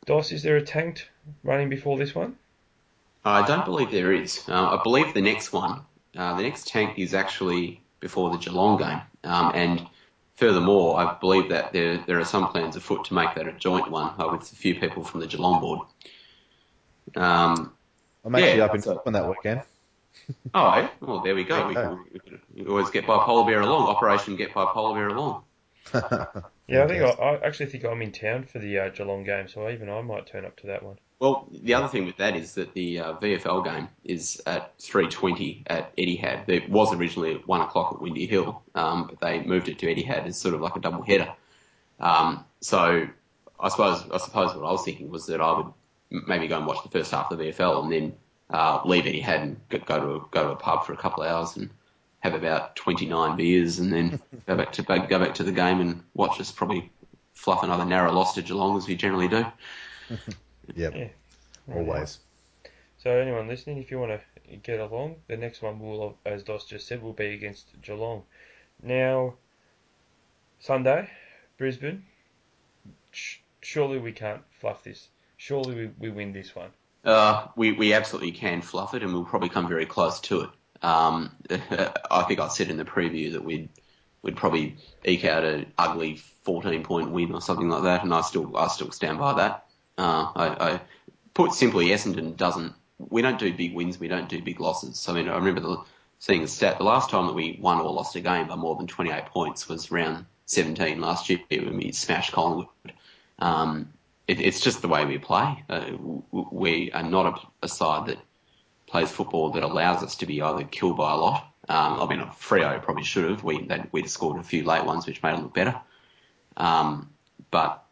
Dos, 0.06 0.32
is 0.32 0.44
there 0.44 0.58
a 0.58 0.62
tanked 0.62 1.10
running 1.44 1.70
before 1.70 1.98
this 1.98 2.16
one? 2.16 2.38
I 3.26 3.46
don't 3.48 3.66
believe 3.66 3.92
there 3.92 4.12
is. 4.12 4.44
Uh, 4.50 4.78
I 4.78 4.84
believe 4.84 5.14
the 5.14 5.22
next 5.22 5.54
one, 5.54 5.82
uh, 6.18 6.36
the 6.36 6.44
next 6.44 6.68
tank 6.68 7.00
is 7.00 7.14
actually 7.14 7.82
before 8.02 8.30
the 8.32 8.38
Geelong 8.38 8.78
game, 8.78 9.02
um, 9.24 9.52
and 9.56 9.88
furthermore, 10.36 10.98
I 11.00 11.18
believe 11.20 11.50
that 11.50 11.72
there 11.74 11.98
there 12.06 12.20
are 12.20 12.26
some 12.26 12.48
plans 12.50 12.76
afoot 12.76 13.06
to 13.06 13.14
make 13.14 13.34
that 13.36 13.48
a 13.48 13.54
joint 13.54 13.90
one 13.90 14.14
uh, 14.20 14.30
with 14.32 14.42
a 14.52 14.56
few 14.56 14.76
people 14.80 15.04
from 15.04 15.20
the 15.22 15.28
Geelong 15.28 15.62
board. 15.62 15.80
Um, 17.16 17.74
I'm 18.26 18.36
actually 18.36 18.58
Yeah, 18.58 18.66
up 18.66 18.76
in 18.76 18.82
so- 18.82 18.94
Melbourne 18.96 19.14
that 19.14 19.30
weekend. 19.30 19.62
Oh, 20.54 20.90
well, 21.02 21.20
there 21.22 21.36
we 21.36 21.44
go. 21.44 21.68
We 21.68 21.76
we 21.76 22.64
we 22.64 22.70
always 22.70 22.90
get 22.92 23.06
bipolar 23.06 23.46
bear 23.46 23.62
along. 23.62 23.88
Operation 23.90 24.36
get 24.38 24.52
Bipolar 24.54 24.94
bear 24.96 25.08
along. 25.10 25.44
Yeah, 26.66 26.86
I 26.86 26.88
think 26.88 27.04
I, 27.04 27.10
I 27.10 27.46
actually 27.46 27.66
think 27.66 27.84
I'm 27.84 28.02
in 28.02 28.14
town 28.14 28.46
for 28.46 28.58
the 28.58 28.80
uh, 28.80 28.90
Geelong 28.90 29.26
game, 29.26 29.50
so 29.50 29.70
even 29.70 29.90
I 29.90 30.02
might 30.02 30.26
turn 30.26 30.46
up 30.46 30.56
to 30.58 30.68
that 30.68 30.82
one. 30.82 30.98
Well, 31.20 31.48
the 31.52 31.74
other 31.74 31.88
thing 31.88 32.06
with 32.06 32.18
that 32.18 32.36
is 32.38 32.54
that 32.56 32.74
the 32.74 33.00
uh, 33.00 33.14
VFL 33.16 33.66
game 33.66 33.90
is 34.04 34.42
at 34.46 34.78
3:20 34.80 35.64
at 35.68 35.96
Etihad. 35.98 36.48
It 36.48 36.70
was 36.70 36.94
originally 36.94 37.36
at 37.36 37.48
one 37.48 37.62
o'clock 37.62 37.94
at 37.94 38.02
Windy 38.02 38.26
Hill, 38.26 38.62
um, 38.76 39.08
but 39.08 39.20
they 39.20 39.44
moved 39.44 39.68
it 39.68 39.78
to 39.80 39.88
Etihad 39.88 40.26
as 40.26 40.38
sort 40.38 40.56
of 40.56 40.62
like 40.62 40.76
a 40.76 40.80
double 40.80 41.04
header. 41.04 41.34
Um, 42.00 42.46
so 42.62 43.08
I 43.60 43.70
suppose 43.70 44.04
I 44.12 44.18
suppose 44.18 44.56
what 44.56 44.66
I 44.66 44.72
was 44.72 44.86
thinking 44.86 45.10
was 45.10 45.26
that 45.28 45.42
I 45.42 45.58
would 45.58 45.74
maybe 46.10 46.48
go 46.48 46.58
and 46.58 46.66
watch 46.66 46.82
the 46.84 46.90
first 46.90 47.12
half 47.12 47.30
of 47.30 47.38
the 47.38 47.46
VFL 47.46 47.84
and 47.84 47.92
then 47.92 48.16
uh, 48.50 48.82
leave 48.86 49.04
Etihad 49.04 49.42
and 49.42 49.60
go 49.70 49.80
go 49.80 50.00
to 50.00 50.16
a, 50.16 50.20
go 50.32 50.44
to 50.44 50.50
a 50.52 50.56
pub 50.56 50.86
for 50.86 50.94
a 50.94 50.98
couple 50.98 51.24
of 51.24 51.30
hours 51.30 51.58
and 51.58 51.70
have 52.24 52.34
about 52.34 52.76
29 52.78 53.36
beers 53.36 53.80
and 53.80 53.92
then 53.92 54.22
go 54.48 54.56
back 54.56 54.72
to 54.72 54.82
go 54.82 55.20
back 55.20 55.36
to 55.36 55.44
the 55.44 55.52
game 55.52 55.82
and 55.82 56.02
watch 56.14 56.40
us 56.40 56.52
probably 56.52 56.90
fluff 57.34 57.64
another 57.64 57.84
narrow 57.84 58.14
loss 58.14 58.34
to 58.36 58.42
Geelong 58.42 58.78
as 58.78 58.88
we 58.88 58.96
generally 58.96 59.28
do. 59.28 59.46
Yep, 60.76 60.96
Yeah. 60.96 61.08
always. 61.70 62.20
So 62.98 63.12
anyone 63.12 63.50
listening, 63.50 63.80
if 63.80 63.92
you 63.92 64.00
want 64.00 64.18
to 64.48 64.56
get 64.56 64.80
along, 64.80 65.18
the 65.28 65.36
next 65.36 65.62
one 65.62 65.78
will, 65.78 66.18
as 66.26 66.42
Dos 66.44 66.64
just 66.64 66.88
said, 66.88 67.04
will 67.04 67.12
be 67.12 67.34
against 67.34 67.68
Geelong. 67.82 68.24
Now, 68.82 69.34
Sunday, 70.60 71.10
Brisbane. 71.58 72.06
Surely 73.60 74.00
we 74.00 74.14
can't 74.14 74.42
fluff 74.62 74.86
this. 74.86 75.10
Surely 75.36 75.76
we, 75.76 75.92
we 76.00 76.10
win 76.10 76.32
this 76.32 76.56
one. 76.56 76.70
Uh, 77.04 77.48
we, 77.58 77.74
we 77.74 77.92
absolutely 77.92 78.32
can 78.32 78.62
fluff 78.62 78.94
it, 78.94 79.04
and 79.04 79.12
we'll 79.14 79.26
probably 79.26 79.50
come 79.50 79.68
very 79.68 79.86
close 79.86 80.22
to 80.22 80.42
it. 80.44 80.50
Um, 80.84 81.36
I 81.50 82.24
think 82.28 82.40
I 82.40 82.48
said 82.50 82.70
in 82.70 82.78
the 82.78 82.86
preview 82.86 83.32
that 83.34 83.44
we'd 83.44 83.70
we'd 84.22 84.38
probably 84.38 84.78
eke 85.06 85.26
out 85.26 85.44
an 85.44 85.72
ugly 85.78 86.22
14 86.44 86.84
point 86.84 87.12
win 87.12 87.34
or 87.34 87.42
something 87.42 87.70
like 87.70 87.84
that, 87.84 88.04
and 88.04 88.14
I 88.14 88.22
still 88.22 88.56
I 88.56 88.68
still 88.68 88.92
stand 88.92 89.20
by 89.20 89.34
that. 89.34 89.66
Uh, 89.98 90.28
I, 90.36 90.74
I 90.74 90.82
put 91.34 91.54
simply, 91.54 91.88
Essendon 91.88 92.36
doesn't. 92.36 92.74
We 92.98 93.22
don't 93.22 93.40
do 93.40 93.54
big 93.54 93.74
wins. 93.74 94.00
We 94.00 94.08
don't 94.08 94.30
do 94.30 94.42
big 94.42 94.60
losses. 94.60 95.08
I 95.08 95.14
mean, 95.14 95.30
I 95.30 95.36
remember 95.36 95.62
the, 95.62 95.78
seeing 96.20 96.42
the 96.42 96.48
stat. 96.48 96.78
The 96.78 96.84
last 96.84 97.10
time 97.10 97.28
that 97.28 97.34
we 97.34 97.58
won 97.62 97.80
or 97.80 97.92
lost 97.92 98.16
a 98.16 98.22
game 98.22 98.48
by 98.48 98.56
more 98.56 98.76
than 98.76 98.88
28 98.88 99.26
points 99.28 99.68
was 99.68 99.92
round 99.92 100.26
17 100.46 101.02
last 101.02 101.30
year 101.30 101.40
when 101.50 101.78
we 101.78 101.92
smashed 101.92 102.32
Collingwood. 102.32 102.68
Um, 103.40 103.92
it, 104.28 104.40
it's 104.40 104.62
just 104.62 104.82
the 104.82 104.88
way 104.88 105.06
we 105.06 105.18
play. 105.18 105.64
Uh, 105.70 105.92
we 106.32 106.92
are 106.92 107.04
not 107.04 107.26
a, 107.62 107.66
a 107.66 107.68
side 107.68 108.08
that 108.08 108.20
plays 108.94 109.10
football 109.10 109.50
that 109.50 109.64
allows 109.64 110.04
us 110.04 110.18
to 110.18 110.28
be 110.28 110.40
either 110.44 110.64
killed 110.66 110.96
by 110.96 111.12
a 111.12 111.16
lot. 111.16 111.52
Um, 111.68 112.00
I 112.00 112.06
mean, 112.08 112.20
Freo 112.40 112.80
probably 112.80 113.04
should 113.04 113.28
have. 113.28 113.44
We 113.44 113.66
they, 113.66 113.84
we'd 113.92 114.08
scored 114.08 114.40
a 114.40 114.44
few 114.44 114.64
late 114.64 114.86
ones, 114.86 115.08
which 115.08 115.24
made 115.24 115.34
it 115.34 115.42
look 115.42 115.56
better. 115.56 115.82
Um, 116.56 117.10
but 117.50 117.84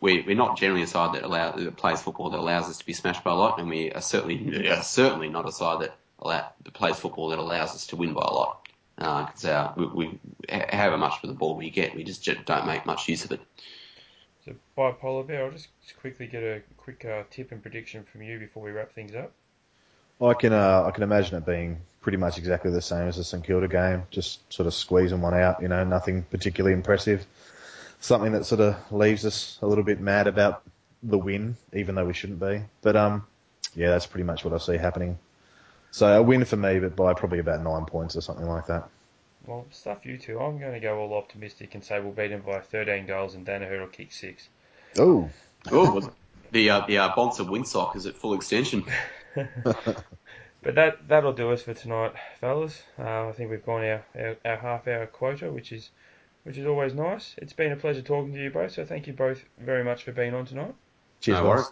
we, 0.00 0.22
we're 0.22 0.36
not 0.36 0.56
generally 0.56 0.84
a 0.84 0.86
side 0.86 1.14
that 1.14 1.24
allow 1.24 1.52
that 1.52 1.76
plays 1.76 2.00
football 2.00 2.30
that 2.30 2.40
allows 2.40 2.66
us 2.70 2.78
to 2.78 2.86
be 2.86 2.94
smashed 2.94 3.22
by 3.24 3.32
a 3.32 3.34
lot, 3.34 3.60
and 3.60 3.68
we 3.68 3.92
are 3.92 4.00
certainly 4.00 4.66
are 4.68 4.82
certainly 4.82 5.28
not 5.28 5.46
a 5.46 5.52
side 5.52 5.82
that, 5.82 5.94
allow, 6.18 6.50
that 6.64 6.72
plays 6.72 6.98
football 6.98 7.28
that 7.28 7.38
allows 7.38 7.74
us 7.74 7.86
to 7.88 7.96
win 7.96 8.14
by 8.14 8.22
a 8.22 8.32
lot. 8.32 8.66
Because 8.96 9.44
uh, 9.44 9.74
we, 9.76 9.86
we, 9.86 10.18
however 10.72 10.96
much 10.96 11.22
of 11.22 11.28
the 11.28 11.34
ball 11.34 11.56
we 11.56 11.68
get, 11.68 11.94
we 11.94 12.04
just 12.04 12.24
don't 12.46 12.66
make 12.66 12.86
much 12.86 13.06
use 13.06 13.22
of 13.26 13.32
it. 13.32 13.40
So 14.46 14.54
bipolar 14.78 15.26
bear. 15.26 15.44
I'll 15.44 15.50
just 15.50 15.68
quickly 16.00 16.26
get 16.26 16.42
a 16.42 16.62
quick 16.78 17.04
uh, 17.04 17.24
tip 17.28 17.52
and 17.52 17.60
prediction 17.60 18.04
from 18.10 18.22
you 18.22 18.38
before 18.38 18.62
we 18.62 18.70
wrap 18.70 18.94
things 18.94 19.14
up. 19.14 19.32
I 20.20 20.34
can 20.34 20.52
uh, 20.52 20.84
I 20.86 20.90
can 20.90 21.02
imagine 21.02 21.36
it 21.36 21.46
being 21.46 21.80
pretty 22.00 22.18
much 22.18 22.38
exactly 22.38 22.70
the 22.70 22.82
same 22.82 23.08
as 23.08 23.16
the 23.16 23.24
St 23.24 23.44
Kilda 23.44 23.68
game, 23.68 24.04
just 24.10 24.52
sort 24.52 24.66
of 24.66 24.74
squeezing 24.74 25.20
one 25.20 25.34
out. 25.34 25.62
You 25.62 25.68
know, 25.68 25.84
nothing 25.84 26.22
particularly 26.30 26.74
impressive. 26.74 27.26
Something 28.00 28.32
that 28.32 28.44
sort 28.44 28.60
of 28.60 28.76
leaves 28.92 29.24
us 29.24 29.58
a 29.62 29.66
little 29.66 29.84
bit 29.84 30.00
mad 30.00 30.26
about 30.26 30.62
the 31.02 31.18
win, 31.18 31.56
even 31.72 31.94
though 31.94 32.04
we 32.04 32.12
shouldn't 32.12 32.40
be. 32.40 32.62
But 32.82 32.96
um, 32.96 33.26
yeah, 33.74 33.90
that's 33.90 34.06
pretty 34.06 34.24
much 34.24 34.44
what 34.44 34.54
I 34.54 34.58
see 34.58 34.76
happening. 34.76 35.18
So 35.90 36.06
a 36.06 36.22
win 36.22 36.44
for 36.44 36.56
me, 36.56 36.78
but 36.78 36.94
by 36.94 37.14
probably 37.14 37.38
about 37.38 37.62
nine 37.62 37.86
points 37.86 38.16
or 38.16 38.20
something 38.20 38.46
like 38.46 38.66
that. 38.66 38.88
Well, 39.46 39.64
stuff 39.70 40.04
you 40.04 40.18
two. 40.18 40.38
I'm 40.38 40.58
going 40.58 40.74
to 40.74 40.80
go 40.80 40.98
all 40.98 41.14
optimistic 41.14 41.74
and 41.74 41.82
say 41.82 42.00
we'll 42.00 42.12
beat 42.12 42.28
them 42.28 42.42
by 42.42 42.60
13 42.60 43.06
goals 43.06 43.34
and 43.34 43.46
Daniher 43.46 43.80
will 43.80 43.86
kick 43.86 44.12
six. 44.12 44.48
Oh, 44.98 45.30
Oh, 45.70 46.10
the 46.52 46.70
uh, 46.70 46.86
the 46.86 46.98
uh, 46.98 47.14
Bonser 47.14 47.44
Windsock 47.44 47.96
is 47.96 48.06
at 48.06 48.14
full 48.14 48.34
extension. 48.34 48.84
But 50.62 50.74
that 50.74 51.06
that'll 51.08 51.32
do 51.32 51.52
us 51.52 51.62
for 51.62 51.72
tonight, 51.74 52.14
fellas. 52.40 52.82
Uh, 52.98 53.28
I 53.28 53.32
think 53.32 53.50
we've 53.50 53.64
gone 53.64 53.84
our, 53.84 54.04
our, 54.16 54.36
our 54.44 54.56
half 54.56 54.88
hour 54.88 55.06
quota, 55.06 55.52
which 55.52 55.72
is 55.72 55.90
which 56.42 56.56
is 56.58 56.66
always 56.66 56.94
nice. 56.94 57.34
It's 57.38 57.52
been 57.52 57.72
a 57.72 57.76
pleasure 57.76 58.02
talking 58.02 58.32
to 58.32 58.42
you 58.42 58.50
both. 58.50 58.72
So 58.72 58.84
thank 58.84 59.06
you 59.06 59.12
both 59.12 59.44
very 59.58 59.84
much 59.84 60.02
for 60.04 60.12
being 60.12 60.34
on 60.34 60.46
tonight. 60.46 60.74
cheers, 61.20 61.40
No 61.40 61.64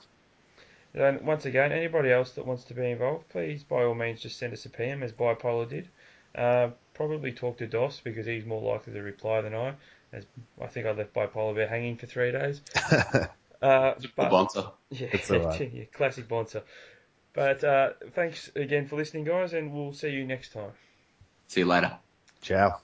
And 0.94 1.20
once 1.22 1.44
again, 1.44 1.72
anybody 1.72 2.10
else 2.10 2.32
that 2.32 2.46
wants 2.46 2.64
to 2.64 2.74
be 2.74 2.90
involved, 2.90 3.28
please 3.28 3.64
by 3.64 3.82
all 3.84 3.94
means 3.94 4.20
just 4.20 4.38
send 4.38 4.52
us 4.52 4.64
a 4.66 4.70
PM 4.70 5.02
as 5.02 5.12
Bipolar 5.12 5.68
did. 5.68 5.88
Uh, 6.34 6.70
probably 6.94 7.32
talk 7.32 7.58
to 7.58 7.66
Dos 7.66 8.00
because 8.00 8.26
he's 8.26 8.44
more 8.46 8.62
likely 8.62 8.92
to 8.92 9.02
reply 9.02 9.40
than 9.40 9.54
I. 9.54 9.74
As 10.12 10.26
I 10.60 10.66
think 10.68 10.86
I 10.86 10.92
left 10.92 11.12
Bipolar 11.12 11.54
Bear 11.54 11.68
hanging 11.68 11.96
for 11.96 12.06
three 12.06 12.32
days. 12.32 12.60
Uh, 13.62 13.94
The 13.98 14.08
but 14.14 14.30
Bonser. 14.30 14.70
yeah, 14.90 15.08
It's 15.12 15.30
all 15.30 15.40
right. 15.40 15.72
yeah, 15.72 15.84
classic 15.92 16.28
Bonser. 16.28 16.62
But 17.36 17.62
uh, 17.62 17.90
thanks 18.14 18.50
again 18.56 18.88
for 18.88 18.96
listening, 18.96 19.24
guys, 19.24 19.52
and 19.52 19.72
we'll 19.72 19.92
see 19.92 20.08
you 20.08 20.26
next 20.26 20.54
time. 20.54 20.72
See 21.48 21.60
you 21.60 21.66
later. 21.66 21.98
Ciao. 22.40 22.80